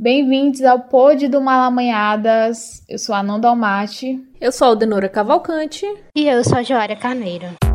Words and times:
Bem-vindos 0.00 0.62
ao 0.62 0.78
Pod 0.78 1.26
do 1.26 1.40
Malamanhadas. 1.40 2.84
Eu 2.88 3.00
sou 3.00 3.12
a 3.16 3.20
Nanda 3.20 3.48
Almaty. 3.48 4.24
Eu 4.40 4.52
sou 4.52 4.66
a 4.66 4.68
Aldenora 4.68 5.08
Cavalcante. 5.08 5.84
E 6.14 6.28
eu 6.28 6.44
sou 6.44 6.56
a 6.56 6.62
Joária 6.62 6.94
Carneiro. 6.94 7.67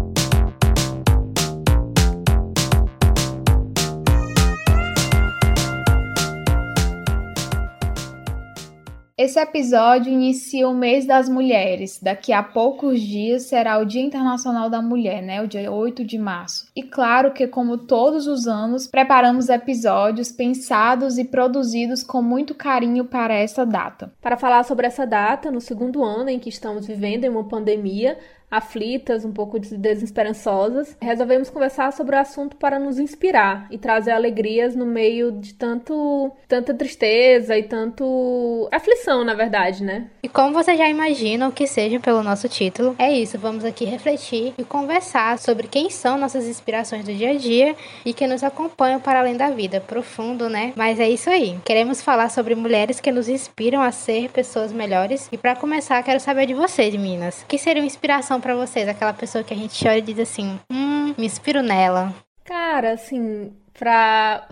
Esse 9.16 9.40
episódio 9.40 10.12
inicia 10.12 10.67
o 10.67 10.73
mês 10.73 11.05
das 11.05 11.30
mulheres. 11.30 11.99
Daqui 12.02 12.34
a 12.34 12.41
poucos 12.41 12.99
dias 12.99 13.44
será 13.44 13.77
o 13.77 13.86
Dia 13.86 14.02
Internacional 14.02 14.72
da 14.72 14.81
Mulher, 14.81 15.22
né? 15.22 15.39
O 15.39 15.48
dia 15.48 15.72
8 15.72 16.03
de 16.03 16.17
março. 16.17 16.67
E 16.76 16.81
claro 16.81 17.31
que, 17.31 17.45
como 17.45 17.77
todos 17.77 18.26
os 18.26 18.48
anos, 18.48 18.88
preparamos 18.88 19.49
episódios 19.49 20.31
pensados 20.31 21.20
e 21.20 21.26
produzidos 21.26 22.02
com 22.02 22.23
muito 22.23 22.55
carinho 22.55 23.05
para 23.05 23.36
essa 23.36 23.63
data. 23.63 24.12
Para 24.20 24.36
falar 24.36 24.63
sobre 24.63 24.88
essa 24.88 25.05
data, 25.05 25.52
no 25.52 25.61
segundo 25.61 26.03
ano 26.03 26.31
em 26.31 26.39
que 26.39 26.50
estamos 26.50 26.88
vivendo 26.88 27.23
em 27.23 27.30
uma 27.30 27.47
pandemia, 27.47 28.17
aflitas, 28.54 29.26
um 29.26 29.32
pouco 29.32 29.59
desesperançosas, 29.59 30.96
resolvemos 31.02 31.50
conversar 31.50 31.92
sobre 31.92 32.16
o 32.16 32.20
assunto 32.20 32.56
para 32.56 32.78
nos 32.78 33.00
inspirar 33.00 33.68
e 33.72 33.80
trazer 33.80 34.12
alegrias 34.12 34.76
no 34.76 34.86
meio 34.86 35.32
de 35.32 35.56
tanto 35.56 36.32
tanta 36.48 36.74
tristeza 36.74 37.58
e 37.58 37.64
tanto 37.64 38.70
aflição, 38.72 39.24
na 39.24 39.34
verdade, 39.34 39.84
né? 39.84 40.08
E 40.22 40.30
como 40.30 40.54
vocês 40.54 40.78
já 40.78 40.88
imaginam 40.88 41.52
que 41.52 41.66
seja 41.66 42.00
pelo 42.00 42.22
nosso 42.22 42.48
título, 42.48 42.96
é 43.00 43.12
isso, 43.12 43.40
vamos 43.40 43.66
aqui 43.66 43.86
refletir 43.86 44.54
e 44.56 44.64
conversar 44.64 45.40
sobre 45.40 45.68
quem 45.68 45.90
são 45.90 46.18
nossas 46.18 46.46
inspirações 46.46 47.04
do 47.04 47.14
dia 47.14 47.31
a 47.31 47.36
dia 47.36 47.76
e 48.06 48.14
que 48.14 48.28
nos 48.28 48.44
acompanham 48.44 49.00
para 49.00 49.20
além 49.20 49.36
da 49.36 49.50
vida, 49.50 49.81
profundo, 49.81 50.48
né? 50.48 50.74
Mas 50.76 51.00
é 51.00 51.09
isso 51.09 51.30
aí. 51.30 51.58
Queremos 51.66 52.02
falar 52.02 52.30
sobre 52.30 52.54
mulheres 52.54 53.00
que 53.00 53.12
nos 53.12 53.28
inspiram 53.28 53.81
a 53.81 53.92
ser 53.92 54.30
pessoas 54.30 54.72
melhores 54.72 55.28
e 55.31 55.38
para 55.38 55.56
começar, 55.56 56.04
quero 56.04 56.20
saber 56.20 56.46
de 56.46 56.54
vocês, 56.54 56.94
meninas. 56.96 57.42
O 57.42 57.46
que 57.48 57.58
seria 57.58 57.81
uma 57.81 57.88
inspiração 57.88 58.40
para 58.44 58.55
vocês? 58.55 58.89
Aquela 58.89 59.13
pessoa 59.13 59.44
que 59.44 59.53
a 59.53 59.58
gente 59.58 59.88
olha 59.88 59.97
e 59.97 60.02
diz 60.02 60.19
assim: 60.19 60.59
hum, 60.69 61.16
me 61.17 61.25
inspiro 61.25 61.63
nela. 61.63 62.13
Cara, 62.44 62.91
assim, 62.91 63.55
pra. 63.73 64.47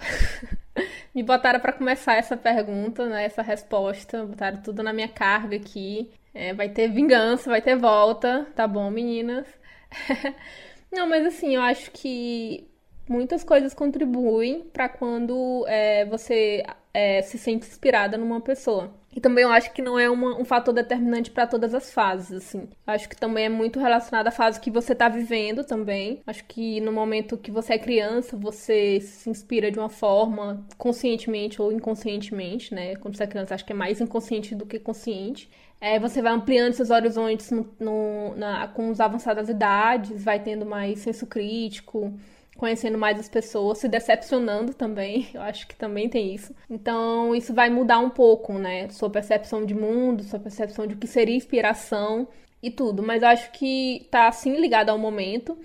me 1.13 1.21
botaram 1.21 1.59
para 1.59 1.73
começar 1.73 2.15
essa 2.15 2.37
pergunta, 2.37 3.05
né? 3.07 3.25
Essa 3.25 3.41
resposta. 3.41 4.25
Botaram 4.25 4.61
tudo 4.61 4.81
na 4.81 4.93
minha 4.93 5.09
carga 5.09 5.57
aqui. 5.57 6.09
É, 6.33 6.53
vai 6.53 6.69
ter 6.69 6.87
vingança, 6.87 7.49
vai 7.49 7.61
ter 7.61 7.75
volta, 7.75 8.47
tá 8.55 8.65
bom, 8.65 8.89
meninas? 8.89 9.45
Não, 10.89 11.05
mas 11.07 11.25
assim, 11.25 11.55
eu 11.55 11.61
acho 11.61 11.91
que 11.91 12.69
muitas 13.09 13.43
coisas 13.43 13.73
contribuem 13.73 14.61
para 14.71 14.87
quando 14.87 15.65
é, 15.67 16.05
você 16.05 16.63
é, 16.93 17.21
se 17.21 17.37
sente 17.37 17.67
inspirada 17.67 18.17
numa 18.17 18.39
pessoa. 18.39 18.93
E 19.13 19.19
também 19.19 19.43
eu 19.43 19.51
acho 19.51 19.73
que 19.73 19.81
não 19.81 19.99
é 19.99 20.09
uma, 20.09 20.39
um 20.39 20.45
fator 20.45 20.73
determinante 20.73 21.29
para 21.31 21.45
todas 21.45 21.73
as 21.73 21.91
fases, 21.91 22.31
assim. 22.31 22.69
Acho 22.87 23.09
que 23.09 23.15
também 23.15 23.45
é 23.45 23.49
muito 23.49 23.79
relacionado 23.79 24.27
à 24.27 24.31
fase 24.31 24.59
que 24.59 24.71
você 24.71 24.95
tá 24.95 25.09
vivendo 25.09 25.63
também. 25.63 26.21
Acho 26.25 26.45
que 26.45 26.79
no 26.79 26.93
momento 26.93 27.37
que 27.37 27.51
você 27.51 27.73
é 27.73 27.77
criança, 27.77 28.37
você 28.37 29.01
se 29.01 29.29
inspira 29.29 29.69
de 29.69 29.77
uma 29.77 29.89
forma, 29.89 30.65
conscientemente 30.77 31.61
ou 31.61 31.71
inconscientemente, 31.71 32.73
né? 32.73 32.95
Quando 32.95 33.17
você 33.17 33.23
é 33.23 33.27
criança, 33.27 33.53
acho 33.55 33.65
que 33.65 33.73
é 33.73 33.75
mais 33.75 33.99
inconsciente 33.99 34.55
do 34.55 34.65
que 34.65 34.79
consciente. 34.79 35.49
É, 35.81 35.99
você 35.99 36.21
vai 36.21 36.31
ampliando 36.31 36.73
seus 36.73 36.91
horizontes 36.91 37.49
no, 37.51 37.67
no, 37.79 38.35
na, 38.35 38.67
com 38.67 38.91
os 38.91 38.99
avançadas 38.99 39.49
idades, 39.49 40.23
vai 40.23 40.39
tendo 40.39 40.65
mais 40.65 40.99
senso 40.99 41.25
crítico, 41.25 42.13
conhecendo 42.57 42.97
mais 42.97 43.19
as 43.19 43.29
pessoas, 43.29 43.79
se 43.79 43.87
decepcionando 43.87 44.73
também. 44.73 45.27
Eu 45.33 45.41
acho 45.41 45.67
que 45.67 45.75
também 45.75 46.09
tem 46.09 46.33
isso. 46.33 46.53
Então, 46.69 47.35
isso 47.35 47.53
vai 47.53 47.69
mudar 47.69 47.99
um 47.99 48.09
pouco, 48.09 48.53
né? 48.53 48.89
Sua 48.89 49.09
percepção 49.09 49.65
de 49.65 49.73
mundo, 49.73 50.23
sua 50.23 50.39
percepção 50.39 50.85
de 50.85 50.95
o 50.95 50.97
que 50.97 51.07
seria 51.07 51.35
inspiração 51.35 52.27
e 52.61 52.69
tudo. 52.69 53.01
Mas 53.01 53.23
eu 53.23 53.29
acho 53.29 53.51
que 53.51 54.07
tá 54.11 54.27
assim 54.27 54.59
ligado 54.59 54.89
ao 54.89 54.97
momento. 54.97 55.57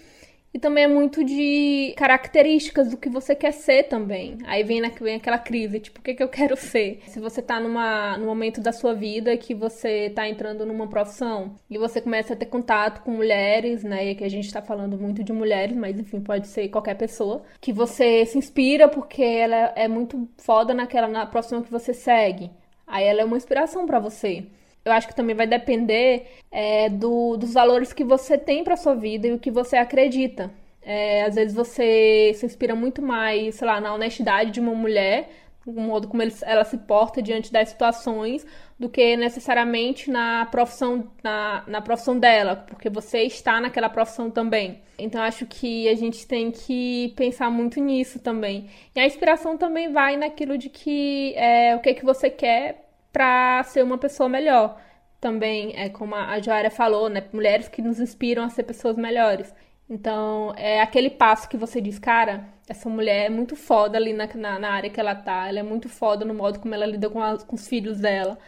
E 0.56 0.58
também 0.58 0.84
é 0.84 0.88
muito 0.88 1.22
de 1.22 1.92
características 1.98 2.88
do 2.88 2.96
que 2.96 3.10
você 3.10 3.34
quer 3.34 3.52
ser 3.52 3.82
também. 3.82 4.38
Aí 4.46 4.62
vem, 4.62 4.80
na, 4.80 4.88
vem 4.88 5.16
aquela 5.16 5.38
crise, 5.38 5.80
tipo, 5.80 6.00
o 6.00 6.02
que, 6.02 6.14
que 6.14 6.22
eu 6.22 6.30
quero 6.30 6.56
ser? 6.56 7.02
Se 7.08 7.20
você 7.20 7.42
tá 7.42 7.60
numa, 7.60 8.16
num 8.16 8.24
momento 8.24 8.58
da 8.62 8.72
sua 8.72 8.94
vida 8.94 9.36
que 9.36 9.54
você 9.54 10.08
tá 10.08 10.26
entrando 10.26 10.64
numa 10.64 10.88
profissão 10.88 11.56
e 11.68 11.76
você 11.76 12.00
começa 12.00 12.32
a 12.32 12.36
ter 12.36 12.46
contato 12.46 13.02
com 13.02 13.10
mulheres, 13.10 13.84
né? 13.84 14.06
E 14.06 14.10
aqui 14.12 14.24
a 14.24 14.30
gente 14.30 14.50
tá 14.50 14.62
falando 14.62 14.96
muito 14.96 15.22
de 15.22 15.30
mulheres, 15.30 15.76
mas 15.76 16.00
enfim, 16.00 16.20
pode 16.20 16.46
ser 16.46 16.70
qualquer 16.70 16.94
pessoa. 16.94 17.42
Que 17.60 17.70
você 17.70 18.24
se 18.24 18.38
inspira 18.38 18.88
porque 18.88 19.22
ela 19.22 19.74
é 19.76 19.86
muito 19.86 20.26
foda 20.38 20.72
naquela 20.72 21.06
na 21.06 21.26
profissão 21.26 21.60
que 21.60 21.70
você 21.70 21.92
segue. 21.92 22.50
Aí 22.86 23.04
ela 23.04 23.20
é 23.20 23.24
uma 23.26 23.36
inspiração 23.36 23.84
para 23.84 23.98
você 23.98 24.46
eu 24.86 24.92
acho 24.92 25.08
que 25.08 25.16
também 25.16 25.34
vai 25.34 25.48
depender 25.48 26.28
é, 26.50 26.88
do, 26.88 27.36
dos 27.36 27.52
valores 27.52 27.92
que 27.92 28.04
você 28.04 28.38
tem 28.38 28.62
para 28.62 28.76
sua 28.76 28.94
vida 28.94 29.26
e 29.26 29.32
o 29.32 29.38
que 29.38 29.50
você 29.50 29.76
acredita. 29.76 30.48
É, 30.80 31.24
às 31.24 31.34
vezes 31.34 31.52
você 31.52 32.30
se 32.36 32.46
inspira 32.46 32.72
muito 32.72 33.02
mais, 33.02 33.56
sei 33.56 33.66
lá, 33.66 33.80
na 33.80 33.92
honestidade 33.92 34.52
de 34.52 34.60
uma 34.60 34.72
mulher, 34.72 35.28
o 35.66 35.72
modo 35.72 36.06
como 36.06 36.22
ela 36.22 36.64
se 36.64 36.78
porta 36.78 37.20
diante 37.20 37.52
das 37.52 37.70
situações, 37.70 38.46
do 38.78 38.88
que 38.88 39.16
necessariamente 39.16 40.08
na 40.08 40.46
profissão, 40.46 41.10
na, 41.20 41.64
na 41.66 41.80
profissão 41.80 42.16
dela, 42.16 42.54
porque 42.54 42.88
você 42.88 43.22
está 43.22 43.60
naquela 43.60 43.88
profissão 43.88 44.30
também. 44.30 44.80
Então 44.96 45.20
acho 45.20 45.46
que 45.46 45.88
a 45.88 45.96
gente 45.96 46.24
tem 46.28 46.52
que 46.52 47.12
pensar 47.16 47.50
muito 47.50 47.80
nisso 47.80 48.20
também. 48.20 48.70
E 48.94 49.00
a 49.00 49.04
inspiração 49.04 49.56
também 49.56 49.92
vai 49.92 50.16
naquilo 50.16 50.56
de 50.56 50.68
que 50.68 51.34
é, 51.34 51.74
o 51.74 51.80
que, 51.80 51.94
que 51.94 52.04
você 52.04 52.30
quer 52.30 52.85
para 53.16 53.62
ser 53.62 53.82
uma 53.82 53.96
pessoa 53.96 54.28
melhor. 54.28 54.78
Também, 55.18 55.72
é 55.74 55.88
como 55.88 56.14
a 56.14 56.38
Joária 56.38 56.70
falou, 56.70 57.08
né? 57.08 57.24
Mulheres 57.32 57.66
que 57.66 57.80
nos 57.80 57.98
inspiram 57.98 58.44
a 58.44 58.50
ser 58.50 58.64
pessoas 58.64 58.94
melhores. 58.94 59.54
Então, 59.88 60.52
é 60.54 60.82
aquele 60.82 61.08
passo 61.08 61.48
que 61.48 61.56
você 61.56 61.80
diz, 61.80 61.98
cara, 61.98 62.46
essa 62.68 62.90
mulher 62.90 63.24
é 63.24 63.30
muito 63.30 63.56
foda 63.56 63.96
ali 63.96 64.12
na, 64.12 64.28
na, 64.34 64.58
na 64.58 64.68
área 64.70 64.90
que 64.90 65.00
ela 65.00 65.14
tá. 65.14 65.48
Ela 65.48 65.60
é 65.60 65.62
muito 65.62 65.88
foda 65.88 66.26
no 66.26 66.34
modo 66.34 66.58
como 66.60 66.74
ela 66.74 66.84
lida 66.84 67.08
com, 67.08 67.22
a, 67.22 67.38
com 67.38 67.56
os 67.56 67.66
filhos 67.66 68.00
dela. 68.00 68.38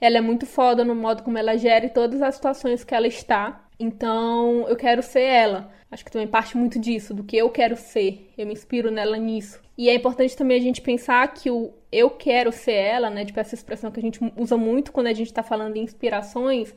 Ela 0.00 0.18
é 0.18 0.20
muito 0.20 0.44
foda 0.44 0.84
no 0.84 0.96
modo 0.96 1.22
como 1.22 1.38
ela 1.38 1.56
gere 1.56 1.88
todas 1.90 2.20
as 2.20 2.34
situações 2.34 2.82
que 2.82 2.96
ela 2.96 3.06
está. 3.06 3.64
Então, 3.78 4.66
eu 4.68 4.74
quero 4.74 5.04
ser 5.04 5.22
ela. 5.22 5.70
Acho 5.88 6.04
que 6.04 6.10
também 6.10 6.26
parte 6.26 6.56
muito 6.56 6.80
disso, 6.80 7.14
do 7.14 7.22
que 7.22 7.36
eu 7.36 7.48
quero 7.48 7.76
ser. 7.76 8.32
Eu 8.36 8.44
me 8.44 8.54
inspiro 8.54 8.90
nela 8.90 9.16
nisso. 9.18 9.60
E 9.78 9.88
é 9.88 9.94
importante 9.94 10.36
também 10.36 10.58
a 10.58 10.62
gente 10.62 10.80
pensar 10.80 11.32
que 11.32 11.48
o 11.48 11.72
eu 11.96 12.10
quero 12.10 12.52
ser 12.52 12.72
ela, 12.72 13.10
né? 13.10 13.24
Tipo, 13.24 13.40
essa 13.40 13.54
expressão 13.54 13.90
que 13.90 14.00
a 14.00 14.02
gente 14.02 14.20
usa 14.36 14.56
muito 14.56 14.92
quando 14.92 15.08
a 15.08 15.12
gente 15.12 15.32
tá 15.32 15.42
falando 15.42 15.76
em 15.76 15.82
inspirações, 15.82 16.74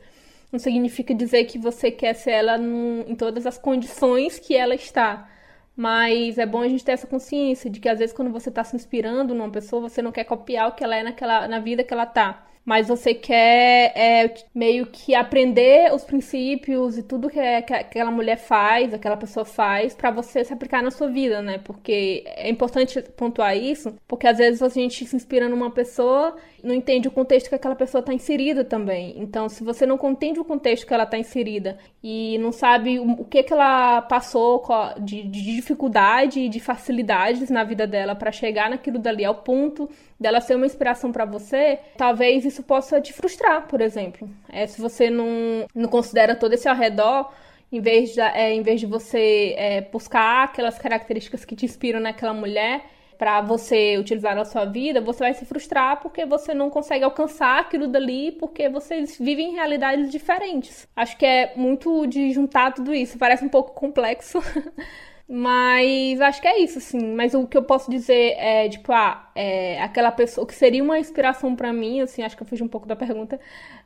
não 0.52 0.58
significa 0.58 1.14
dizer 1.14 1.44
que 1.44 1.58
você 1.58 1.90
quer 1.90 2.14
ser 2.14 2.32
ela 2.32 2.58
em 2.58 3.14
todas 3.14 3.46
as 3.46 3.58
condições 3.58 4.38
que 4.38 4.56
ela 4.56 4.74
está. 4.74 5.28
Mas 5.76 6.38
é 6.38 6.46
bom 6.46 6.62
a 6.62 6.68
gente 6.68 6.84
ter 6.84 6.92
essa 6.92 7.06
consciência 7.06 7.70
de 7.70 7.80
que 7.80 7.88
às 7.88 7.98
vezes 7.98 8.14
quando 8.14 8.30
você 8.30 8.48
está 8.48 8.64
se 8.64 8.76
inspirando 8.76 9.34
numa 9.34 9.50
pessoa, 9.50 9.88
você 9.88 10.02
não 10.02 10.12
quer 10.12 10.24
copiar 10.24 10.68
o 10.68 10.72
que 10.72 10.84
ela 10.84 10.96
é 10.96 11.02
naquela, 11.02 11.48
na 11.48 11.58
vida 11.60 11.84
que 11.84 11.94
ela 11.94 12.06
tá 12.06 12.49
mas 12.64 12.88
você 12.88 13.14
quer 13.14 13.92
é, 13.96 14.34
meio 14.54 14.86
que 14.86 15.14
aprender 15.14 15.92
os 15.92 16.04
princípios 16.04 16.98
e 16.98 17.02
tudo 17.02 17.30
que, 17.30 17.38
é, 17.38 17.62
que 17.62 17.72
aquela 17.72 18.10
mulher 18.10 18.36
faz, 18.36 18.92
aquela 18.92 19.16
pessoa 19.16 19.44
faz, 19.44 19.94
para 19.94 20.10
você 20.10 20.44
se 20.44 20.52
aplicar 20.52 20.82
na 20.82 20.90
sua 20.90 21.08
vida, 21.08 21.42
né? 21.42 21.58
Porque 21.58 22.22
é 22.26 22.48
importante 22.48 23.00
pontuar 23.16 23.56
isso, 23.56 23.94
porque 24.06 24.26
às 24.26 24.38
vezes 24.38 24.62
a 24.62 24.68
gente 24.68 25.04
se 25.06 25.16
inspira 25.16 25.48
numa 25.48 25.70
pessoa 25.70 26.36
não 26.62 26.74
entende 26.74 27.08
o 27.08 27.10
contexto 27.10 27.48
que 27.48 27.54
aquela 27.54 27.74
pessoa 27.74 28.00
está 28.00 28.12
inserida 28.12 28.64
também. 28.64 29.14
Então, 29.16 29.48
se 29.48 29.62
você 29.64 29.86
não 29.86 29.98
entende 30.10 30.40
o 30.40 30.44
contexto 30.44 30.86
que 30.86 30.94
ela 30.94 31.04
está 31.04 31.18
inserida 31.18 31.78
e 32.02 32.38
não 32.38 32.52
sabe 32.52 32.98
o 32.98 33.24
que, 33.24 33.42
que 33.42 33.52
ela 33.52 34.02
passou 34.02 34.62
de, 35.00 35.22
de 35.22 35.56
dificuldade 35.56 36.40
e 36.40 36.48
de 36.48 36.60
facilidades 36.60 37.50
na 37.50 37.64
vida 37.64 37.86
dela 37.86 38.14
para 38.14 38.32
chegar 38.32 38.70
naquilo 38.70 38.98
dali 38.98 39.24
ao 39.24 39.36
ponto 39.36 39.88
dela 40.20 40.40
ser 40.40 40.54
uma 40.54 40.66
inspiração 40.66 41.10
para 41.10 41.24
você, 41.24 41.78
talvez 41.96 42.44
isso 42.44 42.62
possa 42.62 43.00
te 43.00 43.12
frustrar, 43.12 43.66
por 43.66 43.80
exemplo. 43.80 44.28
É, 44.50 44.66
se 44.66 44.80
você 44.80 45.08
não, 45.08 45.66
não 45.74 45.88
considera 45.88 46.36
todo 46.36 46.52
esse 46.52 46.68
ao 46.68 46.76
redor, 46.76 47.32
em 47.72 47.80
vez 47.80 48.12
de, 48.12 48.20
é, 48.20 48.52
em 48.52 48.62
vez 48.62 48.80
de 48.80 48.86
você 48.86 49.54
é, 49.56 49.80
buscar 49.80 50.44
aquelas 50.44 50.78
características 50.78 51.44
que 51.44 51.56
te 51.56 51.64
inspiram 51.64 51.98
naquela 51.98 52.34
mulher, 52.34 52.84
para 53.16 53.42
você 53.42 53.98
utilizar 53.98 54.34
na 54.34 54.46
sua 54.46 54.64
vida, 54.64 54.98
você 54.98 55.18
vai 55.18 55.34
se 55.34 55.44
frustrar 55.44 56.00
porque 56.00 56.24
você 56.24 56.54
não 56.54 56.70
consegue 56.70 57.04
alcançar 57.04 57.60
aquilo 57.60 57.86
dali, 57.86 58.32
porque 58.32 58.66
vocês 58.70 59.18
vivem 59.18 59.50
em 59.50 59.54
realidades 59.56 60.10
diferentes. 60.10 60.88
Acho 60.96 61.18
que 61.18 61.26
é 61.26 61.52
muito 61.54 62.06
de 62.06 62.32
juntar 62.32 62.72
tudo 62.72 62.94
isso. 62.94 63.18
Parece 63.18 63.44
um 63.44 63.48
pouco 63.50 63.72
complexo. 63.74 64.38
Mas 65.32 66.20
acho 66.20 66.40
que 66.42 66.48
é 66.48 66.60
isso, 66.60 66.78
assim. 66.78 67.14
Mas 67.14 67.34
o 67.34 67.46
que 67.46 67.56
eu 67.56 67.62
posso 67.62 67.88
dizer 67.88 68.34
é, 68.36 68.68
tipo, 68.68 68.92
ah, 68.92 69.30
é, 69.32 69.80
aquela 69.80 70.10
pessoa 70.10 70.44
que 70.44 70.52
seria 70.54 70.82
uma 70.82 70.98
inspiração 70.98 71.54
para 71.54 71.72
mim, 71.72 72.00
assim, 72.00 72.22
acho 72.24 72.36
que 72.36 72.42
eu 72.42 72.46
fugi 72.46 72.64
um 72.64 72.68
pouco 72.68 72.88
da 72.88 72.96
pergunta, 72.96 73.38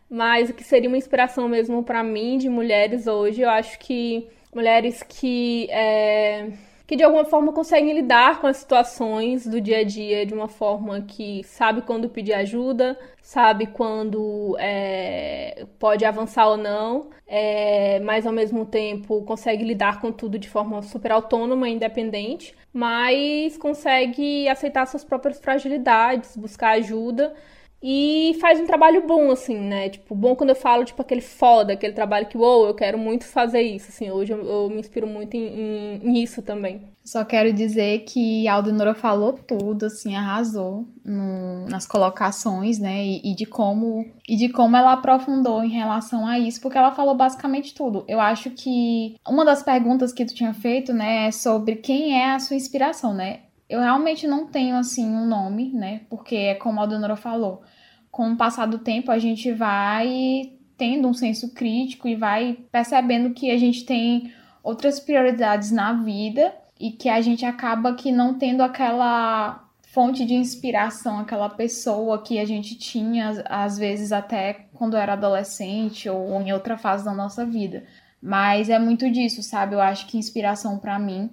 mas 0.09 0.49
o 0.49 0.55
que 0.55 0.65
seria 0.65 0.89
uma 0.89 0.97
inspiração 0.97 1.47
mesmo 1.47 1.83
para 1.85 2.03
mim 2.03 2.39
de 2.39 2.49
mulheres 2.49 3.07
hoje, 3.07 3.43
eu 3.43 3.51
acho 3.51 3.79
que 3.79 4.27
mulheres 4.55 5.03
que 5.03 5.69
é, 5.71 6.49
que 6.87 6.97
de 6.97 7.03
alguma 7.03 7.25
forma 7.25 7.53
conseguem 7.53 7.95
lidar 7.95 8.41
com 8.41 8.47
as 8.47 8.59
situações 8.59 9.47
do 9.47 9.61
dia 9.61 9.79
a 9.79 9.85
dia 9.85 10.27
de 10.27 10.35
uma 10.35 10.49
forma 10.49 11.01
que 11.03 11.43
sabe 11.45 11.83
quando 11.83 12.09
pedir 12.09 12.35
ajuda, 12.35 12.99
sabe 13.23 13.67
quando 13.67 14.55
é, 14.59 15.67
pode 15.79 16.05
avançar 16.05 16.47
ou 16.49 16.57
não, 16.59 17.09
é, 17.27 18.01
mas 18.01 18.27
ao 18.27 18.33
mesmo 18.33 18.67
tempo 18.67 19.23
consegue 19.23 19.65
lidar 19.65 20.01
com 20.01 20.13
tudo 20.13 20.39
de 20.39 20.49
forma 20.49 20.83
super 20.83 21.13
autônoma 21.13 21.69
e 21.69 21.73
independente, 21.73 22.55
mas 22.73 23.57
consegue 23.57 24.47
aceitar 24.49 24.87
suas 24.87 25.05
próprias 25.05 25.41
fragilidades, 25.41 26.37
buscar 26.37 26.73
ajuda 26.73 27.35
e 27.87 28.39
faz 28.41 28.59
um 28.59 28.65
trabalho 28.65 29.07
bom, 29.07 29.31
assim, 29.31 29.59
né? 29.59 29.91
Tipo, 29.91 30.15
bom 30.15 30.35
quando 30.35 30.49
eu 30.49 30.57
falo, 30.57 30.87
tipo, 30.87 31.03
aquele 31.03 31.21
foda, 31.21 31.75
aquele 31.75 31.93
trabalho 31.93 32.25
que, 32.25 32.39
uou, 32.39 32.67
eu 32.67 32.73
quero 32.73 32.97
muito 32.97 33.27
fazer 33.27 33.61
isso, 33.61 33.91
assim. 33.91 34.11
Hoje 34.11 34.33
eu, 34.33 34.43
eu 34.43 34.71
me 34.71 34.81
inspiro 34.81 35.07
muito 35.07 35.37
em, 35.37 35.99
em, 35.99 35.99
nisso 35.99 36.41
também. 36.41 36.81
Só 37.05 37.23
quero 37.27 37.53
dizer 37.53 38.07
que 38.07 38.49
a 38.49 38.55
Aldenora 38.55 38.95
falou 38.95 39.35
tudo, 39.35 39.85
assim, 39.85 40.17
arrasou 40.17 40.89
no, 41.05 41.67
nas 41.69 41.87
colocações, 41.87 42.79
né? 42.79 43.05
E, 43.05 43.21
e, 43.23 43.35
de 43.35 43.45
como 43.45 44.07
e 44.27 44.35
de 44.35 44.49
como 44.49 44.75
ela 44.75 44.95
aprofundou 44.95 45.63
em 45.63 45.69
relação 45.69 46.27
a 46.27 46.39
isso, 46.39 46.63
porque 46.63 46.79
ela 46.79 46.93
falou 46.93 47.15
basicamente 47.15 47.75
tudo. 47.75 48.03
Eu 48.09 48.19
acho 48.19 48.49
que 48.49 49.17
uma 49.29 49.45
das 49.45 49.63
perguntas 49.63 50.11
que 50.11 50.25
tu 50.25 50.35
tinha 50.35 50.55
feito, 50.55 50.95
né, 50.95 51.27
é 51.27 51.31
sobre 51.31 51.77
quem 51.77 52.19
é 52.19 52.31
a 52.31 52.39
sua 52.39 52.57
inspiração, 52.57 53.13
né? 53.13 53.41
Eu 53.69 53.81
realmente 53.81 54.27
não 54.27 54.47
tenho, 54.47 54.77
assim, 54.77 55.07
um 55.07 55.27
nome, 55.27 55.71
né? 55.71 56.01
Porque 56.09 56.35
é 56.35 56.55
como 56.55 56.81
a 56.81 56.85
Aldenora 56.85 57.17
falou 57.17 57.63
com 58.15 58.31
o 58.31 58.37
passar 58.37 58.67
do 58.67 58.79
tempo, 58.79 59.11
a 59.11 59.19
gente 59.19 59.51
vai 59.51 60.53
tendo 60.79 61.09
um 61.09 61.13
senso 61.13 61.53
crítico 61.53 62.07
e 62.07 62.15
vai 62.15 62.57
percebendo 62.71 63.35
que 63.35 63.51
a 63.51 63.59
gente 63.59 63.85
tem 63.85 64.33
outras 64.63 65.01
prioridades 65.01 65.73
na 65.73 65.93
vida 65.95 66.55
e 66.79 66.93
que 66.93 67.09
a 67.09 67.21
gente 67.21 67.45
acaba 67.45 67.95
que 67.95 68.13
não 68.13 68.39
tendo 68.39 68.63
aquela 68.63 69.65
fonte 69.93 70.25
de 70.25 70.33
inspiração, 70.33 71.19
aquela 71.19 71.49
pessoa 71.49 72.23
que 72.23 72.39
a 72.39 72.45
gente 72.45 72.79
tinha 72.79 73.31
às 73.47 73.77
vezes 73.77 74.13
até 74.13 74.69
quando 74.75 74.97
era 74.97 75.15
adolescente 75.15 76.09
ou 76.09 76.41
em 76.41 76.53
outra 76.53 76.79
fase 76.79 77.05
da 77.05 77.13
nossa 77.13 77.45
vida. 77.45 77.83
Mas 78.23 78.71
é 78.71 78.79
muito 78.79 79.11
disso, 79.11 79.43
sabe? 79.43 79.75
Eu 79.75 79.81
acho 79.81 80.07
que 80.07 80.17
inspiração 80.17 80.79
para 80.79 81.01
mim 81.01 81.31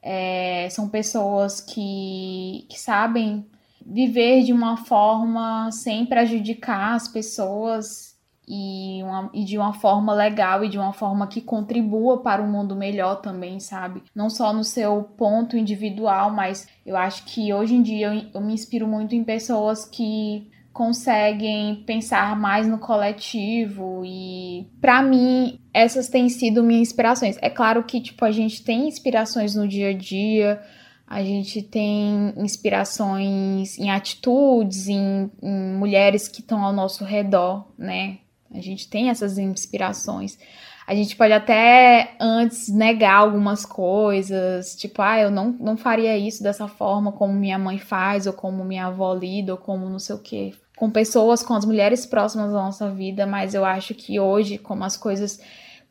é, 0.00 0.68
são 0.70 0.88
pessoas 0.88 1.60
que, 1.60 2.66
que 2.70 2.80
sabem 2.80 3.44
viver 3.86 4.42
de 4.42 4.52
uma 4.52 4.76
forma 4.76 5.70
sem 5.70 6.06
prejudicar 6.06 6.94
as 6.94 7.08
pessoas 7.08 8.14
e, 8.46 9.02
uma, 9.02 9.30
e 9.32 9.44
de 9.44 9.56
uma 9.56 9.72
forma 9.72 10.12
legal 10.12 10.64
e 10.64 10.68
de 10.68 10.78
uma 10.78 10.92
forma 10.92 11.26
que 11.26 11.40
contribua 11.40 12.22
para 12.22 12.42
um 12.42 12.50
mundo 12.50 12.76
melhor 12.76 13.16
também, 13.16 13.58
sabe? 13.60 14.02
Não 14.14 14.28
só 14.28 14.52
no 14.52 14.64
seu 14.64 15.02
ponto 15.16 15.56
individual, 15.56 16.30
mas 16.30 16.66
eu 16.84 16.96
acho 16.96 17.24
que 17.24 17.52
hoje 17.52 17.74
em 17.74 17.82
dia 17.82 18.12
eu, 18.12 18.22
eu 18.34 18.40
me 18.40 18.52
inspiro 18.52 18.86
muito 18.86 19.14
em 19.14 19.24
pessoas 19.24 19.84
que 19.84 20.50
conseguem 20.72 21.84
pensar 21.86 22.36
mais 22.36 22.66
no 22.66 22.78
coletivo 22.78 24.02
e 24.04 24.66
para 24.80 25.00
mim 25.02 25.60
essas 25.72 26.08
têm 26.08 26.28
sido 26.28 26.64
minhas 26.64 26.88
inspirações. 26.88 27.38
É 27.40 27.48
claro 27.48 27.84
que 27.84 28.00
tipo 28.00 28.24
a 28.24 28.32
gente 28.32 28.62
tem 28.64 28.88
inspirações 28.88 29.54
no 29.54 29.68
dia 29.68 29.90
a 29.90 29.92
dia, 29.92 30.60
a 31.06 31.22
gente 31.22 31.62
tem 31.62 32.32
inspirações 32.36 33.78
em 33.78 33.90
atitudes, 33.90 34.88
em, 34.88 35.30
em 35.42 35.74
mulheres 35.76 36.28
que 36.28 36.40
estão 36.40 36.64
ao 36.64 36.72
nosso 36.72 37.04
redor, 37.04 37.66
né? 37.78 38.18
A 38.52 38.60
gente 38.60 38.88
tem 38.88 39.10
essas 39.10 39.36
inspirações. 39.36 40.38
A 40.86 40.94
gente 40.94 41.16
pode 41.16 41.32
até 41.32 42.14
antes 42.20 42.68
negar 42.68 43.16
algumas 43.16 43.64
coisas, 43.64 44.76
tipo, 44.76 45.00
ah, 45.00 45.18
eu 45.18 45.30
não, 45.30 45.50
não 45.52 45.76
faria 45.76 46.16
isso 46.16 46.42
dessa 46.42 46.68
forma 46.68 47.10
como 47.10 47.32
minha 47.32 47.58
mãe 47.58 47.78
faz, 47.78 48.26
ou 48.26 48.32
como 48.32 48.64
minha 48.64 48.86
avó 48.86 49.14
lida, 49.14 49.52
ou 49.52 49.58
como 49.58 49.88
não 49.88 49.98
sei 49.98 50.14
o 50.14 50.18
quê. 50.18 50.52
Com 50.76 50.90
pessoas, 50.90 51.42
com 51.42 51.54
as 51.54 51.64
mulheres 51.64 52.04
próximas 52.04 52.52
da 52.52 52.58
nossa 52.58 52.90
vida, 52.90 53.26
mas 53.26 53.54
eu 53.54 53.64
acho 53.64 53.94
que 53.94 54.20
hoje, 54.20 54.58
como 54.58 54.84
as 54.84 54.96
coisas 54.96 55.40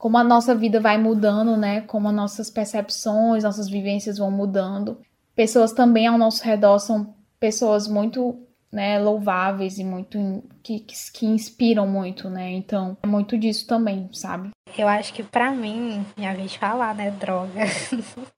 como 0.04 0.18
a 0.18 0.24
nossa 0.24 0.54
vida 0.54 0.82
vai 0.82 0.98
mudando, 0.98 1.56
né? 1.56 1.80
Como 1.80 2.10
as 2.10 2.14
nossas 2.14 2.50
percepções, 2.50 3.46
nossas 3.46 3.70
vivências 3.70 4.18
vão 4.18 4.30
mudando. 4.30 5.00
Pessoas 5.34 5.72
também 5.72 6.08
ao 6.08 6.18
nosso 6.18 6.44
redor 6.44 6.78
são 6.80 7.16
pessoas 7.40 7.88
muito 7.88 8.38
né, 8.70 9.00
louváveis 9.00 9.80
e 9.80 9.84
muito 9.86 10.44
que, 10.62 10.82
que, 10.82 11.26
inspiram 11.26 11.88
muito, 11.88 12.30
né? 12.30 12.52
Então, 12.52 12.98
é 13.02 13.08
muito 13.08 13.38
disso 13.38 13.66
também, 13.66 14.10
sabe? 14.12 14.50
Eu 14.78 14.90
acho 14.90 15.14
que 15.14 15.24
para 15.24 15.52
mim, 15.52 16.06
minha 16.18 16.36
vez 16.36 16.54
falar, 16.54 16.94
né, 16.94 17.10
droga. 17.10 17.62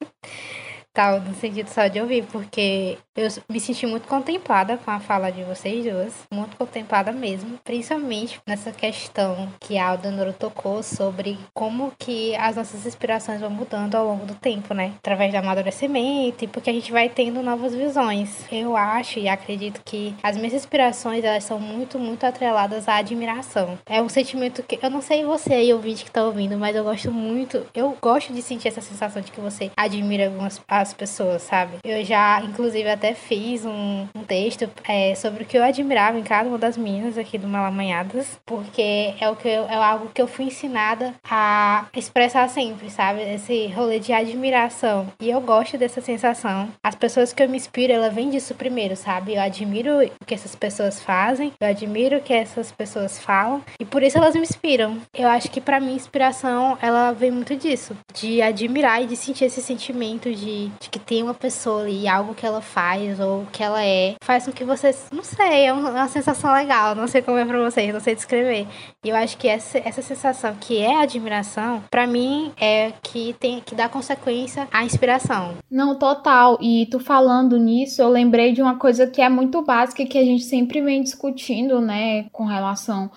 tal, 0.93 1.19
no 1.19 1.33
sentido 1.33 1.67
só 1.69 1.87
de 1.87 1.99
ouvir, 1.99 2.27
porque 2.27 2.99
eu 3.15 3.29
me 3.49 3.59
senti 3.59 3.87
muito 3.87 4.07
contemplada 4.07 4.77
com 4.77 4.91
a 4.91 4.99
fala 4.99 5.31
de 5.31 5.43
vocês 5.43 5.85
duas, 5.85 6.13
muito 6.31 6.57
contemplada 6.57 7.11
mesmo, 7.11 7.57
principalmente 7.63 8.39
nessa 8.45 8.71
questão 8.71 9.47
que 9.59 9.77
a 9.77 9.89
Aldanoro 9.89 10.33
tocou 10.33 10.83
sobre 10.83 11.37
como 11.53 11.93
que 11.97 12.35
as 12.35 12.55
nossas 12.55 12.85
inspirações 12.85 13.39
vão 13.39 13.49
mudando 13.49 13.95
ao 13.95 14.05
longo 14.05 14.25
do 14.25 14.35
tempo, 14.35 14.73
né? 14.73 14.93
Através 14.97 15.31
do 15.31 15.37
amadurecimento 15.37 16.43
e 16.43 16.47
porque 16.47 16.69
a 16.69 16.73
gente 16.73 16.91
vai 16.91 17.07
tendo 17.07 17.41
novas 17.41 17.73
visões. 17.73 18.45
Eu 18.51 18.75
acho 18.75 19.19
e 19.19 19.29
acredito 19.29 19.81
que 19.85 20.13
as 20.21 20.35
minhas 20.35 20.53
inspirações, 20.53 21.23
elas 21.23 21.43
são 21.43 21.59
muito, 21.59 21.97
muito 21.97 22.25
atreladas 22.25 22.89
à 22.89 22.95
admiração. 22.95 23.77
É 23.85 24.01
um 24.01 24.09
sentimento 24.09 24.61
que, 24.63 24.77
eu 24.81 24.89
não 24.89 25.01
sei 25.01 25.23
você 25.23 25.53
aí, 25.53 25.73
ouvinte 25.73 26.03
que 26.03 26.11
tá 26.11 26.23
ouvindo, 26.23 26.57
mas 26.57 26.75
eu 26.75 26.83
gosto 26.83 27.11
muito, 27.11 27.65
eu 27.73 27.97
gosto 28.01 28.33
de 28.33 28.41
sentir 28.41 28.67
essa 28.67 28.81
sensação 28.81 29.21
de 29.21 29.31
que 29.31 29.39
você 29.39 29.71
admira 29.77 30.25
algumas 30.25 30.61
as 30.67 30.93
pessoas, 30.93 31.43
sabe? 31.43 31.77
Eu 31.83 32.03
já, 32.03 32.41
inclusive, 32.41 32.89
até 32.89 33.04
fiz 33.13 33.65
um, 33.65 34.07
um 34.15 34.23
texto 34.23 34.69
é, 34.87 35.13
sobre 35.15 35.43
o 35.43 35.45
que 35.45 35.57
eu 35.57 35.63
admirava 35.63 36.17
em 36.17 36.23
cada 36.23 36.47
uma 36.49 36.57
das 36.57 36.77
meninas 36.77 37.17
aqui 37.17 37.37
do 37.37 37.47
Malamanhadas, 37.47 38.39
porque 38.45 39.13
é, 39.19 39.29
o 39.29 39.35
que 39.35 39.47
eu, 39.47 39.65
é 39.65 39.75
algo 39.75 40.09
que 40.13 40.21
eu 40.21 40.27
fui 40.27 40.45
ensinada 40.45 41.13
a 41.29 41.85
expressar 41.95 42.49
sempre, 42.49 42.89
sabe? 42.89 43.21
Esse 43.21 43.67
rolê 43.67 43.99
de 43.99 44.13
admiração. 44.13 45.07
E 45.19 45.29
eu 45.29 45.41
gosto 45.41 45.77
dessa 45.77 46.01
sensação. 46.01 46.69
As 46.83 46.95
pessoas 46.95 47.33
que 47.33 47.43
eu 47.43 47.49
me 47.49 47.57
inspiro, 47.57 47.93
ela 47.93 48.09
vem 48.09 48.29
disso 48.29 48.55
primeiro, 48.55 48.95
sabe? 48.95 49.35
Eu 49.35 49.41
admiro 49.41 50.03
o 50.03 50.25
que 50.25 50.33
essas 50.33 50.55
pessoas 50.55 51.01
fazem, 51.01 51.53
eu 51.59 51.67
admiro 51.67 52.17
o 52.17 52.21
que 52.21 52.33
essas 52.33 52.71
pessoas 52.71 53.19
falam, 53.19 53.61
e 53.79 53.85
por 53.85 54.01
isso 54.01 54.17
elas 54.17 54.35
me 54.35 54.41
inspiram. 54.41 54.97
Eu 55.13 55.27
acho 55.27 55.51
que 55.51 55.61
para 55.61 55.79
mim, 55.79 55.93
inspiração, 55.93 56.77
ela 56.81 57.11
vem 57.11 57.31
muito 57.31 57.55
disso, 57.55 57.95
de 58.13 58.41
admirar 58.41 59.03
e 59.03 59.07
de 59.07 59.15
sentir 59.15 59.45
esse 59.45 59.61
sentimento 59.61 60.33
de 60.33 60.55
de 60.79 60.89
que 60.89 60.99
tem 60.99 61.23
uma 61.23 61.33
pessoa 61.33 61.81
ali, 61.81 62.07
algo 62.07 62.33
que 62.33 62.45
ela 62.45 62.61
faz 62.61 62.94
ou 63.19 63.45
que 63.51 63.63
ela 63.63 63.83
é, 63.83 64.15
faz 64.23 64.45
com 64.45 64.51
que 64.51 64.63
você, 64.63 64.93
não 65.11 65.23
sei, 65.23 65.65
é 65.65 65.73
uma 65.73 66.07
sensação 66.07 66.53
legal, 66.53 66.95
não 66.95 67.07
sei 67.07 67.21
como 67.21 67.37
é 67.37 67.45
pra 67.45 67.61
vocês, 67.63 67.93
não 67.93 67.99
sei 67.99 68.15
descrever. 68.15 68.67
E 69.03 69.09
eu 69.09 69.15
acho 69.15 69.37
que 69.37 69.47
essa, 69.47 69.77
essa 69.79 70.01
sensação 70.01 70.55
que 70.59 70.77
é 70.77 71.01
admiração, 71.01 71.83
para 71.89 72.07
mim 72.07 72.51
é 72.59 72.93
que 73.01 73.33
tem 73.39 73.59
que 73.59 73.75
dá 73.75 73.89
consequência 73.89 74.67
à 74.71 74.83
inspiração. 74.83 75.55
Não, 75.69 75.97
total. 75.97 76.57
E 76.61 76.87
tu 76.87 76.99
falando 76.99 77.57
nisso, 77.57 78.01
eu 78.01 78.09
lembrei 78.09 78.53
de 78.53 78.61
uma 78.61 78.75
coisa 78.77 79.07
que 79.07 79.21
é 79.21 79.29
muito 79.29 79.61
básica 79.61 80.05
que 80.05 80.17
a 80.17 80.23
gente 80.23 80.43
sempre 80.43 80.81
vem 80.81 81.03
discutindo, 81.03 81.81
né, 81.81 82.25
com 82.31 82.45
relação 82.45 83.11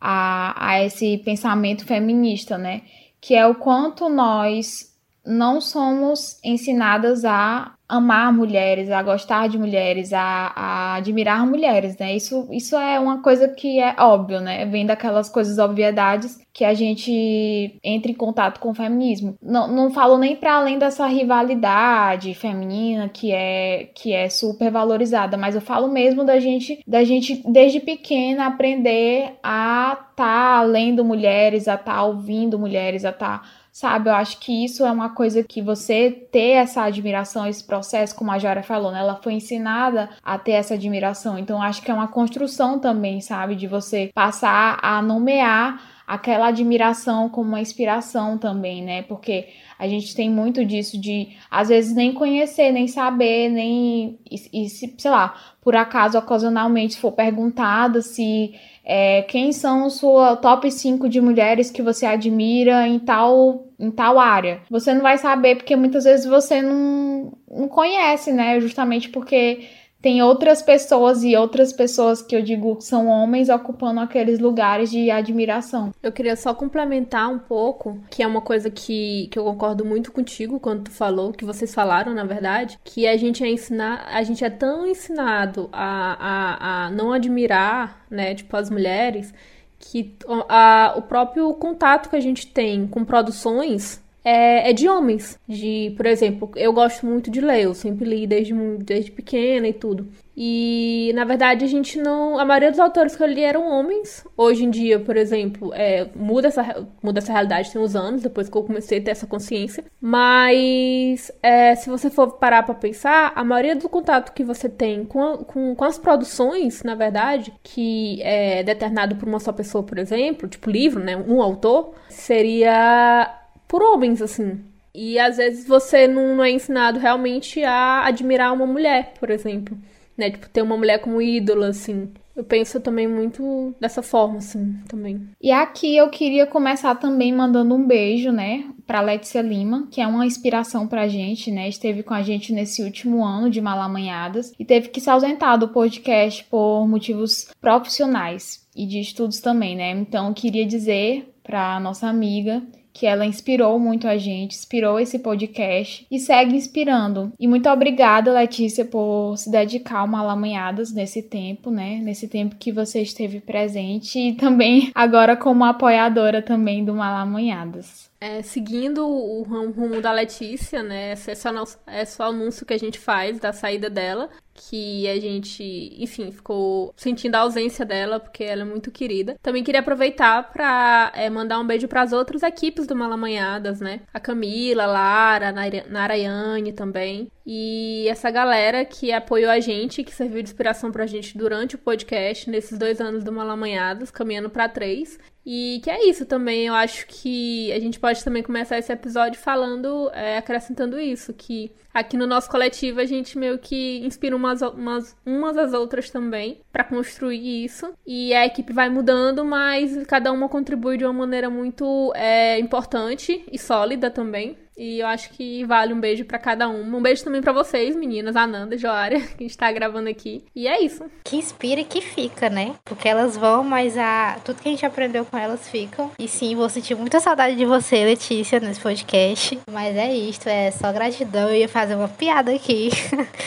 a, 0.00 0.70
a 0.70 0.84
esse 0.84 1.18
pensamento 1.18 1.86
feminista, 1.86 2.58
né? 2.58 2.82
Que 3.20 3.34
é 3.34 3.46
o 3.46 3.54
quanto 3.54 4.08
nós 4.08 4.91
não 5.24 5.60
somos 5.60 6.38
ensinadas 6.44 7.24
a 7.24 7.74
amar 7.88 8.32
mulheres, 8.32 8.90
a 8.90 9.02
gostar 9.02 9.48
de 9.48 9.58
mulheres, 9.58 10.14
a, 10.14 10.50
a, 10.56 10.94
admirar 10.94 11.46
mulheres, 11.46 11.96
né? 11.98 12.16
Isso, 12.16 12.48
isso 12.50 12.74
é 12.74 12.98
uma 12.98 13.20
coisa 13.20 13.48
que 13.48 13.78
é 13.78 13.94
óbvio, 13.98 14.40
né? 14.40 14.64
Vem 14.64 14.86
daquelas 14.86 15.28
coisas 15.28 15.58
obviedades 15.58 16.40
que 16.54 16.64
a 16.64 16.72
gente 16.72 17.78
entra 17.84 18.10
em 18.10 18.14
contato 18.14 18.60
com 18.60 18.70
o 18.70 18.74
feminismo. 18.74 19.36
Não, 19.42 19.68
não 19.68 19.90
falo 19.90 20.16
nem 20.16 20.34
para 20.34 20.54
além 20.54 20.78
dessa 20.78 21.06
rivalidade 21.06 22.32
feminina 22.34 23.10
que 23.10 23.30
é 23.30 23.90
que 23.94 24.12
é 24.12 24.30
super 24.30 24.70
valorizada, 24.70 25.36
mas 25.36 25.54
eu 25.54 25.60
falo 25.60 25.86
mesmo 25.86 26.24
da 26.24 26.40
gente 26.40 26.82
da 26.86 27.04
gente 27.04 27.42
desde 27.46 27.78
pequena 27.78 28.46
aprender 28.46 29.34
a 29.42 29.98
estar 30.10 30.60
tá 30.60 30.62
lendo 30.62 31.04
mulheres, 31.04 31.68
a 31.68 31.74
estar 31.74 31.94
tá 31.94 32.04
ouvindo 32.04 32.58
mulheres, 32.58 33.04
a 33.04 33.10
estar 33.10 33.40
tá 33.40 33.48
sabe? 33.72 34.10
Eu 34.10 34.14
acho 34.14 34.38
que 34.38 34.64
isso 34.64 34.84
é 34.84 34.92
uma 34.92 35.08
coisa 35.08 35.42
que 35.42 35.62
você 35.62 36.10
ter 36.30 36.50
essa 36.50 36.82
admiração, 36.82 37.46
esse 37.46 37.64
processo, 37.64 38.14
como 38.14 38.30
a 38.30 38.38
Jora 38.38 38.62
falou, 38.62 38.92
né? 38.92 39.00
Ela 39.00 39.16
foi 39.16 39.32
ensinada 39.32 40.10
a 40.22 40.38
ter 40.38 40.52
essa 40.52 40.74
admiração. 40.74 41.38
Então, 41.38 41.60
acho 41.62 41.80
que 41.80 41.90
é 41.90 41.94
uma 41.94 42.08
construção 42.08 42.78
também, 42.78 43.22
sabe? 43.22 43.56
De 43.56 43.66
você 43.66 44.10
passar 44.14 44.78
a 44.82 45.00
nomear 45.00 45.80
aquela 46.06 46.48
admiração 46.48 47.30
como 47.30 47.48
uma 47.48 47.60
inspiração 47.60 48.36
também, 48.36 48.82
né? 48.82 49.02
Porque 49.02 49.48
a 49.78 49.88
gente 49.88 50.14
tem 50.14 50.28
muito 50.28 50.62
disso 50.66 51.00
de, 51.00 51.30
às 51.50 51.70
vezes, 51.70 51.94
nem 51.94 52.12
conhecer, 52.12 52.70
nem 52.72 52.86
saber, 52.86 53.48
nem. 53.48 54.18
E, 54.30 54.64
e 54.64 54.68
se, 54.68 54.94
sei 54.98 55.10
lá, 55.10 55.34
por 55.62 55.74
acaso, 55.74 56.18
ocasionalmente, 56.18 56.98
for 56.98 57.12
perguntada 57.12 58.02
se 58.02 58.54
é, 58.84 59.22
quem 59.22 59.52
são 59.52 59.88
sua 59.88 60.36
top 60.36 60.70
5 60.70 61.08
de 61.08 61.20
mulheres 61.20 61.70
que 61.70 61.82
você 61.82 62.04
admira 62.04 62.86
em 62.86 62.98
tal, 62.98 63.68
em 63.78 63.90
tal 63.90 64.18
área. 64.18 64.60
Você 64.68 64.92
não 64.92 65.02
vai 65.02 65.18
saber 65.18 65.56
porque 65.56 65.76
muitas 65.76 66.04
vezes 66.04 66.26
você 66.26 66.60
não, 66.60 67.32
não 67.50 67.68
conhece, 67.68 68.32
né? 68.32 68.60
Justamente 68.60 69.08
porque 69.08 69.68
tem 70.02 70.20
outras 70.20 70.60
pessoas 70.60 71.22
e 71.22 71.36
outras 71.36 71.72
pessoas 71.72 72.20
que 72.20 72.34
eu 72.34 72.42
digo 72.42 72.78
são 72.80 73.06
homens 73.06 73.48
ocupando 73.48 74.00
aqueles 74.00 74.40
lugares 74.40 74.90
de 74.90 75.12
admiração. 75.12 75.94
Eu 76.02 76.10
queria 76.10 76.34
só 76.34 76.52
complementar 76.52 77.30
um 77.30 77.38
pouco, 77.38 77.98
que 78.10 78.20
é 78.20 78.26
uma 78.26 78.40
coisa 78.40 78.68
que, 78.68 79.28
que 79.30 79.38
eu 79.38 79.44
concordo 79.44 79.84
muito 79.84 80.10
contigo 80.10 80.58
quando 80.58 80.84
tu 80.84 80.90
falou, 80.90 81.32
que 81.32 81.44
vocês 81.44 81.72
falaram, 81.72 82.12
na 82.12 82.24
verdade, 82.24 82.80
que 82.82 83.06
a 83.06 83.16
gente 83.16 83.44
é 83.44 83.48
ensinar, 83.48 84.08
a 84.12 84.24
gente 84.24 84.44
é 84.44 84.50
tão 84.50 84.84
ensinado 84.84 85.68
a, 85.72 86.16
a, 86.18 86.86
a 86.86 86.90
não 86.90 87.12
admirar, 87.12 88.04
né, 88.10 88.34
tipo, 88.34 88.56
as 88.56 88.68
mulheres, 88.68 89.32
que 89.78 90.16
a, 90.48 90.94
o 90.96 91.02
próprio 91.02 91.54
contato 91.54 92.10
que 92.10 92.16
a 92.16 92.20
gente 92.20 92.48
tem 92.48 92.88
com 92.88 93.04
produções 93.04 94.02
é, 94.24 94.70
é, 94.70 94.72
de 94.72 94.88
homens. 94.88 95.38
De, 95.48 95.92
por 95.96 96.06
exemplo, 96.06 96.50
eu 96.56 96.72
gosto 96.72 97.06
muito 97.06 97.30
de 97.30 97.40
ler, 97.40 97.64
eu 97.64 97.74
sempre 97.74 98.04
li 98.04 98.26
desde, 98.26 98.54
desde 98.78 99.10
pequena 99.10 99.68
e 99.68 99.72
tudo. 99.72 100.08
E 100.34 101.12
na 101.14 101.24
verdade 101.24 101.64
a 101.64 101.68
gente 101.68 101.98
não. 101.98 102.38
A 102.38 102.44
maioria 102.44 102.70
dos 102.70 102.80
autores 102.80 103.14
que 103.14 103.22
eu 103.22 103.26
li 103.26 103.42
eram 103.42 103.68
homens. 103.68 104.26
Hoje 104.36 104.64
em 104.64 104.70
dia, 104.70 104.98
por 104.98 105.16
exemplo, 105.16 105.72
é, 105.74 106.08
muda, 106.16 106.48
essa, 106.48 106.86
muda 107.02 107.18
essa 107.18 107.32
realidade 107.32 107.70
tem 107.70 107.80
uns 107.80 107.94
anos, 107.94 108.22
depois 108.22 108.48
que 108.48 108.56
eu 108.56 108.62
comecei 108.62 108.98
a 108.98 109.02
ter 109.02 109.10
essa 109.10 109.26
consciência. 109.26 109.84
Mas 110.00 111.30
é, 111.42 111.74
se 111.74 111.90
você 111.90 112.08
for 112.08 112.32
parar 112.38 112.62
pra 112.62 112.74
pensar, 112.74 113.32
a 113.36 113.44
maioria 113.44 113.76
do 113.76 113.88
contato 113.88 114.32
que 114.32 114.42
você 114.42 114.68
tem 114.68 115.04
com, 115.04 115.22
a, 115.22 115.38
com, 115.44 115.74
com 115.74 115.84
as 115.84 115.98
produções, 115.98 116.82
na 116.82 116.94
verdade, 116.94 117.52
que 117.62 118.22
é 118.22 118.62
determinado 118.62 119.16
por 119.16 119.28
uma 119.28 119.38
só 119.38 119.52
pessoa, 119.52 119.84
por 119.84 119.98
exemplo, 119.98 120.48
tipo 120.48 120.70
livro, 120.70 121.02
né? 121.02 121.14
Um 121.16 121.42
autor, 121.42 121.92
seria 122.08 123.41
por 123.72 123.82
homens, 123.82 124.20
assim. 124.20 124.60
E 124.94 125.18
às 125.18 125.38
vezes 125.38 125.66
você 125.66 126.06
não, 126.06 126.36
não 126.36 126.44
é 126.44 126.50
ensinado 126.50 126.98
realmente 126.98 127.64
a 127.64 128.04
admirar 128.04 128.52
uma 128.52 128.66
mulher, 128.66 129.14
por 129.18 129.30
exemplo. 129.30 129.74
Né? 130.14 130.30
Tipo, 130.30 130.46
ter 130.50 130.60
uma 130.60 130.76
mulher 130.76 130.98
como 130.98 131.22
ídola, 131.22 131.68
assim. 131.68 132.10
Eu 132.36 132.44
penso 132.44 132.80
também 132.80 133.08
muito 133.08 133.74
dessa 133.80 134.02
forma, 134.02 134.38
assim, 134.38 134.74
também. 134.88 135.22
E 135.40 135.50
aqui 135.50 135.96
eu 135.96 136.10
queria 136.10 136.46
começar 136.46 136.94
também 136.96 137.32
mandando 137.32 137.74
um 137.74 137.86
beijo, 137.86 138.30
né, 138.30 138.64
pra 138.86 139.02
Letícia 139.02 139.42
Lima, 139.42 139.86
que 139.90 140.00
é 140.00 140.06
uma 140.06 140.24
inspiração 140.24 140.86
pra 140.86 141.08
gente, 141.08 141.50
né, 141.50 141.68
esteve 141.68 142.02
com 142.02 142.14
a 142.14 142.22
gente 142.22 142.50
nesse 142.50 142.82
último 142.82 143.22
ano 143.22 143.50
de 143.50 143.60
Malamanhadas 143.60 144.50
e 144.58 144.64
teve 144.64 144.88
que 144.88 144.98
se 144.98 145.10
ausentar 145.10 145.58
do 145.58 145.68
podcast 145.68 146.42
por 146.44 146.88
motivos 146.88 147.50
profissionais 147.60 148.66
e 148.74 148.86
de 148.86 149.00
estudos 149.00 149.40
também, 149.40 149.76
né. 149.76 149.90
Então 149.90 150.28
eu 150.28 150.34
queria 150.34 150.64
dizer 150.64 151.30
pra 151.42 151.78
nossa 151.80 152.06
amiga 152.06 152.62
que 152.92 153.06
ela 153.06 153.24
inspirou 153.24 153.78
muito 153.78 154.06
a 154.06 154.16
gente, 154.16 154.56
inspirou 154.56 155.00
esse 155.00 155.18
podcast 155.18 156.06
e 156.10 156.18
segue 156.18 156.54
inspirando. 156.56 157.32
E 157.38 157.48
muito 157.48 157.68
obrigada, 157.68 158.32
Letícia, 158.32 158.84
por 158.84 159.36
se 159.36 159.50
dedicar 159.50 159.98
ao 159.98 160.08
Malamanhadas 160.08 160.92
nesse 160.92 161.22
tempo, 161.22 161.70
né? 161.70 162.00
Nesse 162.02 162.28
tempo 162.28 162.56
que 162.56 162.70
você 162.70 163.00
esteve 163.00 163.40
presente 163.40 164.18
e 164.18 164.34
também 164.34 164.90
agora 164.94 165.36
como 165.36 165.64
apoiadora 165.64 166.42
também 166.42 166.84
do 166.84 166.94
Malamanhadas. 166.94 168.10
É, 168.20 168.40
seguindo 168.40 169.04
o 169.04 169.42
rumo 169.42 170.00
da 170.00 170.12
Letícia, 170.12 170.80
né? 170.80 171.12
Esse 171.12 171.32
é 171.32 171.34
só, 171.34 171.50
é 171.88 172.04
só 172.04 172.26
o 172.26 172.28
anúncio 172.28 172.64
que 172.64 172.72
a 172.72 172.78
gente 172.78 172.96
faz 172.96 173.40
da 173.40 173.52
saída 173.52 173.90
dela 173.90 174.30
que 174.54 175.08
a 175.08 175.18
gente, 175.20 175.62
enfim, 175.98 176.30
ficou 176.30 176.92
sentindo 176.96 177.34
a 177.34 177.40
ausência 177.40 177.84
dela, 177.84 178.20
porque 178.20 178.44
ela 178.44 178.62
é 178.62 178.64
muito 178.64 178.90
querida. 178.90 179.36
Também 179.42 179.64
queria 179.64 179.80
aproveitar 179.80 180.52
para 180.52 181.12
é, 181.14 181.28
mandar 181.30 181.58
um 181.58 181.66
beijo 181.66 181.88
para 181.88 182.02
as 182.02 182.12
outras 182.12 182.42
equipes 182.42 182.86
do 182.86 182.96
Malamanhadas, 182.96 183.80
né? 183.80 184.02
A 184.12 184.20
Camila, 184.20 184.84
a 184.84 184.86
Lara, 184.86 185.48
a 185.48 185.88
Narayane 185.88 186.72
também. 186.72 187.30
E 187.46 188.06
essa 188.08 188.30
galera 188.30 188.84
que 188.84 189.12
apoiou 189.12 189.50
a 189.50 189.60
gente, 189.60 190.04
que 190.04 190.14
serviu 190.14 190.42
de 190.42 190.48
inspiração 190.48 190.92
pra 190.92 191.06
gente 191.06 191.36
durante 191.36 191.74
o 191.74 191.78
podcast, 191.78 192.48
nesses 192.48 192.78
dois 192.78 193.00
anos 193.00 193.24
do 193.24 193.32
Malamanhadas, 193.32 194.10
caminhando 194.10 194.48
para 194.48 194.68
três. 194.68 195.18
E 195.44 195.80
que 195.82 195.90
é 195.90 196.08
isso 196.08 196.24
também, 196.24 196.68
eu 196.68 196.74
acho 196.74 197.04
que 197.08 197.72
a 197.72 197.80
gente 197.80 197.98
pode 197.98 198.22
também 198.22 198.44
começar 198.44 198.78
esse 198.78 198.92
episódio 198.92 199.40
falando, 199.40 200.08
é, 200.14 200.38
acrescentando 200.38 201.00
isso, 201.00 201.32
que 201.32 201.72
aqui 201.92 202.16
no 202.16 202.28
nosso 202.28 202.48
coletivo 202.48 203.00
a 203.00 203.04
gente 203.04 203.36
meio 203.36 203.58
que 203.58 203.98
inspira 204.06 204.36
umas, 204.36 204.62
umas, 204.62 205.16
umas 205.26 205.56
às 205.56 205.72
outras 205.72 206.10
também 206.10 206.60
para 206.72 206.84
construir 206.84 207.64
isso. 207.64 207.92
E 208.06 208.32
a 208.32 208.46
equipe 208.46 208.72
vai 208.72 208.88
mudando, 208.88 209.44
mas 209.44 210.06
cada 210.06 210.30
uma 210.30 210.48
contribui 210.48 210.96
de 210.96 211.04
uma 211.04 211.12
maneira 211.12 211.50
muito 211.50 212.12
é, 212.14 212.60
importante 212.60 213.44
e 213.50 213.58
sólida 213.58 214.10
também. 214.12 214.56
E 214.76 215.00
eu 215.00 215.06
acho 215.06 215.30
que 215.30 215.64
vale 215.64 215.92
um 215.92 216.00
beijo 216.00 216.24
para 216.24 216.38
cada 216.38 216.68
uma. 216.68 216.96
Um 216.96 217.02
beijo 217.02 217.22
também 217.22 217.42
para 217.42 217.52
vocês, 217.52 217.94
meninas, 217.94 218.36
Ananda 218.36 218.74
e 218.74 218.78
Joária, 218.78 219.20
que 219.36 219.44
a 219.44 219.46
gente 219.46 219.56
tá 219.56 219.70
gravando 219.70 220.08
aqui. 220.08 220.44
E 220.54 220.66
é 220.66 220.82
isso. 220.82 221.04
Que 221.24 221.36
inspira 221.36 221.80
e 221.80 221.84
que 221.84 222.00
fica, 222.00 222.48
né? 222.48 222.74
Porque 222.84 223.08
elas 223.08 223.36
vão, 223.36 223.62
mas 223.62 223.98
a 223.98 224.38
tudo 224.44 224.60
que 224.60 224.68
a 224.68 224.72
gente 224.72 224.86
aprendeu 224.86 225.24
com 225.24 225.36
elas 225.36 225.68
ficam. 225.68 226.10
E 226.18 226.26
sim, 226.26 226.56
vou 226.56 226.68
sentir 226.68 226.94
muita 226.94 227.20
saudade 227.20 227.56
de 227.56 227.64
você, 227.66 228.04
Letícia, 228.04 228.60
nesse 228.60 228.80
podcast. 228.80 229.58
Mas 229.70 229.96
é 229.96 230.12
isto, 230.14 230.48
é 230.48 230.70
só 230.70 230.90
gratidão. 230.92 231.48
Eu 231.48 231.56
ia 231.56 231.68
fazer 231.68 231.94
uma 231.94 232.08
piada 232.08 232.52
aqui. 232.52 232.90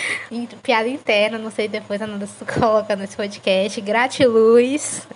piada 0.61 0.87
interna, 0.87 1.37
não 1.37 1.49
sei 1.49 1.67
depois, 1.67 2.01
Ananda, 2.01 2.27
se 2.27 2.35
tu 2.43 2.59
coloca 2.59 2.95
nesse 2.95 3.17
podcast. 3.17 3.81
Gratiluz. 3.81 5.07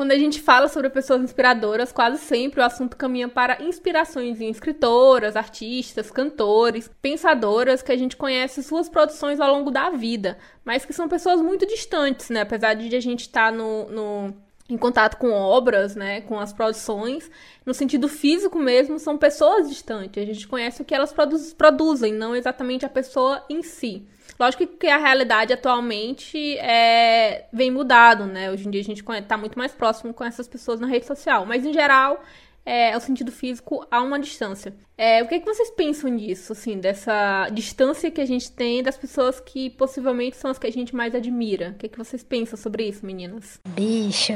Quando 0.03 0.11
a 0.11 0.19
gente 0.19 0.41
fala 0.41 0.67
sobre 0.67 0.91
pessoas 0.91 1.23
inspiradoras, 1.23 1.93
quase 1.93 2.19
sempre 2.19 2.61
o 2.61 2.65
assunto 2.65 2.97
caminha 2.97 3.29
para 3.29 3.63
inspirações 3.63 4.41
em 4.41 4.51
escritoras, 4.51 5.37
artistas, 5.37 6.11
cantores, 6.11 6.91
pensadoras 7.01 7.83
que 7.83 7.93
a 7.93 7.97
gente 7.97 8.17
conhece 8.17 8.65
suas 8.65 8.89
produções 8.89 9.39
ao 9.39 9.49
longo 9.55 9.71
da 9.71 9.91
vida, 9.91 10.37
mas 10.65 10.85
que 10.85 10.93
são 10.93 11.09
pessoas 11.09 11.41
muito 11.41 11.65
distantes, 11.69 12.31
né? 12.31 12.41
Apesar 12.41 12.75
de 12.75 12.97
a 12.97 13.01
gente 13.01 13.21
estar 13.21 13.53
tá 13.53 13.57
no, 13.57 13.89
no 13.91 14.35
em 14.69 14.77
contato 14.77 15.17
com 15.17 15.31
obras, 15.31 15.95
né, 15.95 16.21
com 16.23 16.39
as 16.39 16.53
produções, 16.53 17.31
no 17.65 17.75
sentido 17.75 18.09
físico 18.09 18.59
mesmo, 18.59 18.99
são 18.99 19.19
pessoas 19.19 19.69
distantes. 19.69 20.23
A 20.23 20.27
gente 20.27 20.49
conhece 20.49 20.83
o 20.83 20.85
que 20.85 20.95
elas 20.95 21.13
produz, 21.13 21.53
produzem, 21.53 22.13
não 22.13 22.35
exatamente 22.35 22.87
a 22.87 22.89
pessoa 22.89 23.45
em 23.51 23.63
si. 23.63 24.07
Lógico 24.39 24.67
que 24.67 24.87
a 24.87 24.97
realidade 24.97 25.53
atualmente 25.53 26.57
é, 26.59 27.47
vem 27.53 27.71
mudado, 27.71 28.25
né? 28.25 28.51
Hoje 28.51 28.67
em 28.67 28.71
dia 28.71 28.81
a 28.81 28.85
gente 28.85 29.03
está 29.03 29.37
muito 29.37 29.59
mais 29.59 29.73
próximo 29.73 30.15
com 30.15 30.25
essas 30.25 30.49
pessoas 30.49 30.81
na 30.81 30.87
rede 30.87 31.07
social, 31.07 31.45
mas 31.45 31.65
em 31.65 31.73
geral 31.73 32.23
é, 32.65 32.97
o 32.97 33.01
sentido 33.01 33.31
físico 33.31 33.87
a 33.91 34.01
uma 34.01 34.19
distância. 34.19 34.75
É, 35.05 35.21
o 35.21 35.27
que, 35.27 35.35
é 35.35 35.41
que 35.41 35.45
vocês 35.45 35.69
pensam 35.69 36.17
disso, 36.17 36.53
assim, 36.53 36.79
dessa 36.79 37.49
distância 37.51 38.09
que 38.09 38.21
a 38.21 38.25
gente 38.25 38.53
tem 38.53 38.85
das 38.85 38.97
pessoas 38.97 39.41
que 39.41 39.69
possivelmente 39.71 40.37
são 40.37 40.49
as 40.49 40.61
que 40.61 40.67
a 40.69 40.71
gente 40.71 40.95
mais 40.95 41.13
admira? 41.13 41.71
O 41.71 41.75
que, 41.75 41.87
é 41.87 41.89
que 41.89 41.99
vocês 41.99 42.23
pensam 42.23 42.57
sobre 42.57 42.85
isso, 42.85 43.05
meninas? 43.05 43.59
Bicho, 43.67 44.33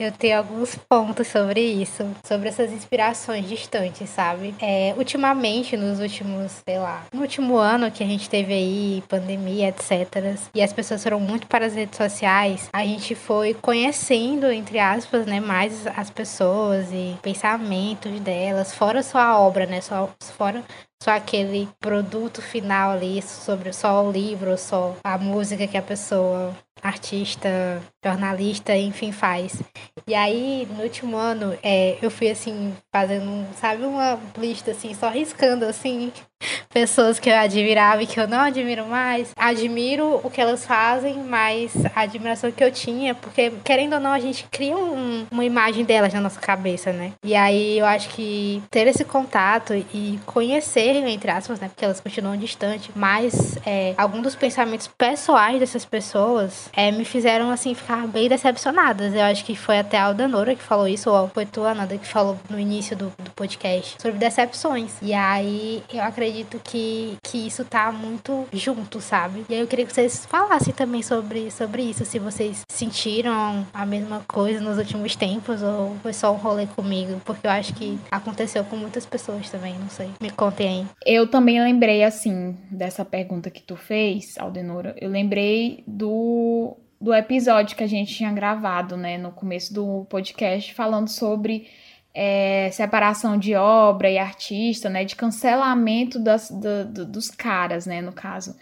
eu 0.00 0.10
tenho 0.10 0.38
alguns 0.38 0.74
pontos 0.74 1.28
sobre 1.28 1.60
isso, 1.60 2.04
sobre 2.24 2.48
essas 2.48 2.72
inspirações 2.72 3.48
distantes, 3.48 4.10
sabe? 4.10 4.52
É, 4.60 4.94
ultimamente, 4.96 5.76
nos 5.76 6.00
últimos, 6.00 6.50
sei 6.66 6.78
lá, 6.78 7.06
no 7.12 7.20
último 7.20 7.56
ano 7.56 7.88
que 7.90 8.02
a 8.02 8.06
gente 8.06 8.28
teve 8.28 8.52
aí, 8.52 9.04
pandemia, 9.08 9.68
etc., 9.68 10.36
e 10.54 10.60
as 10.60 10.72
pessoas 10.72 11.02
foram 11.04 11.20
muito 11.20 11.46
para 11.46 11.66
as 11.66 11.74
redes 11.74 11.96
sociais, 11.96 12.68
a 12.72 12.84
gente 12.84 13.14
foi 13.14 13.54
conhecendo, 13.54 14.50
entre 14.50 14.80
aspas, 14.80 15.24
né, 15.24 15.38
mais 15.38 15.86
as 15.86 16.10
pessoas 16.10 16.88
e 16.92 17.16
pensamentos 17.22 18.18
delas, 18.20 18.74
fora 18.74 19.04
sua 19.04 19.38
obra, 19.38 19.51
né? 19.66 19.80
Só, 19.80 20.10
fora 20.36 20.64
só 21.02 21.10
aquele 21.10 21.68
produto 21.80 22.40
final 22.40 22.92
ali, 22.92 23.20
sobre 23.20 23.72
só 23.72 24.06
o 24.06 24.12
livro, 24.12 24.56
só 24.56 24.96
a 25.02 25.18
música 25.18 25.66
que 25.66 25.76
a 25.76 25.82
pessoa, 25.82 26.56
artista, 26.80 27.82
jornalista, 28.04 28.76
enfim, 28.76 29.10
faz. 29.10 29.60
E 30.06 30.14
aí, 30.14 30.66
no 30.76 30.82
último 30.82 31.16
ano, 31.16 31.56
é, 31.62 31.96
eu 32.02 32.10
fui 32.10 32.30
assim, 32.30 32.74
fazendo, 32.92 33.46
sabe, 33.60 33.84
uma 33.84 34.18
lista 34.36 34.72
assim, 34.72 34.94
só 34.94 35.08
riscando 35.08 35.64
assim, 35.64 36.12
pessoas 36.72 37.18
que 37.18 37.30
eu 37.30 37.36
admirava 37.36 38.02
e 38.02 38.06
que 38.06 38.18
eu 38.18 38.26
não 38.26 38.40
admiro 38.40 38.86
mais. 38.86 39.32
Admiro 39.36 40.20
o 40.22 40.30
que 40.30 40.40
elas 40.40 40.66
fazem, 40.66 41.18
mas 41.18 41.72
a 41.94 42.02
admiração 42.02 42.50
que 42.50 42.62
eu 42.62 42.70
tinha, 42.70 43.14
porque 43.14 43.52
querendo 43.64 43.94
ou 43.94 44.00
não, 44.00 44.12
a 44.12 44.18
gente 44.18 44.46
cria 44.50 44.76
um, 44.76 45.26
uma 45.30 45.44
imagem 45.44 45.84
delas 45.84 46.12
na 46.12 46.20
nossa 46.20 46.40
cabeça, 46.40 46.92
né? 46.92 47.12
E 47.24 47.34
aí 47.34 47.78
eu 47.78 47.86
acho 47.86 48.08
que 48.10 48.62
ter 48.70 48.86
esse 48.86 49.04
contato 49.04 49.74
e 49.74 50.18
conhecer, 50.26 50.96
entre 51.06 51.30
aspas, 51.30 51.60
né? 51.60 51.68
Porque 51.68 51.84
elas 51.84 52.00
continuam 52.00 52.36
distantes, 52.36 52.90
mas 52.94 53.56
é, 53.66 53.94
alguns 53.96 54.22
dos 54.22 54.34
pensamentos 54.34 54.88
pessoais 54.88 55.60
dessas 55.60 55.84
pessoas 55.84 56.70
é, 56.72 56.90
me 56.90 57.04
fizeram, 57.04 57.50
assim, 57.50 57.74
ficar 57.74 58.06
bem 58.06 58.28
decepcionadas. 58.28 59.14
Eu 59.14 59.22
acho 59.22 59.44
que 59.44 59.54
foi 59.54 59.78
até 59.78 59.91
a 59.98 60.04
Aldanora 60.04 60.54
que 60.54 60.62
falou 60.62 60.88
isso, 60.88 61.10
ou 61.10 61.28
foi 61.28 61.46
tu, 61.46 61.62
Ananda, 61.62 61.96
que 61.96 62.06
falou 62.06 62.38
no 62.48 62.58
início 62.58 62.96
do, 62.96 63.12
do 63.18 63.30
podcast, 63.32 63.96
sobre 64.00 64.18
decepções. 64.18 64.92
E 65.00 65.14
aí 65.14 65.82
eu 65.92 66.02
acredito 66.02 66.32
acredito 66.32 66.60
que, 66.64 67.16
que 67.22 67.46
isso 67.46 67.64
tá 67.64 67.92
muito 67.92 68.46
junto, 68.52 69.00
sabe? 69.00 69.44
E 69.48 69.54
aí 69.54 69.60
eu 69.60 69.66
queria 69.66 69.86
que 69.86 69.92
vocês 69.92 70.26
falassem 70.26 70.72
também 70.74 71.02
sobre, 71.02 71.50
sobre 71.50 71.82
isso, 71.82 72.04
se 72.04 72.18
vocês 72.18 72.62
sentiram 72.70 73.66
a 73.72 73.86
mesma 73.86 74.22
coisa 74.26 74.60
nos 74.60 74.78
últimos 74.78 75.14
tempos 75.14 75.62
ou 75.62 75.96
foi 76.02 76.12
só 76.12 76.32
um 76.32 76.36
rolê 76.36 76.66
comigo, 76.66 77.20
porque 77.24 77.46
eu 77.46 77.50
acho 77.50 77.74
que 77.74 77.98
aconteceu 78.10 78.64
com 78.64 78.76
muitas 78.76 79.06
pessoas 79.06 79.50
também, 79.50 79.74
não 79.78 79.88
sei. 79.88 80.10
Me 80.20 80.30
contem 80.30 80.68
aí. 80.68 80.86
Eu 81.04 81.26
também 81.26 81.62
lembrei, 81.62 82.02
assim, 82.02 82.56
dessa 82.70 83.04
pergunta 83.04 83.50
que 83.50 83.62
tu 83.62 83.76
fez, 83.76 84.36
Aldenora, 84.38 84.94
eu 85.00 85.10
lembrei 85.10 85.84
do 85.86 86.76
do 87.02 87.12
episódio 87.12 87.76
que 87.76 87.82
a 87.82 87.88
gente 87.88 88.14
tinha 88.14 88.32
gravado, 88.32 88.96
né, 88.96 89.18
no 89.18 89.32
começo 89.32 89.74
do 89.74 90.06
podcast, 90.08 90.72
falando 90.72 91.08
sobre 91.08 91.66
é, 92.14 92.70
separação 92.70 93.36
de 93.36 93.56
obra 93.56 94.08
e 94.08 94.18
artista, 94.18 94.88
né, 94.88 95.04
de 95.04 95.16
cancelamento 95.16 96.20
das, 96.20 96.48
do, 96.48 96.84
do, 96.84 97.04
dos 97.04 97.28
caras, 97.28 97.86
né, 97.86 98.00
no 98.00 98.12
caso. 98.12 98.56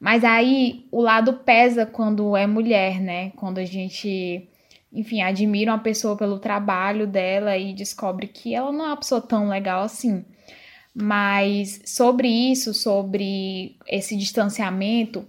Mas 0.00 0.24
aí 0.24 0.88
o 0.90 1.00
lado 1.00 1.34
pesa 1.34 1.86
quando 1.86 2.36
é 2.36 2.48
mulher, 2.48 3.00
né, 3.00 3.30
quando 3.36 3.58
a 3.58 3.64
gente, 3.64 4.48
enfim, 4.92 5.22
admira 5.22 5.70
uma 5.70 5.78
pessoa 5.78 6.16
pelo 6.16 6.40
trabalho 6.40 7.06
dela 7.06 7.56
e 7.56 7.72
descobre 7.72 8.26
que 8.26 8.56
ela 8.56 8.72
não 8.72 8.86
é 8.86 8.88
uma 8.88 8.96
pessoa 8.96 9.20
tão 9.20 9.48
legal 9.48 9.84
assim. 9.84 10.24
Mas 10.92 11.80
sobre 11.86 12.26
isso, 12.26 12.74
sobre 12.74 13.76
esse 13.86 14.16
distanciamento, 14.16 15.24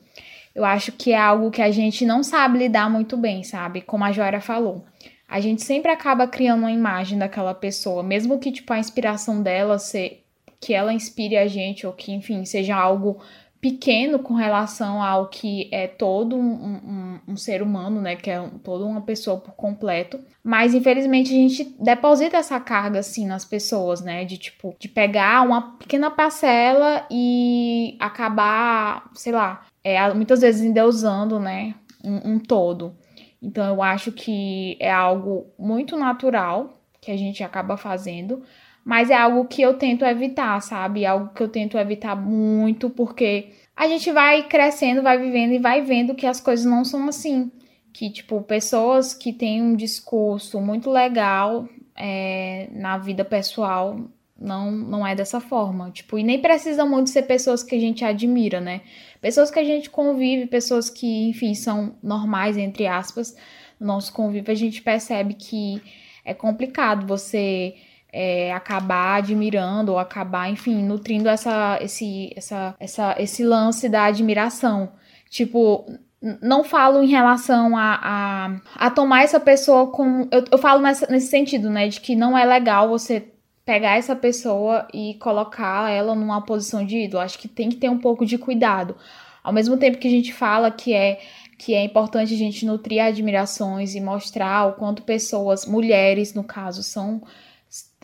eu 0.56 0.64
acho 0.64 0.92
que 0.94 1.12
é 1.12 1.20
algo 1.20 1.52
que 1.52 1.62
a 1.62 1.70
gente 1.70 2.06
não 2.06 2.24
sabe 2.24 2.60
lidar 2.60 2.90
muito 2.90 3.18
bem, 3.18 3.44
sabe? 3.44 3.82
Como 3.82 4.04
a 4.04 4.12
Joara 4.12 4.40
falou 4.40 4.86
a 5.28 5.40
gente 5.40 5.64
sempre 5.64 5.92
acaba 5.92 6.28
criando 6.28 6.62
uma 6.62 6.72
imagem 6.72 7.18
daquela 7.18 7.54
pessoa, 7.54 8.04
mesmo 8.04 8.40
que 8.40 8.52
tipo 8.52 8.72
a 8.72 8.80
inspiração 8.80 9.42
dela 9.42 9.80
ser 9.80 10.24
que 10.60 10.74
ela 10.74 10.94
inspire 10.94 11.38
a 11.38 11.48
gente 11.48 11.86
ou 11.86 11.94
que 11.94 12.12
enfim 12.12 12.46
seja 12.46 12.76
algo 12.76 13.20
pequeno 13.60 14.20
com 14.20 14.36
relação 14.36 15.02
ao 15.02 15.28
que 15.28 15.68
é 15.72 15.88
todo 15.88 16.36
um, 16.36 16.40
um, 16.40 17.20
um 17.30 17.36
ser 17.36 17.64
humano, 17.64 18.00
né, 18.00 18.16
que 18.16 18.30
é 18.30 18.40
um, 18.40 18.60
toda 18.60 18.86
uma 18.86 19.02
pessoa 19.02 19.38
por 19.38 19.54
completo. 19.54 20.20
Mas 20.44 20.76
infelizmente 20.76 21.32
a 21.32 21.36
gente 21.36 21.76
deposita 21.80 22.38
essa 22.38 22.60
carga 22.60 23.00
assim 23.00 23.26
nas 23.26 23.44
pessoas, 23.44 24.02
né, 24.02 24.24
de 24.24 24.38
tipo 24.38 24.76
de 24.80 24.88
pegar 24.88 25.42
uma 25.42 25.78
pequena 25.78 26.12
parcela 26.12 27.08
e 27.10 27.98
acabar, 28.00 29.10
sei 29.16 29.34
lá, 29.34 29.66
é, 29.86 30.12
muitas 30.16 30.42
vezes 30.42 30.64
endeusando, 30.64 31.40
né, 31.40 31.76
um, 32.04 32.32
um 32.34 32.40
todo. 32.40 32.98
Então 33.40 33.64
eu 33.68 33.84
acho 33.84 34.12
que 34.12 34.76
é 34.80 34.92
algo 34.92 35.46
muito 35.60 35.96
natural 35.96 36.82
que 37.00 37.12
a 37.12 37.18
gente 37.18 37.44
acaba 37.44 37.78
fazendo, 37.78 38.42
mas 38.84 39.12
é 39.12 39.16
algo 39.16 39.46
que 39.46 39.62
eu 39.62 39.76
tento 39.76 40.04
evitar, 40.04 40.60
sabe? 40.60 41.04
É 41.04 41.08
algo 41.08 41.32
que 41.36 41.44
eu 41.44 41.48
tento 41.48 41.78
evitar 41.78 42.16
muito 42.16 42.90
porque 42.90 43.52
a 43.76 43.88
gente 43.88 44.12
vai 44.12 44.48
crescendo, 44.48 45.04
vai 45.04 45.20
vivendo 45.20 45.54
e 45.54 45.60
vai 45.60 45.82
vendo 45.82 46.16
que 46.16 46.26
as 46.26 46.42
coisas 46.42 46.66
não 46.66 46.84
são 46.84 47.08
assim. 47.08 47.52
Que, 47.94 48.10
tipo, 48.10 48.42
pessoas 48.42 49.14
que 49.14 49.32
têm 49.32 49.62
um 49.62 49.76
discurso 49.76 50.60
muito 50.60 50.90
legal 50.90 51.68
é, 51.96 52.68
na 52.72 52.98
vida 52.98 53.24
pessoal 53.24 53.98
não, 54.38 54.72
não 54.72 55.08
é 55.08 55.16
dessa 55.16 55.40
forma. 55.40 55.92
Tipo, 55.92 56.20
e 56.20 56.24
nem 56.24 56.42
precisa 56.42 56.86
muito 56.86 57.10
ser 57.10 57.24
pessoas 57.24 57.64
que 57.64 57.76
a 57.76 57.80
gente 57.80 58.04
admira, 58.04 58.60
né? 58.60 58.82
Pessoas 59.26 59.50
que 59.50 59.58
a 59.58 59.64
gente 59.64 59.90
convive, 59.90 60.46
pessoas 60.46 60.88
que, 60.88 61.28
enfim, 61.28 61.56
são 61.56 61.96
normais, 62.04 62.58
entre 62.58 62.86
aspas, 62.86 63.36
no 63.80 63.88
nosso 63.88 64.14
convívio, 64.14 64.52
a 64.52 64.56
gente 64.56 64.84
percebe 64.84 65.34
que 65.34 65.82
é 66.24 66.32
complicado 66.32 67.08
você 67.08 67.74
é, 68.14 68.54
acabar 68.54 69.16
admirando 69.16 69.94
ou 69.94 69.98
acabar, 69.98 70.48
enfim, 70.52 70.76
nutrindo 70.84 71.28
essa, 71.28 71.80
esse, 71.82 72.34
essa, 72.36 72.76
essa, 72.80 73.16
esse 73.18 73.44
lance 73.44 73.90
da 73.90 74.04
admiração. 74.06 74.92
Tipo, 75.28 75.92
não 76.40 76.64
falo 76.64 77.02
em 77.02 77.08
relação 77.08 77.76
a, 77.76 78.00
a, 78.04 78.62
a 78.76 78.92
tomar 78.92 79.24
essa 79.24 79.40
pessoa 79.40 79.88
como. 79.88 80.28
Eu, 80.32 80.46
eu 80.52 80.58
falo 80.60 80.84
nessa, 80.84 81.08
nesse 81.08 81.32
sentido, 81.32 81.68
né? 81.72 81.88
De 81.88 82.00
que 82.00 82.16
não 82.16 82.38
é 82.38 82.46
legal 82.46 82.90
você 82.90 83.26
pegar 83.66 83.98
essa 83.98 84.16
pessoa 84.16 84.88
e 84.94 85.16
colocar 85.16 85.92
ela 85.92 86.14
numa 86.14 86.42
posição 86.42 86.86
de 86.86 87.06
ídolo. 87.06 87.24
Acho 87.24 87.40
que 87.40 87.48
tem 87.48 87.70
que 87.70 87.78
ter 87.78 87.90
um 87.90 88.00
pouco 88.00 88.26
de 88.26 88.38
cuidado. 88.38 88.96
Ao 89.44 89.52
mesmo 89.52 89.78
tempo 89.78 89.98
que 89.98 90.08
a 90.08 90.12
gente 90.12 90.32
fala 90.34 90.72
que 90.72 90.94
é 90.94 91.20
que 91.58 91.74
é 91.74 91.84
importante 91.84 92.34
a 92.34 92.38
gente 92.38 92.66
nutrir 92.66 93.02
admirações 93.02 93.96
e 93.96 94.02
mostrar 94.02 94.68
o 94.68 94.74
quanto 94.74 95.04
pessoas, 95.04 95.66
mulheres 95.66 96.34
no 96.34 96.44
caso, 96.44 96.84
são 96.84 97.24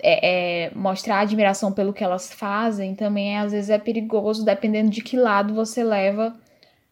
é, 0.01 0.67
é, 0.67 0.71
mostrar 0.73 1.19
admiração 1.19 1.71
pelo 1.71 1.91
que 1.91 2.03
elas 2.03 2.33
fazem, 2.33 2.95
também 2.95 3.37
às 3.37 3.51
vezes 3.51 3.69
é 3.69 3.77
perigoso, 3.77 4.45
dependendo 4.45 4.89
de 4.89 5.01
que 5.01 5.17
lado 5.17 5.53
você 5.53 5.83
leva 5.83 6.33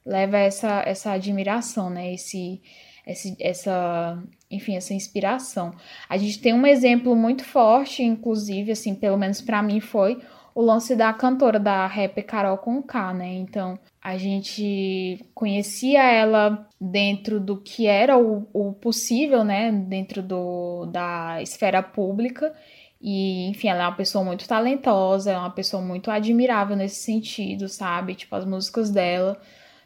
leva 0.06 0.38
essa, 0.38 0.82
essa 0.86 1.12
admiração, 1.12 1.90
né? 1.90 2.14
Esse, 2.14 2.62
esse, 3.06 3.36
essa 3.40 4.22
enfim, 4.50 4.76
essa 4.76 4.94
inspiração. 4.94 5.74
A 6.08 6.18
gente 6.18 6.40
tem 6.40 6.54
um 6.54 6.66
exemplo 6.66 7.16
muito 7.16 7.44
forte, 7.44 8.04
inclusive, 8.04 8.72
assim, 8.72 8.96
pelo 8.96 9.18
menos 9.18 9.42
para 9.42 9.62
mim 9.62 9.80
foi 9.80 10.20
o 10.56 10.62
lance 10.62 10.96
da 10.96 11.14
cantora 11.14 11.60
da 11.60 11.86
rap 11.88 12.22
Carol 12.24 12.58
Conká, 12.58 13.14
né? 13.14 13.34
Então, 13.36 13.80
a 14.02 14.18
gente 14.18 15.26
conhecia 15.34 16.04
ela 16.04 16.68
dentro 16.82 17.40
do 17.40 17.58
que 17.62 17.86
era 17.86 18.18
o, 18.18 18.48
o 18.52 18.74
possível, 18.74 19.44
né? 19.44 19.72
Dentro 19.72 20.22
do, 20.22 20.86
da 20.88 21.42
esfera 21.42 21.84
pública. 21.84 22.54
E, 23.02 23.48
enfim, 23.50 23.70
ela 23.70 23.84
é 23.84 23.88
uma 23.88 23.96
pessoa 23.96 24.24
muito 24.24 24.48
talentosa, 24.48 25.32
é 25.32 25.38
uma 25.38 25.52
pessoa 25.52 25.82
muito 25.82 26.12
admirável 26.12 26.76
nesse 26.76 27.04
sentido, 27.04 27.70
sabe? 27.70 28.16
Tipo, 28.16 28.36
as 28.36 28.46
músicas 28.46 28.90
dela 28.90 29.40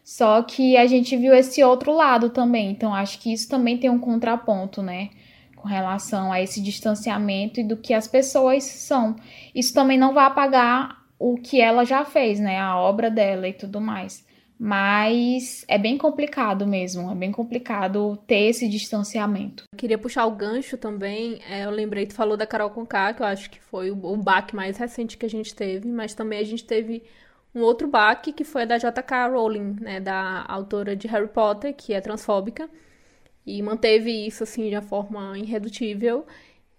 só 0.03 0.41
que 0.43 0.75
a 0.75 0.85
gente 0.85 1.15
viu 1.15 1.33
esse 1.33 1.63
outro 1.63 1.93
lado 1.93 2.29
também, 2.29 2.71
então 2.71 2.93
acho 2.93 3.19
que 3.19 3.31
isso 3.31 3.47
também 3.47 3.77
tem 3.77 3.89
um 3.89 3.99
contraponto, 3.99 4.81
né? 4.81 5.09
Com 5.55 5.67
relação 5.67 6.31
a 6.31 6.41
esse 6.41 6.61
distanciamento 6.61 7.61
e 7.61 7.63
do 7.63 7.77
que 7.77 7.93
as 7.93 8.05
pessoas 8.05 8.65
são. 8.65 9.15
Isso 9.55 9.73
também 9.73 9.97
não 9.97 10.13
vai 10.13 10.25
apagar 10.25 11.03
o 11.17 11.37
que 11.37 11.61
ela 11.61 11.85
já 11.85 12.03
fez, 12.03 12.37
né? 12.37 12.59
A 12.59 12.77
obra 12.77 13.09
dela 13.09 13.47
e 13.47 13.53
tudo 13.53 13.79
mais. 13.79 14.25
Mas 14.59 15.63
é 15.67 15.77
bem 15.77 15.97
complicado 15.97 16.67
mesmo, 16.67 17.09
é 17.09 17.15
bem 17.15 17.31
complicado 17.31 18.17
ter 18.27 18.49
esse 18.49 18.67
distanciamento. 18.67 19.63
Eu 19.73 19.77
queria 19.77 19.97
puxar 19.97 20.25
o 20.25 20.35
gancho 20.35 20.77
também. 20.77 21.39
É, 21.49 21.65
eu 21.65 21.71
lembrei, 21.71 22.05
tu 22.05 22.13
falou 22.13 22.35
da 22.35 22.45
Carol 22.45 22.69
Conká, 22.69 23.13
que 23.13 23.21
eu 23.21 23.25
acho 23.25 23.49
que 23.49 23.59
foi 23.59 23.89
o, 23.89 24.05
o 24.05 24.17
baque 24.17 24.55
mais 24.55 24.77
recente 24.77 25.17
que 25.17 25.25
a 25.25 25.29
gente 25.29 25.55
teve, 25.55 25.87
mas 25.87 26.13
também 26.13 26.39
a 26.39 26.43
gente 26.43 26.65
teve 26.65 27.03
um 27.55 27.61
outro 27.61 27.87
baque 27.87 28.31
que 28.33 28.43
foi 28.43 28.63
a 28.63 28.65
da 28.65 28.77
J.K. 28.77 29.27
Rowling, 29.27 29.77
né, 29.79 29.99
da 29.99 30.43
autora 30.47 30.95
de 30.95 31.07
Harry 31.07 31.27
Potter, 31.27 31.73
que 31.75 31.93
é 31.93 32.01
transfóbica, 32.01 32.69
e 33.45 33.61
manteve 33.61 34.11
isso 34.25 34.43
assim 34.43 34.69
de 34.69 34.75
uma 34.75 34.81
forma 34.81 35.37
irredutível. 35.37 36.25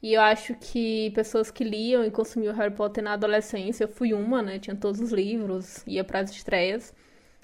E 0.02 0.14
eu 0.14 0.20
acho 0.20 0.54
que 0.54 1.10
pessoas 1.14 1.50
que 1.50 1.64
liam 1.64 2.04
e 2.04 2.10
consumiam 2.10 2.54
Harry 2.54 2.74
Potter 2.74 3.02
na 3.02 3.14
adolescência, 3.14 3.84
eu 3.84 3.88
fui 3.88 4.12
uma, 4.12 4.42
né? 4.42 4.58
Tinha 4.58 4.76
todos 4.76 5.00
os 5.00 5.12
livros, 5.12 5.82
ia 5.86 6.04
para 6.04 6.20
as 6.20 6.30
estreias. 6.30 6.92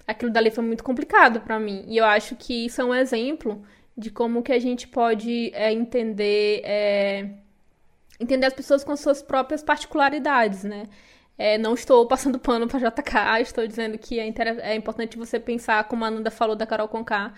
Aquilo 0.06 0.30
dali 0.30 0.50
foi 0.50 0.64
muito 0.64 0.84
complicado 0.84 1.40
para 1.40 1.58
mim. 1.58 1.84
E 1.88 1.96
eu 1.96 2.04
acho 2.04 2.36
que 2.36 2.66
isso 2.66 2.80
é 2.80 2.84
um 2.84 2.94
exemplo 2.94 3.62
de 3.96 4.10
como 4.10 4.42
que 4.42 4.52
a 4.52 4.58
gente 4.58 4.88
pode 4.88 5.50
é, 5.54 5.72
entender 5.72 6.62
é, 6.64 7.30
entender 8.18 8.46
as 8.46 8.54
pessoas 8.54 8.84
com 8.84 8.94
suas 8.96 9.22
próprias 9.22 9.62
particularidades, 9.62 10.64
né? 10.64 10.84
É, 11.40 11.56
não 11.56 11.72
estou 11.72 12.06
passando 12.06 12.38
pano 12.38 12.68
para 12.68 12.78
JK, 12.90 13.40
estou 13.40 13.66
dizendo 13.66 13.96
que 13.96 14.20
é, 14.20 14.30
é, 14.60 14.74
importante 14.74 15.16
você 15.16 15.40
pensar, 15.40 15.82
como 15.84 16.04
a 16.04 16.08
Ananda 16.08 16.30
falou 16.30 16.54
da 16.54 16.66
Carol 16.66 16.86
Conká, 16.86 17.32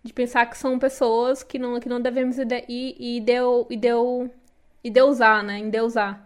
de 0.00 0.12
pensar 0.12 0.46
que 0.46 0.56
são 0.56 0.78
pessoas 0.78 1.42
que 1.42 1.58
não, 1.58 1.80
que 1.80 1.88
não 1.88 2.00
devemos 2.00 2.38
ide 2.38 2.64
e, 2.68 3.16
e, 3.16 3.20
deu, 3.20 3.66
e, 3.68 3.76
deu, 3.76 4.30
e 4.84 4.88
deusar, 4.88 5.42
né? 5.42 5.58
Endeusar. 5.58 6.24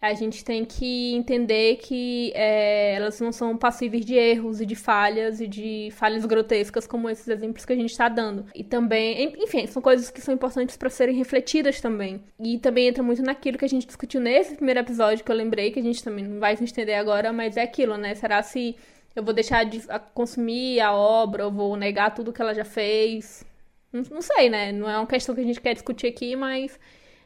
A 0.00 0.14
gente 0.14 0.42
tem 0.42 0.64
que 0.64 1.12
entender 1.12 1.76
que 1.76 2.32
é, 2.34 2.94
elas 2.94 3.20
não 3.20 3.30
são 3.30 3.54
passíveis 3.54 4.02
de 4.02 4.14
erros 4.14 4.58
e 4.58 4.64
de 4.64 4.74
falhas 4.74 5.42
e 5.42 5.46
de 5.46 5.90
falhas 5.92 6.24
grotescas 6.24 6.86
como 6.86 7.08
esses 7.10 7.28
exemplos 7.28 7.66
que 7.66 7.72
a 7.74 7.76
gente 7.76 7.90
está 7.90 8.08
dando. 8.08 8.46
E 8.54 8.64
também, 8.64 9.34
enfim, 9.38 9.66
são 9.66 9.82
coisas 9.82 10.10
que 10.10 10.22
são 10.22 10.32
importantes 10.32 10.74
para 10.74 10.88
serem 10.88 11.14
refletidas 11.14 11.82
também. 11.82 12.22
E 12.38 12.58
também 12.58 12.88
entra 12.88 13.02
muito 13.02 13.22
naquilo 13.22 13.58
que 13.58 13.64
a 13.66 13.68
gente 13.68 13.86
discutiu 13.86 14.22
nesse 14.22 14.56
primeiro 14.56 14.80
episódio 14.80 15.22
que 15.22 15.30
eu 15.30 15.36
lembrei, 15.36 15.70
que 15.70 15.80
a 15.80 15.82
gente 15.82 16.02
também 16.02 16.24
não 16.24 16.40
vai 16.40 16.56
se 16.56 16.64
estender 16.64 16.98
agora, 16.98 17.30
mas 17.30 17.58
é 17.58 17.62
aquilo, 17.62 17.98
né? 17.98 18.14
Será 18.14 18.42
se 18.42 18.76
eu 19.14 19.22
vou 19.22 19.34
deixar 19.34 19.64
de 19.64 19.82
consumir 20.14 20.80
a 20.80 20.94
obra, 20.94 21.44
ou 21.44 21.52
vou 21.52 21.76
negar 21.76 22.14
tudo 22.14 22.32
que 22.32 22.40
ela 22.40 22.54
já 22.54 22.64
fez? 22.64 23.44
Não, 23.92 24.02
não 24.10 24.22
sei, 24.22 24.48
né? 24.48 24.72
Não 24.72 24.88
é 24.88 24.96
uma 24.96 25.06
questão 25.06 25.34
que 25.34 25.42
a 25.42 25.44
gente 25.44 25.60
quer 25.60 25.74
discutir 25.74 26.06
aqui, 26.06 26.34
mas 26.36 26.78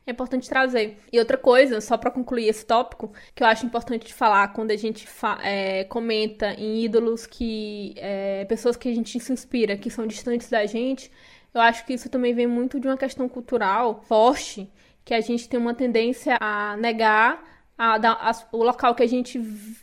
é 0.07 0.11
importante 0.11 0.49
trazer. 0.49 0.99
E 1.13 1.19
outra 1.19 1.39
coisa, 1.39 1.81
só 1.81 1.97
para 1.97 2.11
concluir 2.11 2.49
esse 2.49 2.65
tópico, 2.65 3.13
que 3.35 3.43
eu 3.43 3.47
acho 3.47 3.65
importante 3.65 4.07
de 4.07 4.15
falar 4.15 4.49
quando 4.49 4.71
a 4.71 4.77
gente 4.77 5.09
é, 5.43 5.85
comenta 5.85 6.53
em 6.55 6.85
ídolos 6.85 7.27
que. 7.27 7.95
É, 7.97 8.45
pessoas 8.45 8.77
que 8.77 8.89
a 8.89 8.95
gente 8.95 9.19
se 9.19 9.33
inspira, 9.33 9.77
que 9.77 9.91
são 9.91 10.07
distantes 10.07 10.51
da 10.51 10.67
gente, 10.67 11.11
eu 11.53 11.61
acho 11.61 11.87
que 11.87 11.95
isso 11.95 12.09
também 12.09 12.35
vem 12.35 12.47
muito 12.47 12.79
de 12.79 12.87
uma 12.87 12.97
questão 12.97 13.29
cultural 13.29 14.03
forte, 14.03 14.71
que 15.05 15.15
a 15.15 15.21
gente 15.21 15.49
tem 15.49 15.59
uma 15.59 15.75
tendência 15.75 16.37
a 16.41 16.77
negar 16.77 17.43
a, 17.77 17.97
a, 18.31 18.33
o 18.53 18.63
local 18.63 18.95
que 18.95 19.03
a 19.03 19.09
gente 19.09 19.39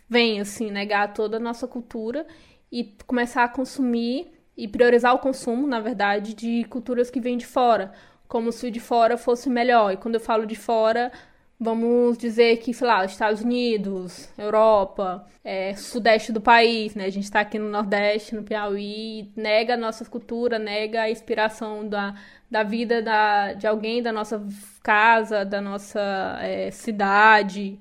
vem, 0.08 0.40
assim, 0.40 0.72
negar 0.72 1.14
toda 1.14 1.38
a 1.38 1.40
nossa 1.40 1.68
cultura 1.68 2.26
e 2.72 2.96
começar 3.06 3.44
a 3.44 3.50
consumir 3.50 4.32
e 4.56 4.68
priorizar 4.68 5.14
o 5.16 5.20
consumo, 5.20 5.66
na 5.68 5.80
verdade, 5.80 6.34
de 6.34 6.64
culturas 6.66 7.10
que 7.10 7.20
vêm 7.20 7.38
de 7.38 7.46
fora 7.46 7.92
como 8.32 8.50
se 8.54 8.67
o 8.67 8.72
de 8.72 8.80
fora 8.80 9.17
fosse 9.17 9.50
melhor. 9.50 9.91
E 9.91 9.98
quando 9.98 10.15
eu 10.15 10.22
falo 10.22 10.46
de 10.46 10.56
fora, 10.56 11.12
vamos 11.60 12.17
dizer 12.17 12.60
que, 12.60 12.74
sei 12.74 12.88
lá, 12.88 13.04
Estados 13.04 13.41
Unidos, 13.41 14.30
Europa, 14.38 15.28
é, 15.44 15.76
sudeste 15.76 16.32
do 16.32 16.39
país, 16.39 16.96
né? 16.96 17.06
A 17.08 17.10
gente 17.10 17.26
está 17.26 17.41
aqui 17.41 17.60
no 17.60 17.70
Nordeste, 17.70 18.34
no 18.34 18.44
Piauí, 18.44 19.34
nega 19.36 19.74
a 19.74 19.78
nossa 19.78 20.06
cultura, 20.06 20.58
nega 20.58 21.02
a 21.02 21.10
inspiração 21.12 21.86
da, 21.86 22.15
da 22.50 22.63
vida 22.63 23.02
da, 23.02 23.52
de 23.52 23.67
alguém 23.67 24.02
da 24.02 24.13
nossa 24.13 24.41
casa, 24.82 25.44
da 25.44 25.60
nossa 25.60 26.38
é, 26.41 26.72
cidade, 26.72 27.78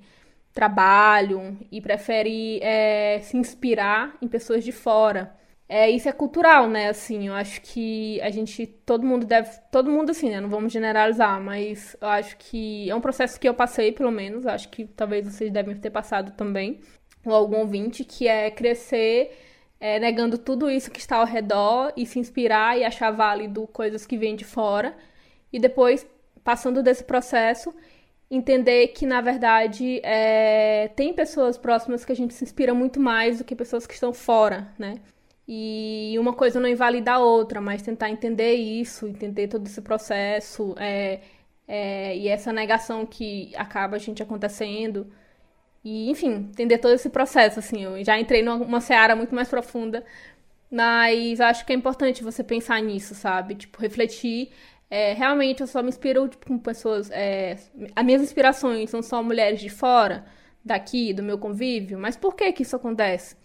trabalho, 0.52 1.56
e 1.70 1.80
prefere 1.80 2.58
é, 2.60 3.20
se 3.20 3.36
inspirar 3.36 4.16
em 4.20 4.26
pessoas 4.26 4.64
de 4.64 4.72
fora. 4.72 5.32
É, 5.72 5.88
isso 5.88 6.08
é 6.08 6.12
cultural, 6.12 6.68
né? 6.68 6.88
Assim, 6.88 7.28
eu 7.28 7.32
acho 7.32 7.60
que 7.62 8.20
a 8.22 8.30
gente, 8.30 8.66
todo 8.66 9.06
mundo 9.06 9.24
deve, 9.24 9.48
todo 9.70 9.88
mundo 9.88 10.10
assim, 10.10 10.28
né? 10.28 10.40
Não 10.40 10.48
vamos 10.48 10.72
generalizar, 10.72 11.40
mas 11.40 11.96
eu 12.00 12.08
acho 12.08 12.36
que 12.38 12.90
é 12.90 12.94
um 12.94 13.00
processo 13.00 13.38
que 13.38 13.48
eu 13.48 13.54
passei, 13.54 13.92
pelo 13.92 14.10
menos, 14.10 14.46
acho 14.46 14.68
que 14.68 14.84
talvez 14.84 15.24
vocês 15.24 15.48
devem 15.52 15.76
ter 15.76 15.90
passado 15.90 16.32
também, 16.32 16.80
ou 17.24 17.32
algum 17.32 17.58
ouvinte, 17.58 18.04
que 18.04 18.26
é 18.26 18.50
crescer 18.50 19.30
é, 19.78 20.00
negando 20.00 20.36
tudo 20.38 20.68
isso 20.68 20.90
que 20.90 20.98
está 20.98 21.18
ao 21.18 21.24
redor 21.26 21.92
e 21.96 22.04
se 22.04 22.18
inspirar 22.18 22.76
e 22.76 22.84
achar 22.84 23.12
válido 23.12 23.64
coisas 23.68 24.04
que 24.04 24.18
vêm 24.18 24.34
de 24.34 24.44
fora, 24.44 24.96
e 25.52 25.60
depois, 25.60 26.04
passando 26.42 26.82
desse 26.82 27.04
processo, 27.04 27.72
entender 28.28 28.88
que, 28.88 29.06
na 29.06 29.20
verdade, 29.20 30.00
é, 30.02 30.88
tem 30.96 31.14
pessoas 31.14 31.56
próximas 31.56 32.04
que 32.04 32.10
a 32.12 32.16
gente 32.16 32.34
se 32.34 32.42
inspira 32.44 32.74
muito 32.74 32.98
mais 32.98 33.38
do 33.38 33.44
que 33.44 33.54
pessoas 33.54 33.86
que 33.86 33.94
estão 33.94 34.12
fora, 34.12 34.68
né? 34.76 34.96
E 35.52 36.16
uma 36.16 36.32
coisa 36.32 36.60
não 36.60 36.68
invalida 36.68 37.14
a 37.14 37.18
outra, 37.18 37.60
mas 37.60 37.82
tentar 37.82 38.08
entender 38.08 38.54
isso, 38.54 39.08
entender 39.08 39.48
todo 39.48 39.66
esse 39.66 39.82
processo 39.82 40.76
é, 40.78 41.20
é, 41.66 42.16
e 42.16 42.28
essa 42.28 42.52
negação 42.52 43.04
que 43.04 43.52
acaba 43.56 43.96
a 43.96 43.98
gente 43.98 44.22
acontecendo. 44.22 45.12
E, 45.84 46.10
enfim, 46.10 46.50
entender 46.52 46.78
todo 46.78 46.94
esse 46.94 47.10
processo, 47.10 47.58
assim. 47.58 47.82
Eu 47.84 48.04
já 48.04 48.18
entrei 48.20 48.42
numa 48.44 48.80
seara 48.80 49.16
muito 49.16 49.34
mais 49.34 49.48
profunda, 49.48 50.04
mas 50.70 51.40
acho 51.40 51.66
que 51.66 51.72
é 51.72 51.76
importante 51.76 52.22
você 52.22 52.44
pensar 52.44 52.80
nisso, 52.82 53.14
sabe? 53.14 53.56
Tipo, 53.56 53.80
refletir. 53.82 54.50
É, 54.90 55.14
realmente, 55.14 55.62
eu 55.62 55.66
só 55.66 55.82
me 55.82 55.88
inspiro 55.88 56.28
tipo, 56.28 56.46
com 56.46 56.58
pessoas. 56.58 57.10
É, 57.10 57.56
as 57.96 58.04
minhas 58.04 58.22
inspirações 58.22 58.92
não 58.92 59.02
são 59.02 59.22
mulheres 59.24 59.60
de 59.60 59.70
fora, 59.70 60.26
daqui, 60.64 61.12
do 61.12 61.22
meu 61.22 61.38
convívio, 61.38 61.98
mas 61.98 62.16
por 62.16 62.34
que 62.34 62.52
que 62.52 62.62
isso 62.62 62.76
acontece? 62.76 63.36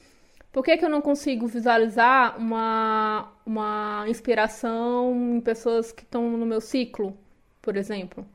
Por 0.55 0.63
que, 0.63 0.77
que 0.77 0.85
eu 0.85 0.89
não 0.89 1.01
consigo 1.01 1.47
visualizar 1.47 2.37
uma, 2.39 3.29
uma 3.45 4.05
inspiração 4.07 5.35
em 5.35 5.41
pessoas 5.41 5.91
que 5.91 6.03
estão 6.03 6.29
no 6.37 6.45
meu 6.45 6.61
ciclo, 6.61 7.13
por 7.61 7.75
exemplo? 7.75 8.25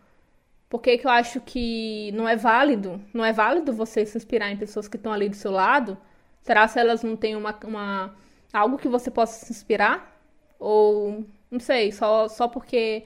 Por 0.68 0.82
que, 0.82 0.98
que 0.98 1.06
eu 1.06 1.10
acho 1.10 1.40
que 1.40 2.12
não 2.12 2.28
é 2.28 2.36
válido? 2.36 3.00
Não 3.14 3.24
é 3.24 3.32
válido 3.32 3.72
você 3.72 4.04
se 4.04 4.18
inspirar 4.18 4.50
em 4.50 4.58
pessoas 4.58 4.86
que 4.86 4.98
estão 4.98 5.14
ali 5.14 5.30
do 5.30 5.34
seu 5.34 5.50
lado? 5.50 5.96
Será 6.42 6.68
se 6.68 6.78
elas 6.78 7.02
não 7.02 7.16
têm 7.16 7.34
uma, 7.36 7.58
uma 7.64 8.14
algo 8.52 8.76
que 8.76 8.86
você 8.86 9.10
possa 9.10 9.46
se 9.46 9.50
inspirar? 9.50 10.14
Ou, 10.58 11.24
não 11.50 11.58
sei, 11.58 11.90
só, 11.90 12.28
só 12.28 12.46
porque 12.48 13.02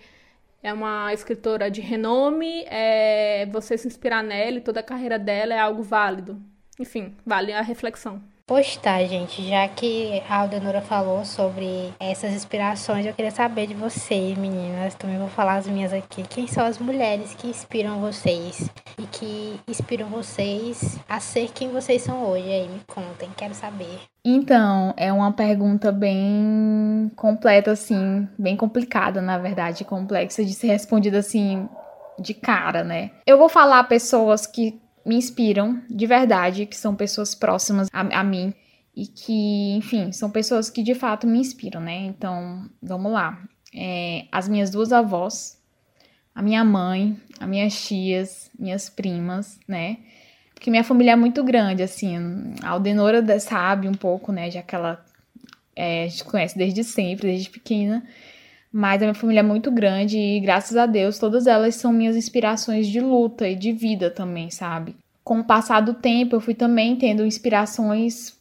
é 0.61 0.73
uma 0.73 1.15
escritora 1.15 1.71
de 1.71 1.81
renome, 1.81 2.65
é, 2.67 3.47
você 3.47 3.79
se 3.79 3.87
inspirar 3.87 4.25
nela 4.25 4.57
e 4.57 4.61
toda 4.61 4.81
a 4.81 4.83
carreira 4.83 5.21
dela 5.21 5.55
é 5.55 5.59
algo 5.61 5.85
válido. 5.85 6.37
Enfim, 6.81 7.15
vale 7.25 7.53
a 7.53 7.63
reflexão. 7.63 8.21
Pois 8.47 8.77
tá, 8.77 9.03
gente, 9.05 9.43
já 9.49 9.67
que 9.67 10.23
a 10.29 10.41
Aldenora 10.41 10.83
falou 10.83 11.25
sobre 11.25 11.95
essas 11.99 12.35
inspirações, 12.35 13.07
eu 13.07 13.15
queria 13.15 13.31
saber 13.31 13.67
de 13.67 13.73
vocês, 13.73 14.37
meninas. 14.37 14.95
Também 14.95 15.17
vou 15.17 15.31
falar 15.31 15.55
as 15.55 15.67
minhas 15.67 15.95
aqui. 15.95 16.23
Quem 16.25 16.47
são 16.47 16.63
as 16.67 16.79
mulheres 16.79 17.35
que 17.35 17.47
inspiram 17.47 18.01
vocês 18.01 18.69
e 18.99 19.07
que 19.07 19.59
inspiram 19.67 20.09
vocês 20.09 20.99
a 21.09 21.21
ser 21.21 21.53
quem 21.55 21.71
vocês 21.71 22.03
são 22.03 22.23
hoje? 22.23 22.45
Aí, 22.45 22.69
me 22.69 22.81
contem, 22.87 23.31
quero 23.35 23.55
saber. 23.55 23.99
Então, 24.23 24.93
é 24.99 25.11
uma 25.11 25.33
pergunta 25.33 25.91
bem 25.91 27.11
completa, 27.17 27.71
assim, 27.71 28.29
bem 28.39 28.59
complicada, 28.59 29.23
na 29.23 29.39
verdade, 29.39 29.87
complexa 29.87 30.45
de 30.45 30.53
ser 30.53 30.67
respondida 30.67 31.19
assim 31.19 31.67
de 32.19 32.35
cara, 32.35 32.85
né? 32.85 33.11
Eu 33.27 33.39
vou 33.39 33.49
falar 33.49 33.85
pessoas 33.85 34.47
que 34.47 34.84
me 35.05 35.17
inspiram 35.17 35.83
de 35.89 36.07
verdade, 36.07 36.67
que 36.67 36.77
são 36.77 36.95
pessoas 36.95 37.35
próximas 37.35 37.89
a, 37.93 38.01
a 38.21 38.25
mim 38.25 38.55
e 38.97 39.07
que, 39.07 39.73
enfim, 39.77 40.13
são 40.13 40.31
pessoas 40.31 40.71
que 40.71 40.83
de 40.83 40.95
fato 40.95 41.27
me 41.27 41.39
inspiram, 41.39 41.81
né? 41.81 41.97
Então, 42.07 42.69
vamos 42.83 43.13
lá. 43.13 43.43
É, 43.75 44.27
as 44.31 44.49
minhas 44.49 44.71
duas 44.71 44.93
avós, 44.93 45.61
a 46.35 46.41
minha 46.41 46.65
mãe, 46.65 47.21
as 47.41 47.49
minhas 47.49 47.87
tias, 47.87 48.51
minhas 48.59 48.89
primas, 48.89 49.59
né? 49.67 49.99
Porque 50.55 50.71
minha 50.71 50.85
família 50.85 51.13
é 51.13 51.17
muito 51.17 51.43
grande, 51.43 51.83
assim. 51.83 52.55
A 52.63 52.71
Aldenora 52.71 53.39
sabe 53.41 53.89
um 53.89 53.95
pouco, 53.95 54.31
né? 54.31 54.51
Já 54.51 54.63
que 54.63 54.75
ela 54.75 55.05
é, 55.75 56.05
a 56.05 56.09
gente 56.09 56.25
conhece 56.25 56.57
desde 56.57 56.85
sempre, 56.85 57.29
desde 57.29 57.51
pequena. 57.51 58.07
Mas 58.77 59.01
a 59.01 59.05
minha 59.05 59.15
família 59.15 59.39
é 59.39 59.45
muito 59.45 59.71
grande 59.71 60.19
e, 60.19 60.41
graças 60.41 60.77
a 60.77 60.85
Deus, 60.85 61.17
todas 61.17 61.47
elas 61.47 61.77
são 61.77 61.93
minhas 61.93 62.17
inspirações 62.17 62.89
de 62.89 63.01
luta 63.01 63.49
e 63.49 63.55
de 63.55 63.71
vida 63.71 64.11
também, 64.11 64.51
sabe? 64.51 64.97
Com 65.23 65.39
o 65.39 65.45
passar 65.45 65.81
do 65.81 65.95
tempo, 65.95 66.35
eu 66.35 66.41
fui 66.41 66.55
também 66.55 66.97
tendo 66.97 67.25
inspirações 67.25 68.37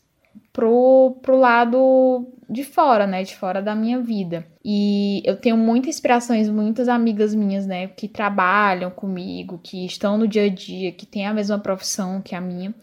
pro, 0.51 1.17
pro 1.21 1.37
lado 1.37 2.25
de 2.49 2.63
fora, 2.63 3.05
né? 3.05 3.21
De 3.21 3.35
fora 3.35 3.61
da 3.61 3.75
minha 3.75 4.01
vida. 4.01 4.43
E 4.65 5.21
eu 5.23 5.37
tenho 5.37 5.55
muitas 5.55 5.89
inspirações, 5.89 6.49
muitas 6.49 6.87
amigas 6.87 7.35
minhas, 7.35 7.67
né? 7.67 7.85
Que 7.89 8.07
trabalham 8.07 8.89
comigo, 8.89 9.59
que 9.61 9.85
estão 9.85 10.17
no 10.17 10.27
dia 10.27 10.45
a 10.45 10.49
dia, 10.49 10.91
que 10.91 11.05
têm 11.05 11.27
a 11.27 11.33
mesma 11.33 11.59
profissão 11.59 12.23
que 12.23 12.33
a 12.33 12.41
minha. 12.41 12.73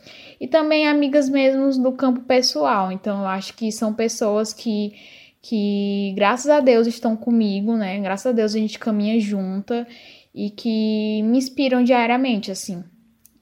E 0.40 0.46
também 0.46 0.86
amigas 0.86 1.28
mesmo 1.28 1.68
do 1.82 1.90
campo 1.90 2.20
pessoal. 2.20 2.92
Então, 2.92 3.22
eu 3.22 3.26
acho 3.26 3.54
que 3.54 3.72
são 3.72 3.92
pessoas 3.92 4.52
que 4.52 4.94
que 5.42 6.12
graças 6.16 6.50
a 6.50 6.60
Deus 6.60 6.86
estão 6.86 7.16
comigo, 7.16 7.76
né? 7.76 7.98
Graças 8.00 8.26
a 8.26 8.32
Deus 8.32 8.54
a 8.54 8.58
gente 8.58 8.78
caminha 8.78 9.18
junta 9.20 9.86
e 10.34 10.50
que 10.50 11.22
me 11.22 11.38
inspiram 11.38 11.82
diariamente, 11.82 12.50
assim. 12.50 12.84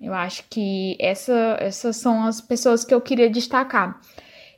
Eu 0.00 0.14
acho 0.14 0.44
que 0.48 0.96
essa, 1.00 1.56
essas 1.60 1.96
são 1.96 2.24
as 2.24 2.40
pessoas 2.40 2.84
que 2.84 2.94
eu 2.94 3.00
queria 3.00 3.28
destacar. 3.28 4.00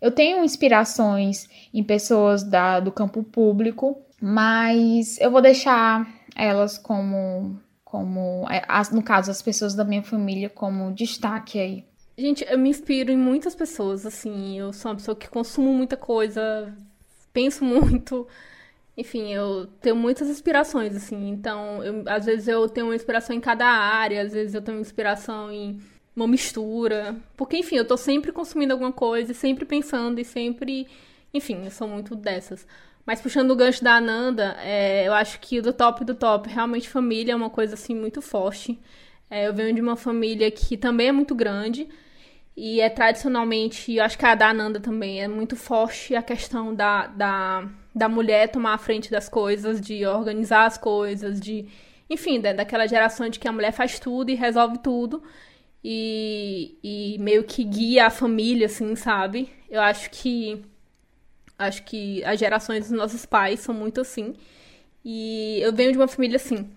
Eu 0.00 0.10
tenho 0.10 0.44
inspirações 0.44 1.48
em 1.72 1.82
pessoas 1.82 2.42
da, 2.42 2.80
do 2.80 2.92
campo 2.92 3.22
público, 3.22 3.98
mas 4.20 5.18
eu 5.20 5.30
vou 5.30 5.40
deixar 5.40 6.06
elas 6.34 6.78
como 6.78 7.58
como, 7.90 8.46
é, 8.48 8.62
no 8.94 9.02
caso, 9.02 9.32
as 9.32 9.42
pessoas 9.42 9.74
da 9.74 9.84
minha 9.84 10.02
família 10.02 10.48
como 10.48 10.92
destaque 10.92 11.58
aí? 11.58 11.84
Gente, 12.16 12.46
eu 12.48 12.56
me 12.56 12.68
inspiro 12.68 13.10
em 13.10 13.16
muitas 13.16 13.52
pessoas, 13.52 14.06
assim, 14.06 14.56
eu 14.56 14.72
sou 14.72 14.92
uma 14.92 14.96
pessoa 14.96 15.16
que 15.16 15.28
consumo 15.28 15.72
muita 15.72 15.96
coisa, 15.96 16.72
penso 17.32 17.64
muito, 17.66 18.26
enfim, 18.96 19.32
eu 19.32 19.66
tenho 19.80 19.96
muitas 19.96 20.28
inspirações, 20.28 20.94
assim, 20.94 21.28
então, 21.30 21.82
eu, 21.84 22.04
às 22.06 22.26
vezes 22.26 22.48
eu 22.48 22.68
tenho 22.68 22.86
uma 22.86 22.96
inspiração 22.96 23.34
em 23.34 23.40
cada 23.40 23.66
área, 23.66 24.22
às 24.22 24.32
vezes 24.32 24.54
eu 24.54 24.62
tenho 24.62 24.80
inspiração 24.80 25.50
em 25.52 25.80
uma 26.14 26.26
mistura, 26.26 27.16
porque, 27.36 27.56
enfim, 27.56 27.76
eu 27.76 27.84
tô 27.86 27.96
sempre 27.96 28.32
consumindo 28.32 28.72
alguma 28.72 28.92
coisa, 28.92 29.32
sempre 29.32 29.64
pensando 29.64 30.20
e 30.20 30.24
sempre, 30.24 30.86
enfim, 31.32 31.64
eu 31.64 31.70
sou 31.70 31.88
muito 31.88 32.14
dessas. 32.14 32.66
Mas 33.06 33.20
puxando 33.20 33.50
o 33.52 33.56
gancho 33.56 33.82
da 33.82 33.96
Ananda, 33.96 34.56
é, 34.60 35.06
eu 35.08 35.12
acho 35.14 35.40
que 35.40 35.60
do 35.60 35.72
top 35.72 36.04
do 36.04 36.14
top, 36.14 36.48
realmente 36.48 36.88
família 36.88 37.32
é 37.32 37.36
uma 37.36 37.50
coisa 37.50 37.74
assim 37.74 37.94
muito 37.94 38.20
forte. 38.20 38.78
É, 39.30 39.46
eu 39.48 39.54
venho 39.54 39.74
de 39.74 39.80
uma 39.80 39.96
família 39.96 40.50
que 40.50 40.76
também 40.76 41.08
é 41.08 41.12
muito 41.12 41.34
grande 41.34 41.88
e 42.56 42.80
é 42.80 42.88
tradicionalmente, 42.90 43.94
eu 43.94 44.04
acho 44.04 44.18
que 44.18 44.26
a 44.26 44.34
da 44.34 44.50
Ananda 44.50 44.80
também 44.80 45.20
é 45.22 45.28
muito 45.28 45.56
forte 45.56 46.14
a 46.14 46.22
questão 46.22 46.74
da, 46.74 47.06
da, 47.06 47.68
da 47.94 48.08
mulher 48.08 48.48
tomar 48.50 48.74
a 48.74 48.78
frente 48.78 49.10
das 49.10 49.28
coisas, 49.28 49.80
de 49.80 50.04
organizar 50.06 50.66
as 50.66 50.76
coisas, 50.78 51.40
de 51.40 51.66
enfim, 52.08 52.40
daquela 52.40 52.86
geração 52.86 53.28
de 53.28 53.38
que 53.38 53.48
a 53.48 53.52
mulher 53.52 53.72
faz 53.72 53.98
tudo 54.00 54.30
e 54.30 54.34
resolve 54.34 54.78
tudo 54.78 55.22
e, 55.82 56.76
e 56.82 57.18
meio 57.20 57.44
que 57.44 57.64
guia 57.64 58.06
a 58.06 58.10
família, 58.10 58.66
assim, 58.66 58.96
sabe? 58.96 59.48
Eu 59.70 59.80
acho 59.80 60.10
que 60.10 60.64
Acho 61.60 61.82
que 61.84 62.24
as 62.24 62.40
gerações 62.40 62.88
dos 62.88 62.96
nossos 62.96 63.26
pais 63.26 63.60
são 63.60 63.74
muito 63.74 64.00
assim. 64.00 64.34
E 65.04 65.60
eu 65.60 65.74
venho 65.74 65.92
de 65.92 65.98
uma 65.98 66.08
família 66.08 66.36
assim. 66.36 66.70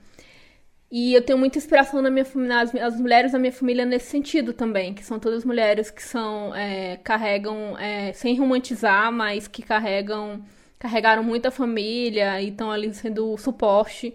E 0.95 1.15
eu 1.15 1.23
tenho 1.23 1.39
muita 1.39 1.57
inspiração 1.57 2.03
na 2.03 2.11
minha 2.11 2.23
nas, 2.35 2.75
as 2.75 3.01
mulheres 3.01 3.31
da 3.31 3.39
minha 3.39 3.51
família 3.51 3.83
nesse 3.83 4.11
sentido 4.11 4.53
também, 4.53 4.93
que 4.93 5.03
são 5.03 5.17
todas 5.17 5.43
mulheres 5.43 5.89
que 5.89 6.03
são 6.03 6.55
é, 6.55 6.97
carregam 6.97 7.75
é, 7.79 8.13
sem 8.13 8.37
romantizar, 8.37 9.11
mas 9.11 9.47
que 9.47 9.63
carregam 9.63 10.45
carregaram 10.77 11.23
muito 11.23 11.47
a 11.47 11.51
família 11.51 12.39
e 12.39 12.49
estão 12.49 12.69
ali 12.71 12.93
sendo 12.93 13.35
suporte 13.39 14.13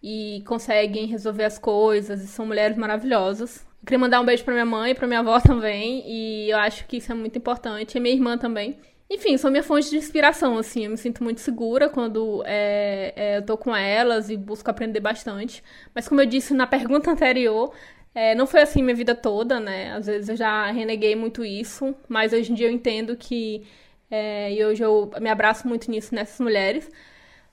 e 0.00 0.44
conseguem 0.46 1.06
resolver 1.06 1.42
as 1.42 1.58
coisas 1.58 2.22
e 2.22 2.28
são 2.28 2.46
mulheres 2.46 2.76
maravilhosas. 2.76 3.66
Eu 3.80 3.86
queria 3.86 3.98
mandar 3.98 4.20
um 4.20 4.24
beijo 4.24 4.44
para 4.44 4.54
minha 4.54 4.66
mãe 4.66 4.92
e 4.92 4.94
para 4.94 5.08
minha 5.08 5.20
avó 5.20 5.40
também 5.42 6.04
e 6.06 6.50
eu 6.50 6.58
acho 6.58 6.86
que 6.86 6.98
isso 6.98 7.10
é 7.10 7.16
muito 7.16 7.36
importante. 7.36 7.98
E 7.98 8.00
minha 8.00 8.14
irmã 8.14 8.38
também. 8.38 8.78
Enfim, 9.14 9.36
são 9.36 9.50
minha 9.50 9.62
fonte 9.62 9.90
de 9.90 9.98
inspiração, 9.98 10.56
assim. 10.56 10.86
Eu 10.86 10.90
me 10.92 10.96
sinto 10.96 11.22
muito 11.22 11.38
segura 11.40 11.86
quando 11.90 12.42
é, 12.46 13.12
é, 13.14 13.36
eu 13.36 13.42
tô 13.44 13.58
com 13.58 13.76
elas 13.76 14.30
e 14.30 14.38
busco 14.38 14.70
aprender 14.70 15.00
bastante. 15.00 15.62
Mas 15.94 16.08
como 16.08 16.22
eu 16.22 16.26
disse 16.26 16.54
na 16.54 16.66
pergunta 16.66 17.10
anterior, 17.10 17.74
é, 18.14 18.34
não 18.34 18.46
foi 18.46 18.62
assim 18.62 18.82
minha 18.82 18.94
vida 18.96 19.14
toda, 19.14 19.60
né? 19.60 19.92
Às 19.92 20.06
vezes 20.06 20.30
eu 20.30 20.36
já 20.36 20.70
reneguei 20.70 21.14
muito 21.14 21.44
isso, 21.44 21.94
mas 22.08 22.32
hoje 22.32 22.52
em 22.52 22.54
dia 22.54 22.68
eu 22.68 22.72
entendo 22.72 23.14
que. 23.14 23.66
É, 24.10 24.50
e 24.52 24.64
hoje 24.64 24.82
eu 24.82 25.10
me 25.20 25.28
abraço 25.28 25.68
muito 25.68 25.90
nisso, 25.90 26.14
nessas 26.14 26.40
mulheres. 26.40 26.90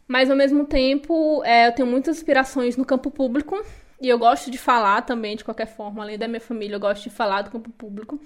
Mas 0.08 0.30
ao 0.30 0.38
mesmo 0.38 0.66
tempo, 0.66 1.44
é, 1.46 1.68
eu 1.68 1.74
tenho 1.74 1.88
muitas 1.90 2.18
inspirações 2.18 2.78
no 2.78 2.86
campo 2.86 3.12
público. 3.12 3.62
E 4.02 4.08
eu 4.08 4.18
gosto 4.18 4.50
de 4.50 4.58
falar 4.58 5.02
também, 5.02 5.36
de 5.36 5.44
qualquer 5.44 5.68
forma, 5.68 6.04
além 6.04 6.18
da 6.18 6.28
minha 6.28 6.40
família, 6.42 6.76
eu 6.78 6.80
gosto 6.80 7.04
de 7.04 7.10
falar 7.10 7.42
do 7.42 7.52
campo 7.52 7.70
público. 7.72 8.20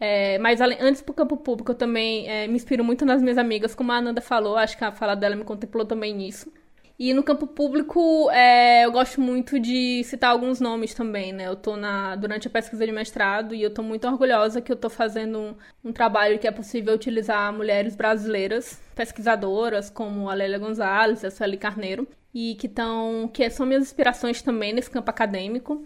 É, 0.00 0.38
mas 0.38 0.60
além, 0.60 0.78
antes 0.80 1.00
pro 1.00 1.14
campo 1.14 1.36
público, 1.36 1.72
eu 1.72 1.76
também 1.76 2.28
é, 2.28 2.46
me 2.46 2.56
inspiro 2.56 2.84
muito 2.84 3.04
nas 3.04 3.22
minhas 3.22 3.38
amigas, 3.38 3.74
como 3.74 3.92
a 3.92 3.96
Ananda 3.96 4.20
falou, 4.20 4.56
acho 4.56 4.76
que 4.76 4.84
a 4.84 4.92
fala 4.92 5.14
dela 5.14 5.36
me 5.36 5.44
contemplou 5.44 5.84
também 5.84 6.14
nisso. 6.14 6.52
E 6.96 7.12
no 7.12 7.24
campo 7.24 7.46
público, 7.46 8.30
é, 8.30 8.84
eu 8.84 8.92
gosto 8.92 9.20
muito 9.20 9.58
de 9.58 10.04
citar 10.04 10.30
alguns 10.30 10.60
nomes 10.60 10.94
também, 10.94 11.32
né? 11.32 11.48
Eu 11.48 11.56
tô 11.56 11.76
na, 11.76 12.14
durante 12.14 12.46
a 12.46 12.50
pesquisa 12.50 12.86
de 12.86 12.92
mestrado 12.92 13.52
e 13.52 13.62
eu 13.62 13.70
tô 13.74 13.82
muito 13.82 14.06
orgulhosa 14.06 14.60
que 14.60 14.70
eu 14.70 14.76
tô 14.76 14.88
fazendo 14.88 15.38
um, 15.40 15.54
um 15.86 15.92
trabalho 15.92 16.38
que 16.38 16.46
é 16.46 16.52
possível 16.52 16.94
utilizar 16.94 17.52
mulheres 17.52 17.96
brasileiras, 17.96 18.80
pesquisadoras, 18.94 19.90
como 19.90 20.30
a 20.30 20.34
Lélia 20.34 20.58
Gonzalez, 20.58 21.24
a 21.24 21.30
Sueli 21.32 21.56
Carneiro, 21.56 22.06
e 22.32 22.54
que, 22.54 22.68
tão, 22.68 23.28
que 23.32 23.48
são 23.50 23.66
minhas 23.66 23.82
inspirações 23.82 24.40
também 24.40 24.72
nesse 24.72 24.90
campo 24.90 25.10
acadêmico. 25.10 25.84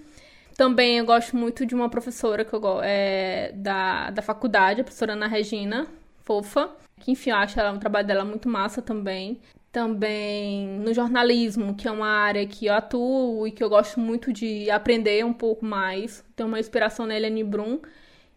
Também 0.58 0.98
eu 0.98 1.06
gosto 1.06 1.36
muito 1.36 1.64
de 1.64 1.72
uma 1.72 1.88
professora 1.88 2.44
que 2.44 2.52
eu 2.52 2.82
é, 2.82 3.52
da, 3.54 4.10
da 4.10 4.20
faculdade, 4.20 4.80
a 4.80 4.84
professora 4.84 5.12
Ana 5.12 5.28
Regina, 5.28 5.86
fofa, 6.24 6.72
que 6.98 7.12
enfim, 7.12 7.30
eu 7.30 7.36
acho 7.36 7.60
ela, 7.60 7.70
um 7.70 7.78
trabalho 7.78 8.08
dela 8.08 8.24
muito 8.24 8.48
massa 8.48 8.82
também. 8.82 9.40
Também 9.70 10.66
no 10.80 10.92
jornalismo, 10.92 11.76
que 11.76 11.86
é 11.86 11.92
uma 11.92 12.08
área 12.08 12.44
que 12.44 12.66
eu 12.66 12.74
atuo 12.74 13.46
e 13.46 13.52
que 13.52 13.62
eu 13.62 13.68
gosto 13.68 14.00
muito 14.00 14.32
de 14.32 14.68
aprender 14.68 15.24
um 15.24 15.32
pouco 15.32 15.64
mais. 15.64 16.24
Tenho 16.34 16.48
uma 16.48 16.58
inspiração 16.58 17.06
na 17.06 17.14
Helene 17.14 17.44
Brum, 17.44 17.80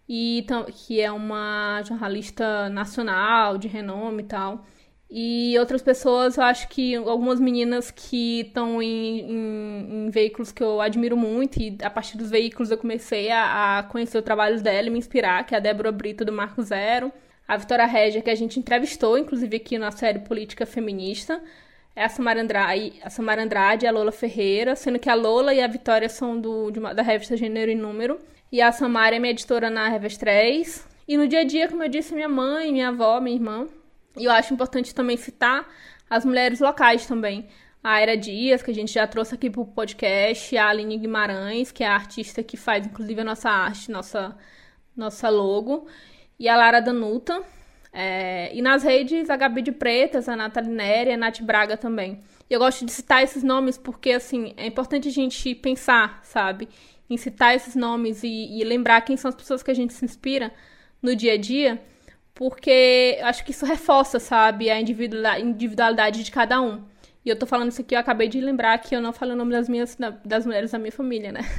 e, 0.08 0.46
que 0.76 1.02
é 1.02 1.12
uma 1.12 1.82
jornalista 1.82 2.70
nacional, 2.70 3.58
de 3.58 3.68
renome 3.68 4.22
e 4.22 4.26
tal. 4.28 4.64
E 5.14 5.60
outras 5.60 5.82
pessoas, 5.82 6.38
eu 6.38 6.44
acho 6.44 6.70
que 6.70 6.96
algumas 6.96 7.38
meninas 7.38 7.92
que 7.92 8.42
estão 8.42 8.82
em, 8.82 9.20
em, 9.20 10.06
em, 10.06 10.10
veículos 10.10 10.54
que 10.54 10.64
eu 10.64 10.80
admiro 10.80 11.18
muito, 11.18 11.60
e 11.62 11.78
a 11.84 11.90
partir 11.90 12.18
dos 12.18 12.30
veículos 12.30 12.72
eu 12.72 12.78
comecei 12.78 13.30
a, 13.30 13.80
a 13.80 13.84
conhecer 13.84 14.18
o 14.18 14.22
trabalho 14.22 14.62
dela 14.62 14.88
e 14.88 14.90
me 14.90 14.98
inspirar, 14.98 15.46
que 15.46 15.54
é 15.54 15.58
a 15.58 15.60
Débora 15.60 15.92
Brito 15.92 16.24
do 16.24 16.32
Marco 16.32 16.64
Zero, 16.64 17.12
a 17.46 17.58
Vitória 17.58 17.86
Regia, 17.86 18.22
que 18.22 18.30
a 18.30 18.36
gente 18.36 18.58
entrevistou, 18.58 19.18
inclusive 19.18 19.58
aqui 19.58 19.78
na 19.78 19.92
série 19.92 20.20
Política 20.20 20.66
Feminista, 20.66 21.42
é 21.94 22.06
a 22.06 22.10
Samara 22.10 22.42
Andrade, 22.42 22.94
a 23.04 23.10
Samara 23.10 23.44
Andrade 23.44 23.86
e 23.86 23.90
a 23.90 23.92
Lola 23.92 24.14
Ferreira, 24.14 24.78
sendo 24.78 24.98
que 24.98 25.10
a 25.10 25.14
Lola 25.14 25.54
e 25.54 25.60
a 25.60 25.68
Vitória 25.68 26.08
são 26.08 26.40
do, 26.40 26.72
uma, 26.78 26.96
da 26.96 27.02
revista 27.02 27.36
Gênero 27.36 27.70
e 27.70 27.76
Número, 27.76 28.18
e 28.50 28.62
a 28.62 28.72
Samara 28.72 29.18
é 29.18 29.20
minha 29.20 29.32
editora 29.32 29.70
na 29.70 29.90
Revista 29.90 30.22
3. 30.22 30.88
E 31.06 31.18
no 31.18 31.28
dia 31.28 31.42
a 31.42 31.44
dia, 31.44 31.68
como 31.68 31.84
eu 31.84 31.90
disse, 31.90 32.14
minha 32.14 32.30
mãe, 32.30 32.72
minha 32.72 32.88
avó, 32.88 33.20
minha 33.20 33.36
irmã, 33.36 33.68
e 34.18 34.26
eu 34.26 34.32
acho 34.32 34.54
importante 34.54 34.94
também 34.94 35.18
citar 35.18 35.68
as 36.10 36.26
mulheres 36.26 36.60
locais 36.60 37.06
também. 37.06 37.48
A 37.84 37.94
Aira 37.94 38.16
Dias, 38.16 38.62
que 38.62 38.70
a 38.70 38.74
gente 38.74 38.94
já 38.94 39.08
trouxe 39.08 39.34
aqui 39.34 39.50
pro 39.50 39.66
podcast, 39.66 40.56
a 40.56 40.68
Aline 40.68 40.98
Guimarães, 40.98 41.72
que 41.72 41.84
é 41.84 41.88
a 41.88 41.96
artista 41.96 42.44
que 42.44 42.56
faz, 42.56 42.86
inclusive, 42.86 43.22
a 43.22 43.24
nossa 43.24 43.50
arte, 43.50 43.90
nossa, 43.90 44.38
nossa 44.96 45.30
logo, 45.30 45.88
e 46.38 46.48
a 46.48 46.56
Lara 46.56 46.80
Danuta. 46.80 47.42
É... 47.94 48.56
e 48.56 48.62
nas 48.62 48.84
redes, 48.84 49.30
a 49.30 49.36
Gabi 49.36 49.62
de 49.62 49.72
Pretas, 49.72 50.30
a 50.30 50.36
Nathalie 50.36 50.70
Neri 50.70 51.12
a 51.12 51.18
Nath 51.18 51.42
Braga 51.42 51.76
também. 51.76 52.22
E 52.50 52.54
eu 52.54 52.60
gosto 52.60 52.86
de 52.86 52.92
citar 52.92 53.24
esses 53.24 53.44
nomes 53.44 53.78
porque, 53.78 54.12
assim, 54.12 54.54
é 54.58 54.68
importante 54.68 55.08
a 55.08 55.12
gente 55.12 55.56
pensar, 55.56 56.20
sabe? 56.24 56.70
Em 57.10 57.18
citar 57.18 57.56
esses 57.56 57.76
nomes 57.76 58.24
e, 58.24 58.60
e 58.60 58.64
lembrar 58.64 59.02
quem 59.02 59.18
são 59.18 59.30
as 59.30 59.36
pessoas 59.36 59.64
que 59.64 59.72
a 59.72 59.74
gente 59.74 59.94
se 59.94 60.06
inspira 60.06 60.54
no 61.02 61.16
dia 61.16 61.34
a 61.34 61.38
dia 61.38 61.82
porque 62.42 63.20
acho 63.22 63.46
que 63.46 63.52
isso 63.52 63.68
reforça, 63.68 64.20
sabe, 64.20 64.68
a 64.72 64.82
individualidade 64.82 66.24
de 66.24 66.32
cada 66.32 66.60
um. 66.60 66.84
E 67.24 67.30
eu 67.30 67.38
tô 67.38 67.46
falando 67.46 67.70
isso 67.70 67.82
aqui, 67.82 67.94
eu 67.94 68.00
acabei 68.00 68.28
de 68.28 68.42
lembrar 68.42 68.80
que 68.80 68.96
eu 68.96 69.00
não 69.00 69.14
falei 69.14 69.36
o 69.36 69.38
nome 69.38 69.52
das 69.52 69.70
minhas 69.70 69.96
das 70.26 70.44
mulheres 70.44 70.72
da 70.72 70.80
minha 70.80 70.92
família, 70.92 71.32
né? 71.32 71.42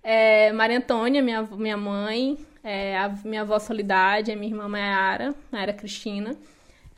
É, 0.00 0.52
Maria 0.52 0.78
Antônia, 0.78 1.20
minha, 1.20 1.42
minha 1.42 1.76
mãe, 1.76 2.38
é, 2.62 2.96
a 2.96 3.08
minha 3.24 3.42
avó 3.42 3.58
Solidade, 3.58 4.30
a 4.30 4.36
minha 4.36 4.52
irmã 4.52 4.66
Mayara, 4.68 5.34
Mayara 5.50 5.72
Cristina. 5.72 6.36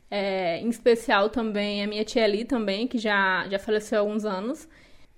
É, 0.09 0.59
em 0.59 0.69
especial 0.69 1.27
também 1.29 1.83
a 1.83 1.87
minha 1.87 2.05
tia 2.05 2.23
Eli 2.23 2.45
também, 2.45 2.87
que 2.87 2.99
já, 2.99 3.47
já 3.49 3.57
faleceu 3.57 3.97
há 3.97 4.01
alguns 4.01 4.23
anos. 4.23 4.69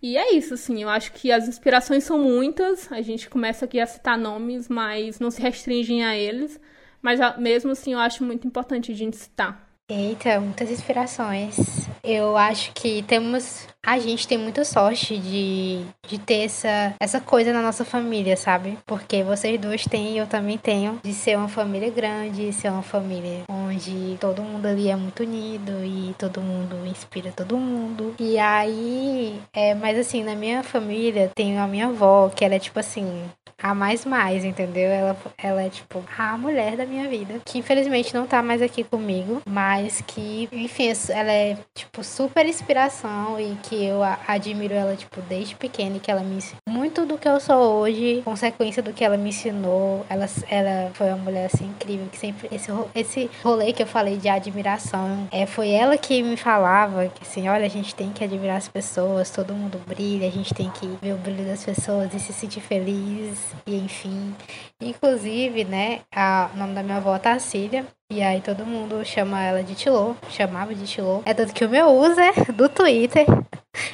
E 0.01 0.17
é 0.17 0.33
isso, 0.33 0.53
assim, 0.53 0.81
eu 0.81 0.89
acho 0.89 1.11
que 1.11 1.31
as 1.31 1.47
inspirações 1.47 2.05
são 2.05 2.17
muitas, 2.17 2.91
a 2.91 3.01
gente 3.01 3.29
começa 3.29 3.65
aqui 3.65 3.79
a 3.79 3.85
citar 3.85 4.17
nomes, 4.17 4.69
mas 4.69 5.19
não 5.19 5.29
se 5.29 5.41
restringem 5.41 6.03
a 6.03 6.15
eles. 6.17 6.59
Mas 7.03 7.19
mesmo 7.37 7.71
assim, 7.71 7.93
eu 7.93 7.99
acho 7.99 8.23
muito 8.23 8.47
importante 8.47 8.91
a 8.91 8.95
gente 8.95 9.17
citar. 9.17 9.67
Eita, 9.89 10.39
muitas 10.39 10.71
inspirações. 10.71 11.57
Eu 12.01 12.37
acho 12.37 12.71
que 12.73 13.03
temos. 13.03 13.67
A 13.85 13.99
gente 13.99 14.25
tem 14.25 14.37
muita 14.37 14.63
sorte 14.63 15.17
de, 15.17 15.83
de 16.07 16.17
ter 16.17 16.45
essa, 16.45 16.95
essa 16.97 17.19
coisa 17.19 17.51
na 17.51 17.61
nossa 17.61 17.83
família, 17.83 18.37
sabe? 18.37 18.77
Porque 18.85 19.23
vocês 19.23 19.59
duas 19.59 19.83
têm 19.83 20.13
e 20.13 20.17
eu 20.19 20.25
também 20.25 20.57
tenho. 20.57 21.01
De 21.03 21.13
ser 21.13 21.37
uma 21.37 21.49
família 21.49 21.89
grande, 21.89 22.53
ser 22.53 22.69
uma 22.69 22.81
família 22.81 23.43
onde 23.49 24.17
todo 24.21 24.41
mundo 24.41 24.65
ali 24.67 24.89
é 24.89 24.95
muito 24.95 25.23
unido 25.23 25.83
e 25.83 26.15
todo 26.17 26.39
mundo 26.39 26.87
inspira 26.87 27.33
todo 27.33 27.57
mundo. 27.57 28.15
E 28.17 28.39
aí. 28.39 29.41
É, 29.51 29.75
mas 29.75 29.99
assim, 29.99 30.23
na 30.23 30.33
minha 30.33 30.63
família, 30.63 31.29
tenho 31.35 31.61
a 31.61 31.67
minha 31.67 31.87
avó, 31.87 32.29
que 32.29 32.45
ela 32.45 32.55
é 32.55 32.59
tipo 32.59 32.79
assim 32.79 33.29
a 33.63 33.73
mais 33.73 34.03
mais, 34.03 34.43
entendeu? 34.43 34.89
Ela, 34.89 35.17
ela 35.37 35.61
é, 35.63 35.69
tipo, 35.69 36.03
a 36.17 36.37
mulher 36.37 36.75
da 36.75 36.85
minha 36.85 37.07
vida. 37.07 37.39
Que 37.45 37.59
infelizmente 37.59 38.13
não 38.13 38.27
tá 38.27 38.43
mais 38.43 38.61
aqui 38.61 38.83
comigo, 38.83 39.41
mas 39.49 40.01
que, 40.01 40.49
enfim, 40.51 40.91
ela 41.09 41.31
é, 41.31 41.57
tipo, 41.73 42.03
super 42.03 42.45
inspiração 42.45 43.39
e 43.39 43.55
que 43.63 43.72
eu 43.73 44.01
admiro 44.27 44.73
ela, 44.73 44.95
tipo, 44.95 45.21
desde 45.21 45.55
pequena 45.55 45.97
e 45.97 45.99
que 45.99 46.11
ela 46.11 46.21
me 46.21 46.35
ensinou 46.35 46.59
muito 46.67 47.05
do 47.05 47.17
que 47.17 47.27
eu 47.27 47.39
sou 47.39 47.79
hoje, 47.79 48.21
consequência 48.25 48.81
do 48.81 48.91
que 48.91 49.03
ela 49.05 49.15
me 49.15 49.29
ensinou. 49.29 50.05
Ela, 50.09 50.27
ela 50.49 50.91
foi 50.93 51.07
uma 51.07 51.17
mulher, 51.17 51.45
assim, 51.45 51.65
incrível, 51.65 52.07
que 52.11 52.17
sempre, 52.17 52.49
esse, 52.51 52.71
esse 52.93 53.29
rolê 53.43 53.71
que 53.71 53.83
eu 53.83 53.87
falei 53.87 54.17
de 54.17 54.27
admiração, 54.27 55.27
é, 55.31 55.45
foi 55.45 55.69
ela 55.69 55.97
que 55.97 56.21
me 56.21 56.35
falava 56.35 57.07
que, 57.07 57.23
assim, 57.23 57.47
olha, 57.47 57.65
a 57.65 57.69
gente 57.69 57.93
tem 57.95 58.11
que 58.11 58.23
admirar 58.23 58.57
as 58.57 58.67
pessoas, 58.67 59.29
todo 59.29 59.53
mundo 59.53 59.79
brilha, 59.87 60.27
a 60.27 60.31
gente 60.31 60.53
tem 60.53 60.69
que 60.71 60.87
ver 61.01 61.13
o 61.13 61.17
brilho 61.17 61.45
das 61.45 61.63
pessoas 61.63 62.13
e 62.13 62.19
se 62.19 62.33
sentir 62.33 62.61
feliz, 62.61 63.39
e 63.65 63.77
enfim. 63.77 64.35
Inclusive, 64.81 65.63
né, 65.63 66.01
a, 66.13 66.49
o 66.53 66.57
nome 66.57 66.73
da 66.73 66.83
minha 66.83 66.97
avó 66.97 67.15
é 67.15 67.19
Tacília, 67.19 67.85
e 68.11 68.21
aí 68.21 68.41
todo 68.41 68.65
mundo 68.65 69.03
chama 69.05 69.41
ela 69.41 69.63
de 69.63 69.73
Tilô, 69.73 70.15
chamava 70.29 70.75
de 70.75 70.85
Tilô. 70.85 71.23
É 71.25 71.33
tanto 71.33 71.53
que 71.53 71.65
o 71.65 71.69
meu 71.69 71.89
user 71.89 72.51
do 72.51 72.69
Twitter 72.69 73.25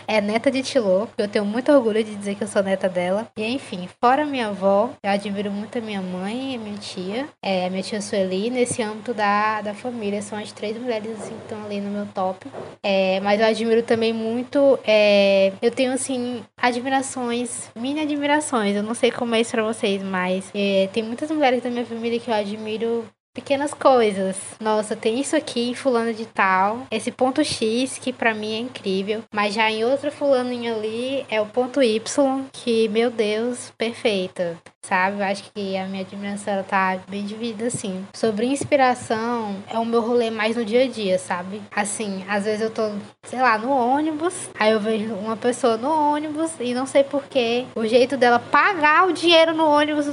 é 0.09 0.19
neta 0.19 0.49
de 0.49 0.63
Tilô, 0.63 1.07
eu 1.19 1.27
tenho 1.27 1.45
muito 1.45 1.71
orgulho 1.71 2.03
de 2.03 2.15
dizer 2.15 2.33
que 2.33 2.43
eu 2.43 2.47
sou 2.47 2.63
neta 2.63 2.89
dela. 2.89 3.27
E 3.37 3.45
enfim, 3.45 3.87
fora 4.01 4.25
minha 4.25 4.47
avó, 4.47 4.89
eu 5.03 5.09
admiro 5.11 5.51
muito 5.51 5.77
a 5.77 5.81
minha 5.81 6.01
mãe 6.01 6.55
e 6.55 6.57
minha 6.57 6.77
tia, 6.79 7.29
é, 7.43 7.67
a 7.67 7.69
minha 7.69 7.83
tia 7.83 8.01
Sueli, 8.01 8.49
nesse 8.49 8.81
âmbito 8.81 9.13
da, 9.13 9.61
da 9.61 9.75
família. 9.75 10.19
São 10.23 10.39
as 10.39 10.51
três 10.51 10.75
mulheres 10.77 11.11
assim, 11.11 11.35
que 11.35 11.43
estão 11.43 11.63
ali 11.63 11.79
no 11.79 11.91
meu 11.91 12.07
top. 12.07 12.47
É, 12.81 13.19
mas 13.19 13.39
eu 13.39 13.45
admiro 13.45 13.83
também 13.83 14.11
muito, 14.11 14.79
é, 14.83 15.53
eu 15.61 15.69
tenho 15.69 15.91
assim, 15.93 16.43
admirações, 16.57 17.69
mini 17.75 17.99
admirações, 17.99 18.75
eu 18.75 18.81
não 18.81 18.95
sei 18.95 19.11
como 19.11 19.35
é 19.35 19.41
isso 19.41 19.51
pra 19.51 19.63
vocês, 19.63 20.01
mas 20.01 20.49
é, 20.55 20.89
tem 20.91 21.03
muitas 21.03 21.29
mulheres 21.29 21.61
da 21.61 21.69
minha 21.69 21.85
família 21.85 22.19
que 22.19 22.31
eu 22.31 22.33
admiro 22.33 23.05
pequenas 23.39 23.73
coisas. 23.73 24.35
Nossa, 24.59 24.97
tem 24.97 25.19
isso 25.19 25.33
aqui 25.33 25.69
em 25.69 25.73
fulano 25.73 26.13
de 26.13 26.25
tal, 26.25 26.85
esse 26.91 27.09
ponto 27.09 27.41
X 27.41 27.97
que 27.97 28.11
para 28.11 28.33
mim 28.33 28.53
é 28.53 28.59
incrível, 28.59 29.23
mas 29.33 29.53
já 29.53 29.71
em 29.71 29.85
outro 29.85 30.11
fulaninho 30.11 30.75
ali 30.75 31.25
é 31.29 31.39
o 31.39 31.45
ponto 31.45 31.81
Y 31.81 32.45
que, 32.51 32.89
meu 32.89 33.09
Deus, 33.09 33.71
perfeita. 33.77 34.57
Sabe? 34.85 35.19
Eu 35.19 35.25
acho 35.25 35.43
que 35.53 35.77
a 35.77 35.85
minha 35.85 36.01
admiração 36.01 36.53
ela 36.53 36.63
tá 36.63 36.99
bem 37.07 37.23
dividida 37.23 37.67
assim. 37.67 38.05
Sobre 38.13 38.45
inspiração, 38.45 39.55
é 39.69 39.77
o 39.77 39.85
meu 39.85 40.01
rolê 40.01 40.31
mais 40.31 40.55
no 40.55 40.65
dia 40.65 40.83
a 40.83 40.87
dia, 40.87 41.19
sabe? 41.19 41.61
Assim, 41.71 42.23
às 42.27 42.45
vezes 42.45 42.61
eu 42.61 42.71
tô, 42.71 42.89
sei 43.23 43.39
lá, 43.39 43.57
no 43.57 43.69
ônibus, 43.69 44.49
aí 44.59 44.71
eu 44.71 44.79
vejo 44.79 45.13
uma 45.13 45.37
pessoa 45.37 45.77
no 45.77 45.89
ônibus 45.89 46.51
e 46.59 46.73
não 46.73 46.85
sei 46.85 47.03
porquê, 47.03 47.65
o 47.75 47.85
jeito 47.85 48.17
dela 48.17 48.39
pagar 48.39 49.07
o 49.07 49.13
dinheiro 49.13 49.53
no 49.53 49.65
ônibus 49.65 50.07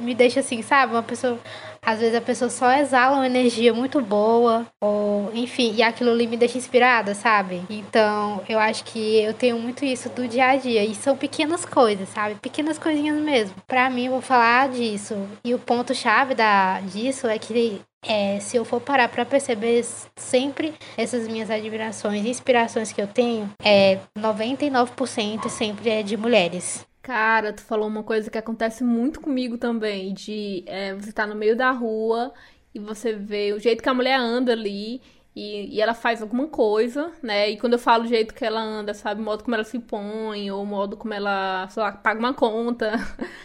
me 0.00 0.14
deixa 0.14 0.40
assim, 0.40 0.62
sabe? 0.62 0.92
Uma 0.92 1.02
pessoa 1.02 1.38
às 1.82 2.00
vezes 2.00 2.14
a 2.14 2.20
pessoa 2.20 2.50
só 2.50 2.72
exala 2.72 3.16
uma 3.16 3.26
energia 3.26 3.72
muito 3.72 4.00
boa, 4.00 4.66
ou 4.80 5.30
enfim, 5.34 5.74
e 5.74 5.82
aquilo 5.82 6.10
ali 6.10 6.26
me 6.26 6.36
deixa 6.36 6.58
inspirada, 6.58 7.14
sabe? 7.14 7.62
Então, 7.68 8.42
eu 8.48 8.58
acho 8.58 8.84
que 8.84 9.20
eu 9.22 9.34
tenho 9.34 9.58
muito 9.58 9.84
isso 9.84 10.08
do 10.10 10.26
dia 10.26 10.46
a 10.50 10.56
dia, 10.56 10.84
e 10.84 10.94
são 10.94 11.16
pequenas 11.16 11.64
coisas, 11.64 12.08
sabe? 12.08 12.34
Pequenas 12.36 12.78
coisinhas 12.78 13.20
mesmo. 13.20 13.54
Pra 13.66 13.90
mim, 13.90 14.06
eu 14.06 14.12
vou 14.12 14.20
falar 14.20 14.68
disso. 14.68 15.16
E 15.44 15.54
o 15.54 15.58
ponto-chave 15.58 16.34
da, 16.34 16.80
disso 16.80 17.26
é 17.26 17.38
que 17.38 17.80
é, 18.06 18.38
se 18.40 18.56
eu 18.56 18.64
for 18.64 18.80
parar 18.80 19.08
para 19.08 19.24
perceber 19.24 19.84
sempre 20.16 20.74
essas 20.96 21.26
minhas 21.26 21.50
admirações 21.50 22.24
e 22.24 22.28
inspirações 22.28 22.92
que 22.92 23.02
eu 23.02 23.06
tenho, 23.06 23.50
é 23.62 23.98
99% 24.18 25.48
sempre 25.48 25.90
é 25.90 26.02
de 26.02 26.16
mulheres. 26.16 26.86
Cara, 27.08 27.54
tu 27.54 27.62
falou 27.62 27.88
uma 27.88 28.02
coisa 28.02 28.30
que 28.30 28.36
acontece 28.36 28.84
muito 28.84 29.18
comigo 29.18 29.56
também, 29.56 30.12
de 30.12 30.62
é, 30.66 30.92
você 30.92 31.10
tá 31.10 31.26
no 31.26 31.34
meio 31.34 31.56
da 31.56 31.70
rua 31.70 32.34
e 32.74 32.78
você 32.78 33.14
vê 33.14 33.54
o 33.54 33.58
jeito 33.58 33.82
que 33.82 33.88
a 33.88 33.94
mulher 33.94 34.20
anda 34.20 34.52
ali 34.52 35.00
e, 35.34 35.74
e, 35.74 35.80
ela 35.80 35.94
faz 35.94 36.20
alguma 36.20 36.48
coisa, 36.48 37.10
né? 37.22 37.48
E 37.48 37.58
quando 37.58 37.72
eu 37.74 37.78
falo 37.78 38.04
o 38.04 38.06
jeito 38.06 38.34
que 38.34 38.44
ela 38.44 38.60
anda, 38.60 38.92
sabe? 38.92 39.22
O 39.22 39.24
modo 39.24 39.42
como 39.42 39.54
ela 39.54 39.64
se 39.64 39.78
põe, 39.78 40.50
ou 40.50 40.62
o 40.62 40.66
modo 40.66 40.98
como 40.98 41.14
ela, 41.14 41.66
sei 41.70 41.82
lá, 41.82 41.92
paga 41.92 42.18
uma 42.20 42.34
conta, 42.34 42.92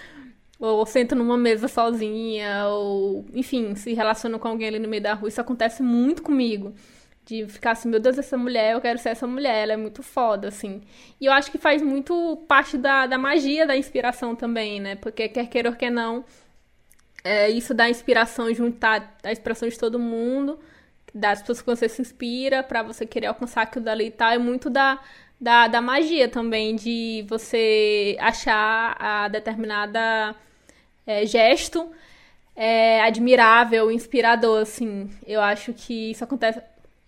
ou 0.60 0.86
senta 0.86 1.16
numa 1.16 1.38
mesa 1.38 1.70
sozinha, 1.70 2.68
ou, 2.68 3.26
enfim, 3.34 3.76
se 3.76 3.94
relaciona 3.94 4.38
com 4.40 4.48
alguém 4.50 4.68
ali 4.68 4.80
no 4.80 4.90
meio 4.90 5.04
da 5.04 5.14
rua. 5.14 5.30
Isso 5.30 5.40
acontece 5.40 5.82
muito 5.82 6.22
comigo 6.22 6.74
de 7.26 7.48
ficar 7.48 7.72
assim, 7.72 7.90
meu 7.90 8.00
Deus, 8.00 8.18
essa 8.18 8.38
mulher, 8.38 8.74
eu 8.74 8.82
quero 8.82 9.00
ser 9.00 9.10
essa 9.10 9.26
mulher, 9.28 9.64
ela 9.64 9.74
é 9.74 9.78
muito 9.78 10.04
foda, 10.04 10.48
assim. 10.50 10.82
E 11.20 11.26
eu 11.26 11.32
acho 11.32 11.52
que 11.52 11.58
faz 11.58 11.82
muito 11.82 12.44
parte 12.48 12.78
da, 12.78 13.06
da 13.08 13.18
magia 13.18 13.66
da 13.66 13.78
inspiração 13.78 14.36
também, 14.36 14.80
né? 14.82 14.96
Porque 14.96 15.30
quer 15.30 15.48
queira 15.48 15.70
ou 15.70 15.76
quer 15.76 15.90
não, 15.92 16.26
é, 17.24 17.50
isso 17.50 17.74
dá 17.74 17.90
inspiração, 17.90 18.54
juntar 18.54 19.18
a 19.24 19.32
inspiração 19.32 19.70
de 19.70 19.80
todo 19.80 19.98
mundo, 20.00 20.60
das 21.14 21.40
pessoas 21.42 21.62
que 21.62 21.68
você 21.68 21.88
se 21.90 22.02
inspira, 22.02 22.64
para 22.64 22.84
você 22.84 23.06
querer 23.06 23.28
alcançar 23.28 23.64
aquilo 23.64 23.86
dali 23.86 24.08
e 24.08 24.12
tal, 24.12 24.32
é 24.32 24.38
muito 24.38 24.70
da, 24.70 25.00
da, 25.40 25.68
da 25.68 25.82
magia 25.82 26.28
também, 26.28 26.76
de 26.76 27.26
você 27.30 28.18
achar 28.20 28.98
a 29.00 29.28
determinada 29.30 30.36
é, 31.06 31.26
gesto 31.26 31.90
é, 32.56 33.02
admirável, 33.02 33.92
inspirador, 33.92 34.62
assim. 34.62 35.10
Eu 35.26 35.42
acho 35.42 35.74
que 35.74 36.12
isso 36.12 36.24
acontece 36.24 36.62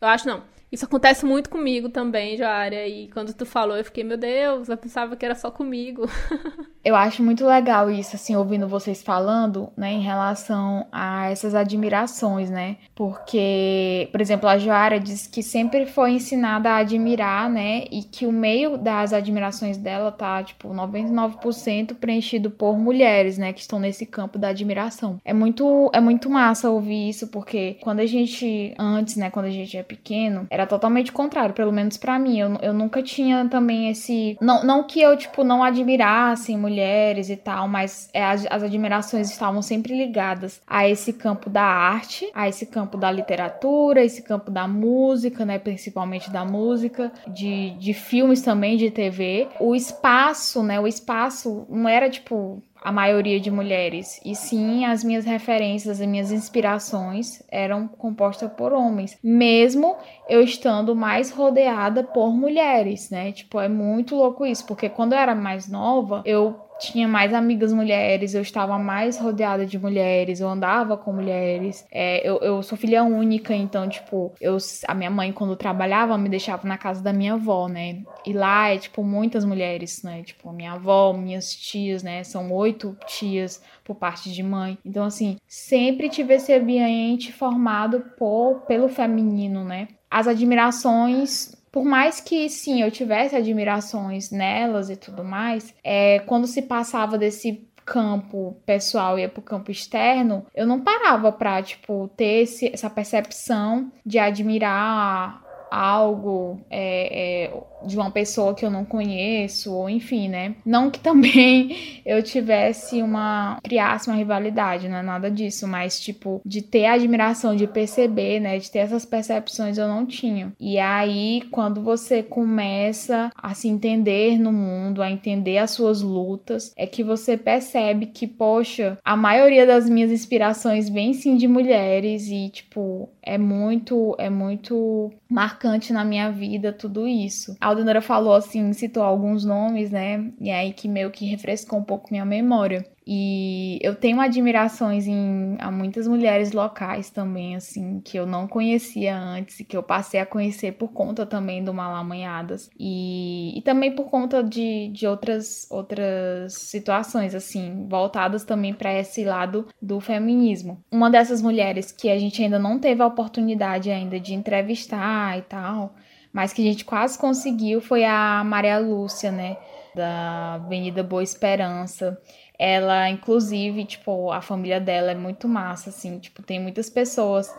eu 0.05 0.11
acho 0.11 0.27
não. 0.27 0.54
Isso 0.75 0.83
acontece 0.83 1.25
muito 1.25 1.49
comigo 1.49 1.87
também, 1.87 2.35
Joária. 2.35 2.85
E 2.85 3.07
quando 3.07 3.33
tu 3.33 3.45
falou, 3.45 3.77
eu 3.77 3.85
fiquei, 3.85 4.03
meu 4.03 4.17
Deus, 4.17 4.67
eu 4.67 4.75
pensava 4.75 5.15
que 5.15 5.23
era 5.23 5.33
só 5.33 5.49
comigo. 5.49 6.05
eu 6.83 6.97
acho 6.97 7.23
muito 7.23 7.47
legal 7.47 7.89
isso, 7.89 8.17
assim, 8.17 8.35
ouvindo 8.35 8.67
vocês 8.67 9.01
falando, 9.01 9.69
né, 9.77 9.93
em 9.93 10.01
relação 10.01 10.85
a 10.91 11.31
essas 11.31 11.55
admirações, 11.55 12.49
né? 12.49 12.75
Porque, 12.93 14.09
por 14.11 14.19
exemplo, 14.19 14.49
a 14.49 14.57
Joária 14.57 14.99
diz 14.99 15.25
que 15.27 15.41
sempre 15.41 15.85
foi 15.85 16.11
ensinada 16.11 16.69
a 16.69 16.77
admirar, 16.79 17.49
né? 17.49 17.85
E 17.89 18.03
que 18.03 18.27
o 18.27 18.31
meio 18.33 18.77
das 18.77 19.13
admirações 19.13 19.77
dela 19.77 20.11
tá, 20.11 20.43
tipo, 20.43 20.67
99% 20.73 21.95
preenchido 21.95 22.51
por 22.51 22.77
mulheres, 22.77 23.37
né? 23.37 23.53
Que 23.53 23.61
estão 23.61 23.79
nesse 23.79 24.05
campo 24.05 24.37
da 24.37 24.49
admiração. 24.49 25.21
É 25.23 25.33
muito, 25.33 25.89
é 25.93 26.01
muito 26.01 26.29
massa 26.29 26.69
ouvir 26.69 27.07
isso, 27.07 27.29
porque 27.29 27.77
quando 27.79 28.01
a 28.01 28.05
gente, 28.05 28.75
antes, 28.77 29.15
né, 29.15 29.29
quando 29.29 29.45
a 29.45 29.51
gente 29.51 29.77
é 29.77 29.83
pequeno, 29.83 30.45
era 30.49 30.64
totalmente 30.65 31.11
contrário, 31.11 31.53
pelo 31.53 31.71
menos 31.71 31.97
para 31.97 32.17
mim. 32.19 32.39
Eu, 32.39 32.57
eu 32.61 32.73
nunca 32.73 33.01
tinha 33.01 33.47
também 33.49 33.89
esse. 33.89 34.37
Não, 34.41 34.63
não 34.63 34.83
que 34.83 35.01
eu, 35.01 35.15
tipo, 35.17 35.43
não 35.43 35.63
admirasse 35.63 36.55
mulheres 36.55 37.29
e 37.29 37.35
tal, 37.35 37.67
mas 37.67 38.09
é, 38.13 38.23
as, 38.23 38.45
as 38.49 38.63
admirações 38.63 39.29
estavam 39.29 39.61
sempre 39.61 39.95
ligadas 39.97 40.61
a 40.67 40.87
esse 40.87 41.13
campo 41.13 41.49
da 41.49 41.63
arte, 41.63 42.29
a 42.33 42.47
esse 42.47 42.65
campo 42.65 42.97
da 42.97 43.11
literatura, 43.11 44.03
esse 44.03 44.21
campo 44.21 44.51
da 44.51 44.67
música, 44.67 45.45
né? 45.45 45.59
Principalmente 45.59 46.29
da 46.29 46.45
música, 46.45 47.11
de, 47.27 47.71
de 47.71 47.93
filmes 47.93 48.41
também, 48.41 48.77
de 48.77 48.89
TV. 48.91 49.47
O 49.59 49.75
espaço, 49.75 50.63
né? 50.63 50.79
O 50.79 50.87
espaço 50.87 51.65
não 51.69 51.89
era 51.89 52.09
tipo 52.09 52.61
a 52.85 52.91
maioria 52.91 53.39
de 53.39 53.49
mulheres, 53.49 54.21
e 54.23 54.35
sim 54.35 54.85
as 54.85 55.03
minhas 55.03 55.25
referências, 55.25 55.99
as 55.99 56.07
minhas 56.07 56.31
inspirações 56.31 57.41
eram 57.49 57.87
compostas 57.87 58.51
por 58.51 58.71
homens, 58.71 59.17
mesmo 59.23 59.95
eu 60.29 60.43
estando 60.43 60.95
mais 60.95 61.31
rodeada 61.31 62.03
por 62.03 62.31
mulheres, 62.31 63.09
né? 63.09 63.31
Tipo, 63.31 63.59
é 63.59 63.67
muito 63.67 64.15
louco 64.15 64.45
isso, 64.45 64.67
porque 64.67 64.87
quando 64.87 65.13
eu 65.13 65.17
era 65.17 65.33
mais 65.33 65.67
nova, 65.67 66.21
eu 66.25 66.59
tinha 66.79 67.07
mais 67.07 67.33
amigas 67.33 67.71
mulheres, 67.71 68.33
eu 68.33 68.41
estava 68.41 68.77
mais 68.77 69.17
rodeada 69.17 69.65
de 69.65 69.79
mulheres, 69.79 70.39
eu 70.39 70.47
andava 70.47 70.97
com 70.97 71.13
mulheres. 71.13 71.85
É, 71.91 72.27
eu, 72.27 72.37
eu 72.39 72.61
sou 72.63 72.77
filha 72.77 73.03
única, 73.03 73.53
então, 73.53 73.87
tipo, 73.87 74.33
eu, 74.41 74.57
a 74.87 74.93
minha 74.93 75.09
mãe, 75.09 75.31
quando 75.31 75.55
trabalhava, 75.55 76.17
me 76.17 76.29
deixava 76.29 76.67
na 76.67 76.77
casa 76.77 77.01
da 77.01 77.13
minha 77.13 77.33
avó, 77.33 77.67
né? 77.67 78.03
E 78.25 78.33
lá 78.33 78.69
é, 78.69 78.77
tipo, 78.77 79.03
muitas 79.03 79.45
mulheres, 79.45 80.03
né? 80.03 80.23
Tipo, 80.23 80.51
minha 80.51 80.73
avó, 80.73 81.13
minhas 81.13 81.53
tias, 81.53 82.03
né? 82.03 82.23
São 82.23 82.51
oito 82.51 82.97
tias 83.05 83.61
por 83.83 83.95
parte 83.95 84.31
de 84.31 84.43
mãe. 84.43 84.77
Então, 84.85 85.05
assim, 85.05 85.37
sempre 85.47 86.09
tive 86.09 86.33
esse 86.35 86.53
ambiente 86.53 87.31
formado 87.31 88.01
por, 88.17 88.61
pelo 88.61 88.89
feminino, 88.89 89.63
né? 89.63 89.87
As 90.09 90.27
admirações 90.27 91.54
por 91.75 91.83
mais 91.83 92.21
que 92.21 92.47
sim, 92.47 92.81
eu 92.81 92.89
tivesse 92.89 93.35
admirações 93.35 94.31
nelas 94.31 94.89
e 94.89 94.95
tudo 94.95 95.25
mais, 95.25 95.75
é, 95.83 96.19
quando 96.19 96.47
se 96.47 96.61
passava 96.61 97.17
desse 97.17 97.67
campo 97.85 98.55
pessoal 98.65 99.19
e 99.19 99.23
ia 99.23 99.27
pro 99.27 99.41
campo 99.41 99.69
externo, 99.69 100.45
eu 100.55 100.65
não 100.65 100.79
parava 100.79 101.33
pra, 101.33 101.61
tipo, 101.61 102.09
ter 102.15 102.43
esse, 102.43 102.71
essa 102.73 102.89
percepção 102.89 103.91
de 104.05 104.17
admirar 104.17 105.43
algo, 105.69 106.61
é, 106.69 107.43
é, 107.43 107.63
de 107.85 107.95
uma 107.97 108.11
pessoa 108.11 108.53
que 108.53 108.65
eu 108.65 108.71
não 108.71 108.85
conheço, 108.85 109.73
ou 109.73 109.89
enfim, 109.89 110.27
né? 110.27 110.55
Não 110.65 110.89
que 110.89 110.99
também 111.05 112.01
eu 112.05 112.21
tivesse 112.21 113.01
uma. 113.01 113.59
criasse 113.63 114.09
uma 114.09 114.17
rivalidade, 114.17 114.89
não 114.89 114.97
é 114.97 115.03
nada 115.03 115.29
disso, 115.29 115.67
mas 115.67 115.99
tipo, 115.99 116.41
de 116.45 116.61
ter 116.61 116.85
a 116.85 116.93
admiração, 116.93 117.55
de 117.55 117.67
perceber, 117.67 118.39
né? 118.39 118.57
De 118.57 118.69
ter 118.69 118.79
essas 118.79 119.05
percepções 119.05 119.77
eu 119.77 119.87
não 119.87 120.05
tinha. 120.05 120.53
E 120.59 120.77
aí, 120.77 121.43
quando 121.51 121.81
você 121.81 122.23
começa 122.23 123.31
a 123.35 123.53
se 123.53 123.67
entender 123.67 124.37
no 124.39 124.51
mundo, 124.51 125.01
a 125.01 125.11
entender 125.11 125.57
as 125.57 125.71
suas 125.71 126.01
lutas, 126.01 126.73
é 126.75 126.85
que 126.87 127.03
você 127.03 127.37
percebe 127.37 128.07
que, 128.07 128.27
poxa, 128.27 128.97
a 129.03 129.15
maioria 129.15 129.65
das 129.65 129.89
minhas 129.89 130.11
inspirações 130.11 130.89
vem 130.89 131.13
sim 131.13 131.35
de 131.35 131.47
mulheres 131.47 132.27
e, 132.27 132.49
tipo, 132.49 133.09
é 133.21 133.37
muito, 133.37 134.15
é 134.17 134.29
muito 134.29 135.11
marcante 135.29 135.91
na 135.91 136.05
minha 136.05 136.31
vida 136.31 136.71
tudo 136.71 137.07
isso. 137.07 137.55
A 137.59 137.73
Aldenora 137.75 138.01
falou 138.01 138.33
assim, 138.33 138.71
citou 138.73 139.03
alguns 139.03 139.43
nomes, 139.43 139.91
né? 139.91 140.31
E 140.39 140.49
aí 140.49 140.73
que 140.73 140.87
meio 140.87 141.11
que 141.11 141.25
refrescou 141.25 141.79
um 141.79 141.83
pouco 141.83 142.07
minha 142.11 142.25
memória. 142.25 142.85
E 143.07 143.77
eu 143.83 143.93
tenho 143.95 144.19
admirações 144.19 145.05
em 145.05 145.57
a 145.59 145.69
muitas 145.69 146.07
mulheres 146.07 146.53
locais 146.53 147.11
também, 147.11 147.55
assim, 147.55 148.01
que 148.03 148.17
eu 148.17 148.25
não 148.25 148.47
conhecia 148.47 149.15
antes 149.15 149.59
e 149.59 149.63
que 149.63 149.77
eu 149.77 149.83
passei 149.83 150.19
a 150.19 150.25
conhecer 150.25 150.71
por 150.71 150.91
conta 150.91 151.23
também 151.25 151.63
do 151.63 151.73
Malamanhadas. 151.73 152.69
E, 152.79 153.55
e 153.55 153.61
também 153.61 153.93
por 153.93 154.09
conta 154.09 154.43
de, 154.43 154.87
de 154.87 155.05
outras, 155.05 155.67
outras 155.69 156.53
situações, 156.53 157.35
assim, 157.35 157.87
voltadas 157.87 158.43
também 158.43 158.73
para 158.73 158.93
esse 158.93 159.23
lado 159.23 159.67
do 159.79 159.99
feminismo. 159.99 160.83
Uma 160.91 161.09
dessas 161.09 161.41
mulheres 161.41 161.91
que 161.91 162.09
a 162.09 162.17
gente 162.17 162.41
ainda 162.41 162.57
não 162.57 162.79
teve 162.79 163.03
a 163.03 163.07
oportunidade 163.07 163.91
ainda 163.91 164.19
de 164.19 164.33
entrevistar 164.33 165.37
e 165.37 165.43
tal, 165.43 165.93
mas 166.35 166.51
que 166.51 166.61
a 166.61 166.69
gente 166.69 166.83
quase 166.83 167.17
conseguiu 167.17 167.79
foi 167.79 168.03
a 168.03 168.43
Maria 168.43 168.77
Lúcia, 168.77 169.31
né? 169.31 169.55
Da 169.95 170.55
Avenida 170.55 171.01
Boa 171.01 171.23
Esperança. 171.23 172.21
Ela, 172.59 173.09
inclusive, 173.09 173.85
tipo, 173.85 174.29
a 174.33 174.41
família 174.41 174.81
dela 174.81 175.11
é 175.11 175.15
muito 175.15 175.47
massa, 175.47 175.91
assim, 175.91 176.19
tipo, 176.19 176.43
tem 176.43 176.59
muitas 176.59 176.89
pessoas 176.89 177.55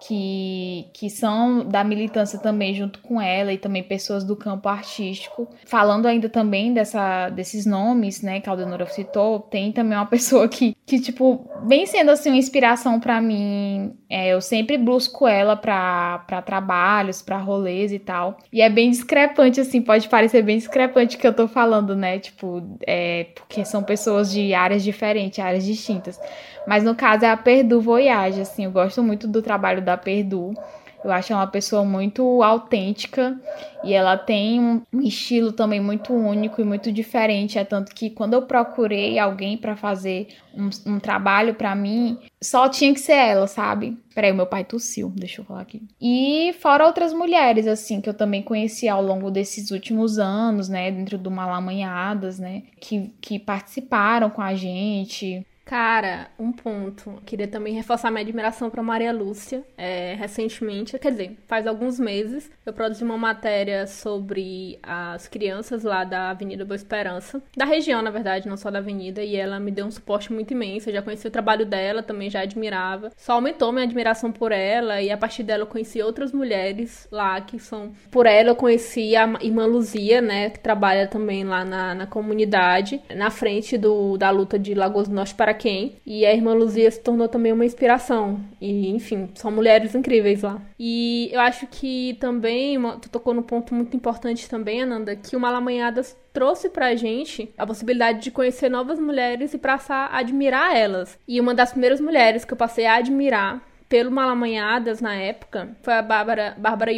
que, 0.00 0.86
que 0.94 1.10
são 1.10 1.62
da 1.64 1.84
militância 1.84 2.38
também 2.38 2.74
junto 2.74 3.00
com 3.00 3.20
ela 3.20 3.52
e 3.52 3.58
também 3.58 3.82
pessoas 3.82 4.24
do 4.24 4.34
campo 4.34 4.68
artístico. 4.68 5.46
Falando 5.66 6.06
ainda 6.06 6.28
também 6.28 6.72
dessa, 6.72 7.28
desses 7.28 7.66
nomes, 7.66 8.22
né, 8.22 8.40
que 8.40 8.48
a 8.48 8.52
Aldenora 8.52 8.86
citou, 8.86 9.40
tem 9.40 9.70
também 9.70 9.96
uma 9.96 10.06
pessoa 10.08 10.48
que, 10.48 10.74
que 10.86 10.98
tipo, 10.98 11.46
vem 11.66 11.84
sendo 11.86 12.10
assim 12.10 12.30
uma 12.30 12.38
inspiração 12.38 12.98
para 12.98 13.20
mim. 13.20 13.94
É, 14.08 14.28
eu 14.28 14.40
sempre 14.40 14.78
busco 14.78 15.28
ela 15.28 15.54
para 15.54 16.42
trabalhos, 16.46 17.20
para 17.20 17.36
rolês 17.36 17.92
e 17.92 17.98
tal. 17.98 18.38
E 18.50 18.62
é 18.62 18.70
bem 18.70 18.90
discrepante, 18.90 19.60
assim, 19.60 19.82
pode 19.82 20.08
parecer 20.08 20.42
bem 20.42 20.56
discrepante 20.56 21.18
que 21.18 21.26
eu 21.26 21.34
tô 21.34 21.46
falando, 21.46 21.94
né? 21.94 22.18
Tipo, 22.18 22.62
é, 22.86 23.26
porque 23.34 23.64
são 23.64 23.82
pessoas 23.82 24.32
de 24.32 24.54
áreas 24.54 24.82
diferentes, 24.82 25.38
áreas 25.38 25.64
distintas. 25.64 26.18
Mas 26.66 26.84
no 26.84 26.94
caso 26.94 27.24
é 27.24 27.30
a 27.30 27.36
Perdu 27.36 27.80
Voyage, 27.80 28.40
assim, 28.40 28.64
eu 28.64 28.70
gosto 28.70 29.02
muito 29.02 29.26
do 29.26 29.42
trabalho 29.42 29.82
da 29.82 29.96
Perdu. 29.96 30.54
Eu 31.02 31.10
acho 31.10 31.32
ela 31.32 31.42
uma 31.42 31.46
pessoa 31.46 31.84
muito 31.84 32.42
autêntica 32.42 33.38
e 33.82 33.94
ela 33.94 34.18
tem 34.18 34.60
um 34.60 35.00
estilo 35.00 35.50
também 35.50 35.80
muito 35.80 36.12
único 36.12 36.60
e 36.60 36.64
muito 36.64 36.92
diferente. 36.92 37.58
É 37.58 37.64
tanto 37.64 37.94
que 37.94 38.10
quando 38.10 38.34
eu 38.34 38.42
procurei 38.42 39.18
alguém 39.18 39.56
para 39.56 39.74
fazer 39.74 40.28
um, 40.54 40.68
um 40.86 41.00
trabalho 41.00 41.54
para 41.54 41.74
mim, 41.74 42.18
só 42.42 42.68
tinha 42.68 42.92
que 42.92 43.00
ser 43.00 43.14
ela, 43.14 43.46
sabe? 43.46 43.96
Peraí, 44.14 44.32
meu 44.32 44.46
pai 44.46 44.62
tossiu, 44.64 45.10
deixa 45.16 45.40
eu 45.40 45.44
falar 45.46 45.62
aqui. 45.62 45.82
E 46.00 46.54
fora 46.60 46.86
outras 46.86 47.14
mulheres, 47.14 47.66
assim, 47.66 48.00
que 48.00 48.08
eu 48.08 48.14
também 48.14 48.42
conheci 48.42 48.86
ao 48.86 49.02
longo 49.02 49.30
desses 49.30 49.70
últimos 49.70 50.18
anos, 50.18 50.68
né? 50.68 50.90
Dentro 50.90 51.16
do 51.16 51.30
Malamanhadas, 51.30 52.38
né? 52.38 52.64
Que, 52.78 53.14
que 53.22 53.38
participaram 53.38 54.28
com 54.28 54.42
a 54.42 54.54
gente. 54.54 55.46
Cara, 55.70 56.26
um 56.36 56.50
ponto. 56.50 57.22
Queria 57.24 57.46
também 57.46 57.72
reforçar 57.72 58.10
minha 58.10 58.22
admiração 58.22 58.68
para 58.68 58.82
Maria 58.82 59.12
Lúcia. 59.12 59.62
É, 59.78 60.16
recentemente, 60.18 60.98
quer 60.98 61.12
dizer, 61.12 61.38
faz 61.46 61.64
alguns 61.64 62.00
meses, 62.00 62.50
eu 62.66 62.72
produzi 62.72 63.04
uma 63.04 63.16
matéria 63.16 63.86
sobre 63.86 64.80
as 64.82 65.28
crianças 65.28 65.84
lá 65.84 66.02
da 66.02 66.30
Avenida 66.30 66.64
Boa 66.64 66.74
Esperança, 66.74 67.40
da 67.56 67.64
região, 67.64 68.02
na 68.02 68.10
verdade, 68.10 68.48
não 68.48 68.56
só 68.56 68.68
da 68.68 68.80
avenida, 68.80 69.22
e 69.22 69.36
ela 69.36 69.60
me 69.60 69.70
deu 69.70 69.86
um 69.86 69.92
suporte 69.92 70.32
muito 70.32 70.50
imenso. 70.50 70.88
Eu 70.88 70.94
já 70.94 71.02
conheci 71.02 71.28
o 71.28 71.30
trabalho 71.30 71.64
dela, 71.64 72.02
também 72.02 72.28
já 72.28 72.40
admirava. 72.40 73.12
Só 73.16 73.34
aumentou 73.34 73.70
minha 73.70 73.84
admiração 73.84 74.32
por 74.32 74.50
ela, 74.50 75.00
e 75.00 75.08
a 75.08 75.16
partir 75.16 75.44
dela 75.44 75.62
eu 75.62 75.68
conheci 75.68 76.02
outras 76.02 76.32
mulheres 76.32 77.06
lá 77.12 77.40
que 77.40 77.60
são. 77.60 77.92
Por 78.10 78.26
ela 78.26 78.48
eu 78.48 78.56
conheci 78.56 79.14
a 79.14 79.38
irmã 79.40 79.66
Luzia, 79.66 80.20
né, 80.20 80.50
que 80.50 80.58
trabalha 80.58 81.06
também 81.06 81.44
lá 81.44 81.64
na, 81.64 81.94
na 81.94 82.06
comunidade, 82.08 83.00
na 83.14 83.30
frente 83.30 83.78
do, 83.78 84.18
da 84.18 84.30
luta 84.30 84.58
de 84.58 84.74
Lagoas 84.74 85.06
do 85.06 85.14
Norte 85.14 85.32
para 85.32 85.59
quem. 85.60 85.96
E 86.06 86.24
a 86.24 86.32
irmã 86.32 86.54
Luzia 86.54 86.90
se 86.90 87.00
tornou 87.00 87.28
também 87.28 87.52
uma 87.52 87.64
inspiração. 87.64 88.40
E, 88.60 88.88
enfim, 88.88 89.28
são 89.34 89.52
mulheres 89.52 89.94
incríveis 89.94 90.42
lá. 90.42 90.60
E 90.78 91.28
eu 91.30 91.40
acho 91.40 91.66
que 91.66 92.16
também, 92.18 92.78
tu 93.00 93.10
tocou 93.10 93.34
no 93.34 93.42
ponto 93.42 93.74
muito 93.74 93.94
importante 93.94 94.48
também, 94.48 94.82
Ananda, 94.82 95.14
que 95.14 95.36
o 95.36 95.40
Malamanhadas 95.40 96.16
trouxe 96.32 96.70
pra 96.70 96.94
gente 96.94 97.52
a 97.58 97.66
possibilidade 97.66 98.22
de 98.22 98.30
conhecer 98.30 98.70
novas 98.70 98.98
mulheres 98.98 99.52
e 99.52 99.58
passar 99.58 100.08
a 100.10 100.18
admirar 100.18 100.74
elas. 100.74 101.18
E 101.28 101.38
uma 101.40 101.54
das 101.54 101.72
primeiras 101.72 102.00
mulheres 102.00 102.44
que 102.44 102.52
eu 102.52 102.56
passei 102.56 102.86
a 102.86 102.94
admirar 102.94 103.62
pelo 103.90 104.10
Malamanhadas 104.12 105.00
na 105.00 105.16
época 105.16 105.76
foi 105.82 105.94
a 105.94 106.00
Bárbara, 106.00 106.54
Bárbara 106.56 106.92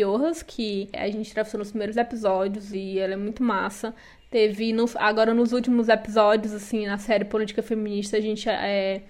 que 0.46 0.90
a 0.92 1.06
gente 1.06 1.30
entrevistou 1.30 1.58
nos 1.58 1.70
primeiros 1.70 1.96
episódios 1.96 2.72
e 2.74 2.98
ela 2.98 3.14
é 3.14 3.16
muito 3.16 3.42
massa. 3.42 3.94
Teve, 4.32 4.72
no, 4.72 4.86
agora 4.94 5.34
nos 5.34 5.52
últimos 5.52 5.90
episódios, 5.90 6.54
assim, 6.54 6.86
na 6.86 6.96
série 6.96 7.22
Política 7.22 7.62
Feminista, 7.62 8.16
a 8.16 8.20
gente 8.20 8.48
é, 8.48 9.02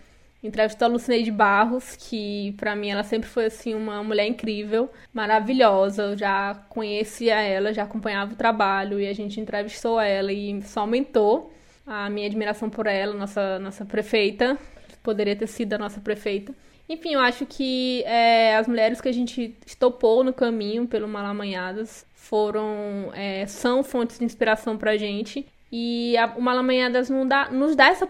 entrevistou 0.43 0.87
a 0.87 0.89
Lucineide 0.89 1.31
Barros, 1.31 1.95
que 1.95 2.53
para 2.59 2.75
mim 2.75 2.91
ela 2.91 3.05
sempre 3.05 3.29
foi, 3.29 3.45
assim, 3.45 3.73
uma 3.73 4.03
mulher 4.03 4.27
incrível, 4.27 4.91
maravilhosa. 5.15 6.03
Eu 6.03 6.19
já 6.19 6.57
conhecia 6.69 7.41
ela, 7.41 7.73
já 7.73 7.85
acompanhava 7.85 8.33
o 8.33 8.37
trabalho 8.37 8.99
e 8.99 9.07
a 9.07 9.13
gente 9.13 9.39
entrevistou 9.39 10.01
ela 10.01 10.33
e 10.33 10.61
só 10.63 10.81
aumentou 10.81 11.53
a 11.87 12.11
minha 12.11 12.27
admiração 12.27 12.69
por 12.69 12.89
ela, 12.89 13.15
nossa, 13.15 13.61
nossa 13.61 13.85
prefeita. 13.85 14.59
Poderia 15.05 15.37
ter 15.37 15.47
sido 15.47 15.75
a 15.75 15.79
nossa 15.79 16.01
prefeita. 16.01 16.53
Enfim, 16.89 17.15
eu 17.15 17.21
acho 17.21 17.47
que 17.47 18.03
é, 18.05 18.57
as 18.57 18.69
mulheres 18.69 19.01
que 19.01 19.09
a 19.09 19.13
gente 19.13 19.57
estopou 19.65 20.23
no 20.23 20.33
caminho 20.33 20.87
pelo 20.87 21.09
Malamanhadas 21.09 22.05
foram 22.15 23.11
é, 23.15 23.47
são 23.47 23.83
fontes 23.83 24.19
de 24.19 24.25
inspiração 24.25 24.77
pra 24.77 24.97
gente. 24.97 25.47
E 25.71 26.17
a, 26.19 26.27
o 26.37 26.43
Malamanhadas 26.43 27.09
nos 27.09 27.27
dá, 27.27 27.51
nos 27.51 27.75
dá 27.75 27.87
essa, 27.87 28.09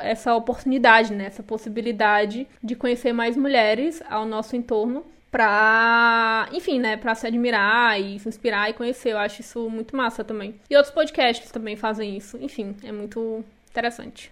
essa 0.00 0.34
oportunidade, 0.34 1.12
né? 1.12 1.26
essa 1.26 1.42
possibilidade 1.42 2.46
de 2.62 2.74
conhecer 2.74 3.12
mais 3.12 3.36
mulheres 3.36 4.02
ao 4.08 4.24
nosso 4.24 4.56
entorno 4.56 5.04
pra, 5.32 6.46
enfim, 6.52 6.78
né, 6.78 6.98
pra 6.98 7.14
se 7.14 7.26
admirar 7.26 7.98
e 7.98 8.18
se 8.18 8.28
inspirar 8.28 8.68
e 8.68 8.74
conhecer. 8.74 9.12
Eu 9.12 9.18
acho 9.18 9.40
isso 9.40 9.68
muito 9.70 9.96
massa 9.96 10.22
também. 10.22 10.54
E 10.68 10.76
outros 10.76 10.94
podcasts 10.94 11.50
também 11.50 11.74
fazem 11.74 12.16
isso. 12.16 12.38
Enfim, 12.40 12.76
é 12.84 12.92
muito 12.92 13.42
interessante. 13.72 14.30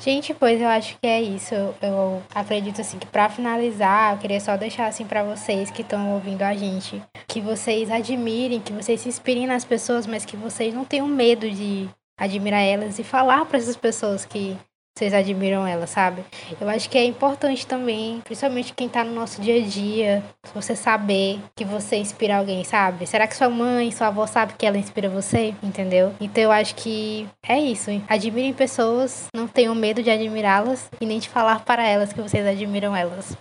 Gente, 0.00 0.34
pois 0.34 0.60
eu 0.60 0.68
acho 0.68 0.98
que 0.98 1.06
é 1.06 1.20
isso. 1.22 1.54
Eu, 1.54 2.22
acredito 2.34 2.80
assim 2.80 2.98
que 2.98 3.06
para 3.06 3.28
finalizar, 3.28 4.14
eu 4.14 4.18
queria 4.18 4.40
só 4.40 4.56
deixar 4.56 4.86
assim 4.86 5.04
para 5.04 5.22
vocês 5.22 5.70
que 5.70 5.82
estão 5.82 6.14
ouvindo 6.14 6.42
a 6.42 6.54
gente, 6.54 7.00
que 7.28 7.40
vocês 7.40 7.90
admirem, 7.90 8.60
que 8.60 8.72
vocês 8.72 9.00
se 9.00 9.08
inspirem 9.08 9.46
nas 9.46 9.64
pessoas, 9.64 10.06
mas 10.06 10.24
que 10.24 10.36
vocês 10.36 10.74
não 10.74 10.84
tenham 10.84 11.06
medo 11.06 11.48
de 11.48 11.88
admirar 12.18 12.62
elas 12.62 12.98
e 12.98 13.04
falar 13.04 13.44
para 13.44 13.58
essas 13.58 13.76
pessoas 13.76 14.24
que 14.24 14.56
vocês 14.96 15.14
admiram 15.14 15.66
ela, 15.66 15.86
sabe? 15.86 16.22
Eu 16.60 16.68
acho 16.68 16.88
que 16.88 16.98
é 16.98 17.04
importante 17.04 17.66
também, 17.66 18.20
principalmente 18.24 18.74
quem 18.74 18.88
tá 18.88 19.02
no 19.02 19.12
nosso 19.12 19.40
dia 19.40 19.56
a 19.56 19.66
dia, 19.66 20.22
você 20.54 20.76
saber 20.76 21.40
que 21.56 21.64
você 21.64 21.96
inspira 21.96 22.36
alguém, 22.36 22.62
sabe? 22.62 23.06
Será 23.06 23.26
que 23.26 23.36
sua 23.36 23.48
mãe, 23.48 23.90
sua 23.90 24.08
avó 24.08 24.26
sabe 24.26 24.52
que 24.56 24.66
ela 24.66 24.78
inspira 24.78 25.08
você? 25.08 25.54
Entendeu? 25.62 26.12
Então 26.20 26.44
eu 26.44 26.52
acho 26.52 26.74
que 26.74 27.26
é 27.42 27.58
isso. 27.58 27.90
Admirem 28.08 28.52
pessoas, 28.52 29.26
não 29.34 29.48
tenham 29.48 29.74
medo 29.74 30.02
de 30.02 30.10
admirá-las 30.10 30.90
e 31.00 31.06
nem 31.06 31.18
de 31.18 31.28
falar 31.28 31.64
para 31.64 31.86
elas 31.86 32.12
que 32.12 32.20
vocês 32.20 32.46
admiram 32.46 32.94
elas. 32.94 33.36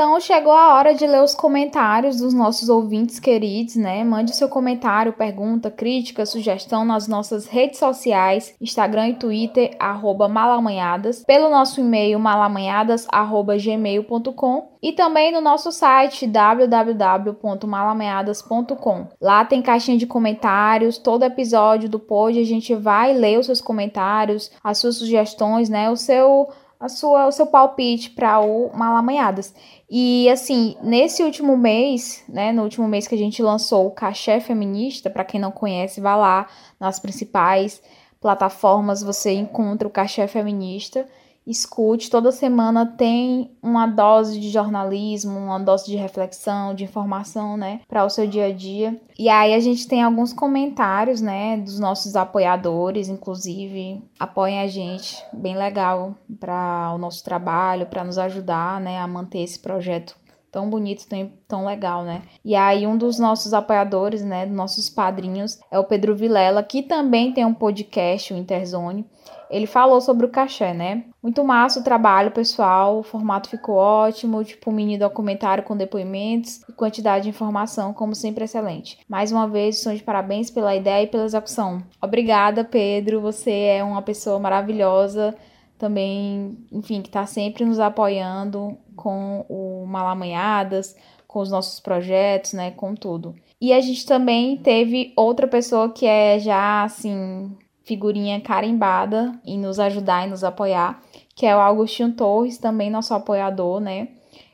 Então 0.00 0.18
chegou 0.18 0.54
a 0.54 0.76
hora 0.76 0.94
de 0.94 1.06
ler 1.06 1.22
os 1.22 1.34
comentários 1.34 2.16
dos 2.16 2.32
nossos 2.32 2.70
ouvintes 2.70 3.20
queridos, 3.20 3.76
né? 3.76 4.02
Mande 4.02 4.34
seu 4.34 4.48
comentário, 4.48 5.12
pergunta, 5.12 5.70
crítica, 5.70 6.24
sugestão 6.24 6.86
nas 6.86 7.06
nossas 7.06 7.46
redes 7.46 7.78
sociais, 7.78 8.54
Instagram 8.58 9.08
e 9.08 9.16
Twitter, 9.16 9.76
arroba 9.78 10.26
malamanhadas, 10.26 11.22
pelo 11.22 11.50
nosso 11.50 11.82
e-mail 11.82 12.18
malamanhadas.gmail.com 12.18 14.70
e 14.82 14.92
também 14.92 15.32
no 15.32 15.42
nosso 15.42 15.70
site 15.70 16.26
www.malamanhadas.com. 16.26 19.08
Lá 19.20 19.44
tem 19.44 19.60
caixinha 19.60 19.98
de 19.98 20.06
comentários, 20.06 20.96
todo 20.96 21.26
episódio 21.26 21.90
do 21.90 21.98
pod 21.98 22.40
a 22.40 22.44
gente 22.44 22.74
vai 22.74 23.12
ler 23.12 23.38
os 23.38 23.44
seus 23.44 23.60
comentários, 23.60 24.50
as 24.64 24.78
suas 24.78 24.96
sugestões, 24.96 25.68
né? 25.68 25.90
O 25.90 25.96
seu 25.96 26.48
a 26.80 26.88
sua, 26.88 27.26
o 27.26 27.32
seu 27.32 27.46
palpite 27.46 28.10
para 28.10 28.40
o 28.40 28.70
Malamanhadas. 28.74 29.54
E 29.88 30.30
assim, 30.30 30.76
nesse 30.82 31.22
último 31.22 31.54
mês, 31.54 32.24
né, 32.26 32.52
no 32.52 32.62
último 32.62 32.88
mês 32.88 33.06
que 33.06 33.14
a 33.14 33.18
gente 33.18 33.42
lançou 33.42 33.86
o 33.86 33.90
Cachê 33.90 34.40
Feminista, 34.40 35.10
para 35.10 35.24
quem 35.24 35.38
não 35.38 35.52
conhece, 35.52 36.00
vá 36.00 36.16
lá 36.16 36.46
nas 36.80 36.98
principais 36.98 37.82
plataformas, 38.18 39.02
você 39.02 39.32
encontra 39.32 39.86
o 39.86 39.90
Cachê 39.90 40.26
Feminista 40.26 41.06
escute. 41.50 42.10
Toda 42.10 42.32
semana 42.32 42.86
tem 42.86 43.50
uma 43.62 43.86
dose 43.86 44.38
de 44.38 44.48
jornalismo, 44.48 45.38
uma 45.38 45.58
dose 45.58 45.86
de 45.86 45.96
reflexão, 45.96 46.74
de 46.74 46.84
informação, 46.84 47.56
né, 47.56 47.80
para 47.88 48.04
o 48.04 48.10
seu 48.10 48.26
dia 48.26 48.46
a 48.46 48.52
dia. 48.52 49.00
E 49.18 49.28
aí 49.28 49.52
a 49.52 49.60
gente 49.60 49.86
tem 49.86 50.02
alguns 50.02 50.32
comentários, 50.32 51.20
né, 51.20 51.56
dos 51.56 51.78
nossos 51.78 52.16
apoiadores, 52.16 53.08
inclusive 53.08 54.02
apoiem 54.18 54.60
a 54.60 54.66
gente, 54.66 55.22
bem 55.32 55.56
legal 55.56 56.14
para 56.38 56.92
o 56.94 56.98
nosso 56.98 57.22
trabalho, 57.24 57.86
para 57.86 58.04
nos 58.04 58.18
ajudar, 58.18 58.80
né, 58.80 58.98
a 58.98 59.06
manter 59.06 59.40
esse 59.40 59.58
projeto 59.58 60.16
tão 60.50 60.68
bonito, 60.68 61.06
tão, 61.06 61.30
tão 61.46 61.64
legal, 61.64 62.02
né? 62.02 62.22
E 62.44 62.54
aí 62.56 62.86
um 62.86 62.96
dos 62.96 63.18
nossos 63.18 63.54
apoiadores, 63.54 64.24
né, 64.24 64.46
nossos 64.46 64.90
padrinhos, 64.90 65.60
é 65.70 65.78
o 65.78 65.84
Pedro 65.84 66.14
Vilela, 66.16 66.62
que 66.62 66.82
também 66.82 67.32
tem 67.32 67.44
um 67.44 67.54
podcast, 67.54 68.32
o 68.32 68.36
Interzone. 68.36 69.06
Ele 69.50 69.66
falou 69.66 70.00
sobre 70.00 70.24
o 70.24 70.28
cachê, 70.28 70.72
né? 70.72 71.04
Muito 71.20 71.42
massa 71.42 71.80
o 71.80 71.84
trabalho, 71.84 72.30
pessoal. 72.30 73.00
O 73.00 73.02
formato 73.02 73.48
ficou 73.48 73.74
ótimo, 73.74 74.44
tipo 74.44 74.70
um 74.70 74.72
mini 74.72 74.96
documentário 74.96 75.64
com 75.64 75.76
depoimentos 75.76 76.62
e 76.68 76.72
quantidade 76.72 77.24
de 77.24 77.30
informação, 77.30 77.92
como 77.92 78.14
sempre, 78.14 78.44
excelente. 78.44 78.98
Mais 79.08 79.32
uma 79.32 79.48
vez, 79.48 79.78
estou 79.78 79.94
de 79.94 80.02
parabéns 80.02 80.50
pela 80.50 80.74
ideia 80.74 81.02
e 81.02 81.08
pela 81.08 81.24
execução. 81.24 81.82
Obrigada, 82.00 82.64
Pedro. 82.64 83.20
Você 83.20 83.50
é 83.50 83.82
uma 83.82 84.02
pessoa 84.02 84.38
maravilhosa. 84.38 85.34
Também, 85.76 86.58
enfim, 86.70 87.02
que 87.02 87.08
está 87.08 87.26
sempre 87.26 87.64
nos 87.64 87.80
apoiando 87.80 88.76
com 88.94 89.44
o 89.48 89.84
Malamanhadas, 89.86 90.94
com 91.26 91.40
os 91.40 91.50
nossos 91.50 91.80
projetos, 91.80 92.52
né? 92.52 92.70
Com 92.70 92.94
tudo. 92.94 93.34
E 93.60 93.72
a 93.72 93.80
gente 93.80 94.06
também 94.06 94.56
teve 94.56 95.12
outra 95.16 95.48
pessoa 95.48 95.90
que 95.90 96.06
é 96.06 96.38
já, 96.38 96.84
assim, 96.84 97.50
figurinha 97.90 98.40
carimbada 98.40 99.32
em 99.44 99.58
nos 99.58 99.80
ajudar 99.80 100.24
e 100.24 100.30
nos 100.30 100.44
apoiar, 100.44 101.02
que 101.34 101.44
é 101.44 101.56
o 101.56 101.58
Augustinho 101.58 102.12
Torres, 102.12 102.56
também 102.56 102.88
nosso 102.88 103.12
apoiador, 103.12 103.80
né? 103.80 104.10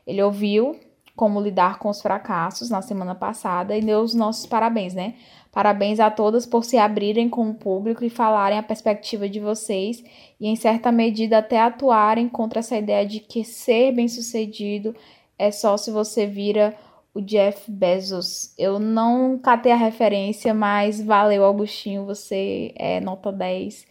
Ele 0.07 0.23
ouviu 0.23 0.75
como 1.15 1.39
lidar 1.39 1.79
com 1.79 1.91
os 1.91 2.01
fracassos 2.01 2.71
na 2.71 2.81
semana 2.81 3.15
passada 3.15 3.77
e 3.77 3.83
deu 3.83 4.01
os 4.01 4.15
nossos 4.15 4.47
parabéns, 4.47 4.95
né? 4.95 5.17
Parabéns 5.53 6.01
a 6.01 6.11
todas 6.11 6.47
por 6.47 6.65
se 6.65 6.79
abrirem 6.79 7.29
com 7.29 7.51
o 7.51 7.55
público 7.55 8.03
e 8.03 8.09
falarem 8.09 8.59
a 8.59 8.63
perspectiva 8.63 9.29
de 9.29 9.39
vocês 9.39 10.03
e, 10.41 10.49
em 10.49 10.57
certa 10.57 10.91
medida, 10.91 11.39
até 11.39 11.61
atuarem 11.61 12.31
contra 12.31 12.61
essa 12.61 12.77
ideia 12.79 13.05
de 13.05 13.21
que 13.21 13.45
ser 13.45 13.93
bem-sucedido 13.93 14.95
é 15.39 15.51
só 15.51 15.77
se 15.77 15.91
você 15.91 16.27
vira 16.27 16.75
o 17.17 17.23
Jeff 17.23 17.71
Bezos. 17.71 18.53
Eu 18.59 18.79
não 18.79 19.39
catei 19.39 19.73
a 19.73 19.77
referência, 19.77 20.53
mas 20.53 21.03
valeu, 21.03 21.43
Augustinho, 21.43 22.05
você 22.05 22.73
é 22.77 23.01
nota 23.01 23.33
10. 23.33 23.87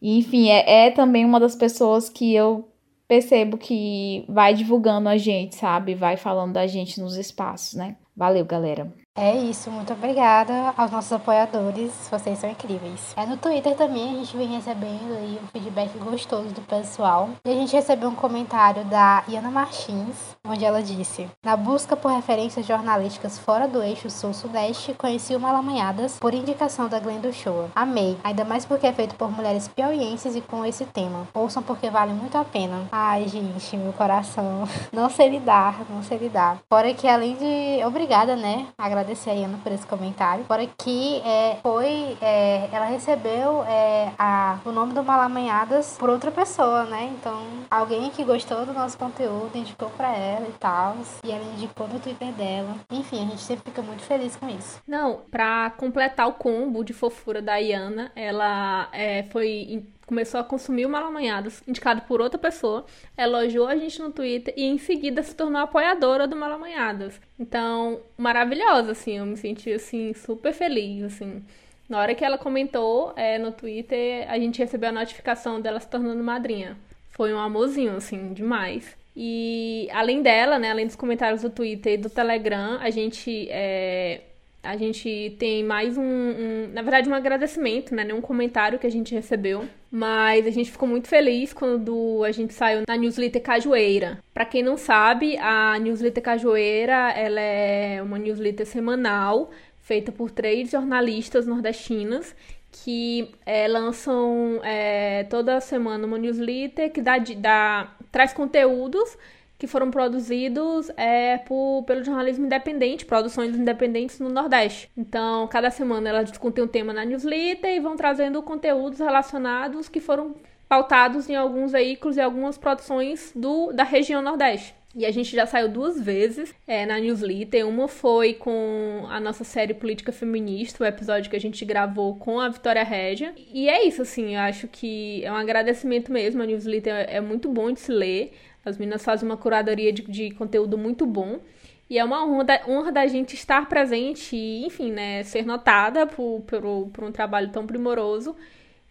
E, 0.00 0.18
enfim, 0.18 0.48
é, 0.48 0.86
é 0.86 0.90
também 0.90 1.26
uma 1.26 1.38
das 1.38 1.54
pessoas 1.54 2.08
que 2.08 2.34
eu 2.34 2.66
percebo 3.06 3.58
que 3.58 4.24
vai 4.28 4.54
divulgando 4.54 5.10
a 5.10 5.18
gente, 5.18 5.56
sabe? 5.56 5.94
Vai 5.94 6.16
falando 6.16 6.54
da 6.54 6.66
gente 6.66 6.98
nos 7.00 7.16
espaços, 7.16 7.74
né? 7.74 7.96
Valeu, 8.16 8.46
galera. 8.46 8.90
É 9.16 9.36
isso, 9.36 9.70
muito 9.72 9.92
obrigada 9.92 10.72
aos 10.76 10.90
nossos 10.92 11.12
apoiadores, 11.12 11.92
vocês 12.08 12.38
são 12.38 12.48
incríveis. 12.48 13.12
É 13.16 13.26
no 13.26 13.36
Twitter 13.36 13.74
também 13.76 14.14
a 14.14 14.14
gente 14.18 14.36
vem 14.36 14.46
recebendo 14.46 15.16
aí 15.16 15.38
um 15.42 15.46
feedback 15.48 15.98
gostoso 15.98 16.54
do 16.54 16.60
pessoal. 16.62 17.28
E 17.44 17.50
a 17.50 17.54
gente 17.54 17.74
recebeu 17.74 18.08
um 18.08 18.14
comentário 18.14 18.84
da 18.84 19.24
Iana 19.28 19.50
Martins, 19.50 20.36
onde 20.46 20.64
ela 20.64 20.80
disse: 20.80 21.28
Na 21.44 21.56
busca 21.56 21.96
por 21.96 22.12
referências 22.12 22.64
jornalísticas 22.64 23.36
fora 23.36 23.66
do 23.66 23.82
eixo 23.82 24.08
sul-sudeste, 24.08 24.94
conheci 24.94 25.34
o 25.34 25.40
Malamanhadas 25.40 26.18
por 26.18 26.32
indicação 26.32 26.88
da 26.88 27.00
Glenda 27.00 27.32
Show. 27.32 27.68
Amei, 27.74 28.16
ainda 28.22 28.44
mais 28.44 28.64
porque 28.64 28.86
é 28.86 28.92
feito 28.92 29.16
por 29.16 29.30
mulheres 29.30 29.66
piauienses 29.66 30.36
e 30.36 30.40
com 30.40 30.64
esse 30.64 30.84
tema. 30.86 31.26
Ouçam 31.34 31.64
porque 31.64 31.90
vale 31.90 32.12
muito 32.12 32.38
a 32.38 32.44
pena. 32.44 32.86
Ai, 32.92 33.26
gente, 33.26 33.76
meu 33.76 33.92
coração. 33.92 34.68
Não 34.92 35.10
sei 35.10 35.28
lidar, 35.28 35.80
não 35.88 36.02
sei 36.02 36.18
lidar. 36.18 36.58
Fora 36.68 36.92
que 36.94 37.06
além 37.06 37.36
de 37.36 37.84
obrigada, 37.84 38.36
né? 38.36 38.66
Agradecer 39.00 39.30
a 39.30 39.32
Iana 39.34 39.58
por 39.62 39.72
esse 39.72 39.86
comentário. 39.86 40.44
Fora 40.44 40.66
que 40.78 41.20
é, 41.24 41.56
foi. 41.62 42.16
É, 42.20 42.68
ela 42.72 42.86
recebeu 42.86 43.64
é, 43.64 44.12
a, 44.18 44.58
o 44.64 44.70
nome 44.70 44.92
do 44.92 45.02
Malamanhadas 45.02 45.96
por 45.98 46.08
outra 46.08 46.30
pessoa, 46.30 46.84
né? 46.84 47.10
Então, 47.18 47.42
alguém 47.70 48.10
que 48.10 48.22
gostou 48.24 48.64
do 48.64 48.72
nosso 48.72 48.96
conteúdo 48.98 49.56
indicou 49.56 49.90
pra 49.90 50.14
ela 50.14 50.46
e 50.46 50.52
tal. 50.52 50.96
E 51.24 51.30
ela 51.30 51.44
indicou 51.44 51.88
no 51.88 51.98
Twitter 51.98 52.32
dela. 52.32 52.76
Enfim, 52.90 53.24
a 53.24 53.26
gente 53.26 53.40
sempre 53.40 53.70
fica 53.70 53.82
muito 53.82 54.02
feliz 54.02 54.36
com 54.36 54.48
isso. 54.48 54.80
Não, 54.86 55.22
pra 55.30 55.70
completar 55.70 56.28
o 56.28 56.34
combo 56.34 56.84
de 56.84 56.92
fofura 56.92 57.40
da 57.40 57.56
Iana, 57.56 58.12
ela 58.14 58.88
é, 58.92 59.24
foi 59.24 59.82
começou 60.10 60.40
a 60.40 60.44
consumir 60.44 60.86
o 60.86 60.88
Malamanhadas, 60.88 61.62
indicado 61.68 62.00
por 62.02 62.20
outra 62.20 62.36
pessoa, 62.36 62.84
elogiou 63.16 63.68
a 63.68 63.76
gente 63.76 64.02
no 64.02 64.10
Twitter 64.10 64.52
e 64.56 64.64
em 64.64 64.76
seguida 64.76 65.22
se 65.22 65.36
tornou 65.36 65.62
apoiadora 65.62 66.26
do 66.26 66.34
Malamanhadas. 66.34 67.20
Então, 67.38 68.00
maravilhosa, 68.18 68.90
assim, 68.90 69.18
eu 69.18 69.24
me 69.24 69.36
senti, 69.36 69.72
assim, 69.72 70.12
super 70.12 70.52
feliz, 70.52 71.04
assim. 71.04 71.44
Na 71.88 72.00
hora 72.00 72.12
que 72.12 72.24
ela 72.24 72.36
comentou 72.36 73.12
é, 73.14 73.38
no 73.38 73.52
Twitter, 73.52 74.28
a 74.28 74.36
gente 74.36 74.58
recebeu 74.58 74.88
a 74.88 74.92
notificação 74.92 75.60
dela 75.60 75.78
se 75.78 75.88
tornando 75.88 76.24
madrinha. 76.24 76.76
Foi 77.10 77.32
um 77.32 77.38
amorzinho, 77.38 77.94
assim, 77.94 78.32
demais. 78.32 78.96
E 79.14 79.88
além 79.92 80.22
dela, 80.22 80.58
né, 80.58 80.72
além 80.72 80.86
dos 80.86 80.96
comentários 80.96 81.42
do 81.42 81.50
Twitter 81.50 81.92
e 81.92 81.98
do 81.98 82.10
Telegram, 82.10 82.80
a 82.80 82.90
gente 82.90 83.46
é, 83.48 84.22
a 84.62 84.76
gente 84.76 85.34
tem 85.38 85.64
mais 85.64 85.96
um, 85.96 86.02
um, 86.02 86.70
na 86.72 86.82
verdade, 86.82 87.08
um 87.08 87.14
agradecimento, 87.14 87.94
né? 87.94 88.06
Um 88.12 88.20
comentário 88.20 88.78
que 88.78 88.86
a 88.86 88.90
gente 88.90 89.14
recebeu. 89.14 89.66
Mas 89.90 90.46
a 90.46 90.50
gente 90.50 90.70
ficou 90.70 90.88
muito 90.88 91.08
feliz 91.08 91.52
quando 91.52 92.22
a 92.24 92.30
gente 92.30 92.52
saiu 92.52 92.82
na 92.86 92.96
newsletter 92.96 93.42
Cajueira. 93.42 94.18
Para 94.32 94.44
quem 94.44 94.62
não 94.62 94.76
sabe, 94.76 95.36
a 95.38 95.78
newsletter 95.78 96.22
Cajueira, 96.22 97.10
ela 97.12 97.40
é 97.40 98.02
uma 98.02 98.18
newsletter 98.18 98.66
semanal 98.66 99.50
feita 99.80 100.12
por 100.12 100.30
três 100.30 100.70
jornalistas 100.70 101.46
nordestinas 101.46 102.36
que 102.70 103.32
é, 103.44 103.66
lançam 103.66 104.60
é, 104.62 105.24
toda 105.24 105.60
semana 105.60 106.06
uma 106.06 106.18
newsletter 106.18 106.92
que 106.92 107.02
dá, 107.02 107.18
dá, 107.18 107.96
traz 108.12 108.32
conteúdos 108.32 109.18
que 109.60 109.66
foram 109.66 109.90
produzidos 109.90 110.90
é, 110.96 111.36
por, 111.36 111.84
pelo 111.86 112.02
jornalismo 112.02 112.46
independente, 112.46 113.04
produções 113.04 113.54
independentes 113.54 114.18
no 114.18 114.30
Nordeste. 114.30 114.90
Então, 114.96 115.46
cada 115.48 115.70
semana 115.70 116.08
elas 116.08 116.30
discutem 116.30 116.64
um 116.64 116.66
tema 116.66 116.94
na 116.94 117.04
newsletter 117.04 117.70
e 117.70 117.78
vão 117.78 117.94
trazendo 117.94 118.42
conteúdos 118.42 119.00
relacionados 119.00 119.86
que 119.86 120.00
foram 120.00 120.34
pautados 120.66 121.28
em 121.28 121.36
alguns 121.36 121.72
veículos 121.72 122.16
e 122.16 122.22
algumas 122.22 122.56
produções 122.56 123.32
do, 123.36 123.70
da 123.70 123.84
região 123.84 124.22
Nordeste. 124.22 124.74
E 124.94 125.06
a 125.06 125.10
gente 125.10 125.36
já 125.36 125.46
saiu 125.46 125.68
duas 125.68 126.00
vezes 126.00 126.52
é, 126.66 126.84
na 126.84 126.98
newsletter. 126.98 127.68
Uma 127.68 127.86
foi 127.86 128.34
com 128.34 129.04
a 129.08 129.20
nossa 129.20 129.44
série 129.44 129.74
Política 129.74 130.10
Feminista, 130.10 130.82
o 130.82 130.86
episódio 130.86 131.30
que 131.30 131.36
a 131.36 131.40
gente 131.40 131.64
gravou 131.64 132.16
com 132.16 132.40
a 132.40 132.48
Vitória 132.48 132.82
Régia. 132.82 133.32
E 133.36 133.68
é 133.68 133.86
isso, 133.86 134.02
assim, 134.02 134.34
eu 134.34 134.40
acho 134.40 134.66
que 134.66 135.24
é 135.24 135.30
um 135.30 135.36
agradecimento 135.36 136.10
mesmo. 136.10 136.42
A 136.42 136.46
newsletter 136.46 137.06
é 137.08 137.20
muito 137.20 137.48
bom 137.48 137.70
de 137.70 137.78
se 137.78 137.92
ler. 137.92 138.32
As 138.64 138.76
meninas 138.78 139.04
fazem 139.04 139.28
uma 139.28 139.36
curadoria 139.36 139.92
de, 139.92 140.02
de 140.02 140.30
conteúdo 140.32 140.76
muito 140.76 141.06
bom. 141.06 141.40
E 141.88 141.98
é 141.98 142.04
uma 142.04 142.24
honra 142.24 142.44
da, 142.44 142.60
honra 142.68 142.92
da 142.92 143.06
gente 143.06 143.34
estar 143.34 143.68
presente 143.68 144.36
e, 144.36 144.64
enfim, 144.64 144.92
né, 144.92 145.24
ser 145.24 145.44
notada 145.44 146.06
por, 146.06 146.42
por, 146.46 146.62
por 146.92 147.04
um 147.04 147.10
trabalho 147.10 147.50
tão 147.50 147.66
primoroso. 147.66 148.36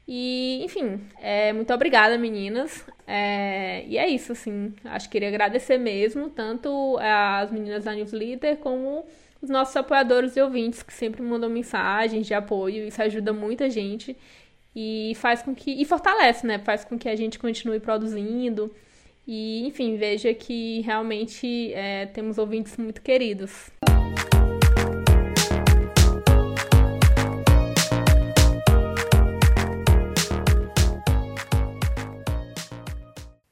E, 0.05 0.61
enfim, 0.63 0.99
é, 1.21 1.53
muito 1.53 1.73
obrigada, 1.73 2.17
meninas. 2.17 2.83
É, 3.07 3.85
e 3.87 3.97
é 3.97 4.07
isso, 4.07 4.31
assim. 4.31 4.73
Acho 4.83 5.07
que 5.07 5.13
queria 5.13 5.29
agradecer 5.29 5.77
mesmo, 5.77 6.29
tanto 6.29 6.97
as 6.99 7.51
meninas 7.51 7.85
da 7.85 7.93
newsletter 7.93 8.57
como 8.57 9.05
os 9.41 9.49
nossos 9.49 9.75
apoiadores 9.77 10.35
e 10.35 10.41
ouvintes 10.41 10.83
que 10.83 10.91
sempre 10.91 11.21
mandam 11.21 11.49
mensagens 11.49 12.27
de 12.27 12.33
apoio. 12.33 12.87
Isso 12.87 13.01
ajuda 13.01 13.31
muita 13.31 13.69
gente 13.69 14.17
e 14.75 15.13
faz 15.15 15.41
com 15.41 15.53
que. 15.55 15.71
E 15.71 15.85
fortalece, 15.85 16.45
né? 16.45 16.59
Faz 16.59 16.83
com 16.83 16.97
que 16.97 17.07
a 17.07 17.15
gente 17.15 17.39
continue 17.39 17.79
produzindo 17.79 18.73
e, 19.31 19.67
enfim, 19.67 19.95
veja 19.95 20.33
que 20.33 20.81
realmente 20.81 21.71
é, 21.75 22.07
temos 22.07 22.39
ouvintes 22.39 22.75
muito 22.77 22.99
queridos. 22.99 23.69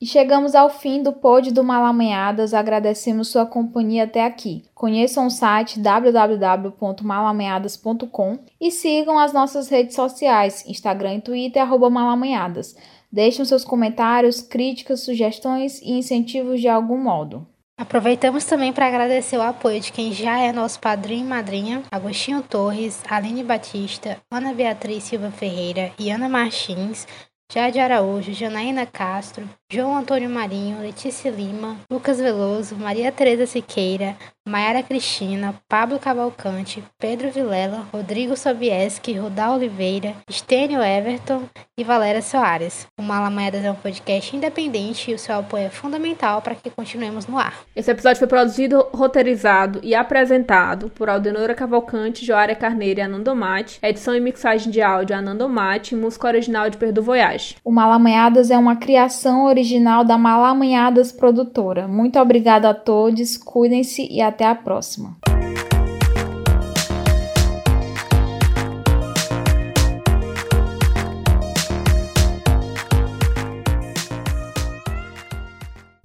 Chegamos 0.04 0.56
ao 0.56 0.68
fim 0.70 1.04
do 1.04 1.14
pod 1.14 1.54
do 1.54 1.64
Malamanhadas, 1.64 2.56
agradecemos 2.56 3.28
sua 3.28 3.46
companhia 3.46 4.06
até 4.06 4.26
aqui. 4.26 4.64
Conheçam 4.74 5.28
o 5.28 5.30
site 5.30 5.80
www.malamanhadas.com 5.80 8.40
e 8.60 8.72
sigam 8.72 9.20
as 9.20 9.32
nossas 9.34 9.70
redes 9.70 9.96
sociais, 9.96 10.66
Instagram 10.66 11.16
e 11.16 11.22
Twitter, 11.22 11.62
arroba 11.62 11.90
malamanhadas. 11.90 12.74
Deixem 13.12 13.46
seus 13.46 13.64
comentários, 13.64 14.42
críticas, 14.42 15.02
sugestões 15.02 15.82
e 15.82 15.92
incentivos 15.92 16.60
de 16.60 16.68
algum 16.68 16.98
modo. 16.98 17.48
Aproveitamos 17.80 18.44
também 18.44 18.74
para 18.74 18.88
agradecer 18.88 19.38
o 19.38 19.42
apoio 19.42 19.80
de 19.80 19.92
quem 19.92 20.12
já 20.12 20.40
é 20.40 20.52
nosso 20.52 20.80
padrinho 20.80 21.26
e 21.26 21.28
madrinha: 21.28 21.84
Agostinho 21.92 22.42
Torres, 22.42 23.04
Aline 23.08 23.44
Batista, 23.44 24.18
Ana 24.32 24.52
Beatriz 24.54 25.04
Silva 25.04 25.30
Ferreira 25.30 25.92
e 26.00 26.10
Ana 26.10 26.28
Martins, 26.28 27.08
Jade 27.50 27.80
Araújo, 27.80 28.34
Janaína 28.34 28.86
Castro, 28.86 29.48
João 29.72 29.96
Antônio 29.96 30.30
Marinho, 30.30 30.82
Letícia 30.82 31.30
Lima, 31.30 31.78
Lucas 31.90 32.20
Veloso, 32.20 32.76
Maria 32.76 33.10
Tereza 33.10 33.46
Siqueira, 33.46 34.18
Mayara 34.48 34.82
Cristina, 34.82 35.54
Pablo 35.68 36.00
Cavalcante, 36.00 36.82
Pedro 36.98 37.30
Vilela, 37.30 37.86
Rodrigo 37.92 38.38
Sobieski, 38.38 39.12
Rudá 39.12 39.52
Oliveira, 39.52 40.16
Estênio 40.30 40.82
Everton 40.82 41.44
e 41.78 41.84
Valéria 41.84 42.22
Soares. 42.22 42.88
O 42.98 43.04
Malamanhadas 43.04 43.66
é 43.66 43.70
um 43.70 43.76
podcast 43.76 44.34
independente 44.34 45.12
e 45.12 45.14
o 45.14 45.20
seu 45.20 45.36
apoio 45.40 45.66
é 45.66 45.70
fundamental 45.70 46.42
para 46.42 46.56
que 46.56 46.70
continuemos 46.70 47.28
no 47.28 47.38
ar. 47.38 47.56
Esse 47.76 47.92
episódio 47.92 48.20
foi 48.20 48.28
produzido, 48.28 48.88
roteirizado 48.94 49.82
e 49.84 49.94
apresentado 49.94 50.90
por 50.92 51.10
Aldenora 51.10 51.54
Cavalcante, 51.54 52.26
Joária 52.26 52.56
Carneiro 52.56 53.02
e 53.02 53.04
Anandomate. 53.04 53.80
Edição 53.84 54.16
e 54.16 54.22
mixagem 54.22 54.72
de 54.72 54.82
áudio 54.82 55.18
Anandomate 55.18 55.94
e 55.94 55.98
música 55.98 56.28
original 56.28 56.70
de 56.70 56.78
Perdo 56.78 57.04
Voyage. 57.04 57.58
O 57.66 57.72
Malamanhadas 57.72 58.50
é 58.50 58.58
uma 58.58 58.78
criação 58.78 59.44
original 59.44 60.06
da 60.06 60.18
Malamanhadas 60.18 61.12
Produtora. 61.12 61.86
Muito 61.86 62.18
obrigada 62.18 62.70
a 62.70 62.74
todos, 62.74 63.36
cuidem-se 63.36 64.08
e 64.10 64.22
até 64.22 64.37
a 64.46 64.56
próxima. 64.56 65.18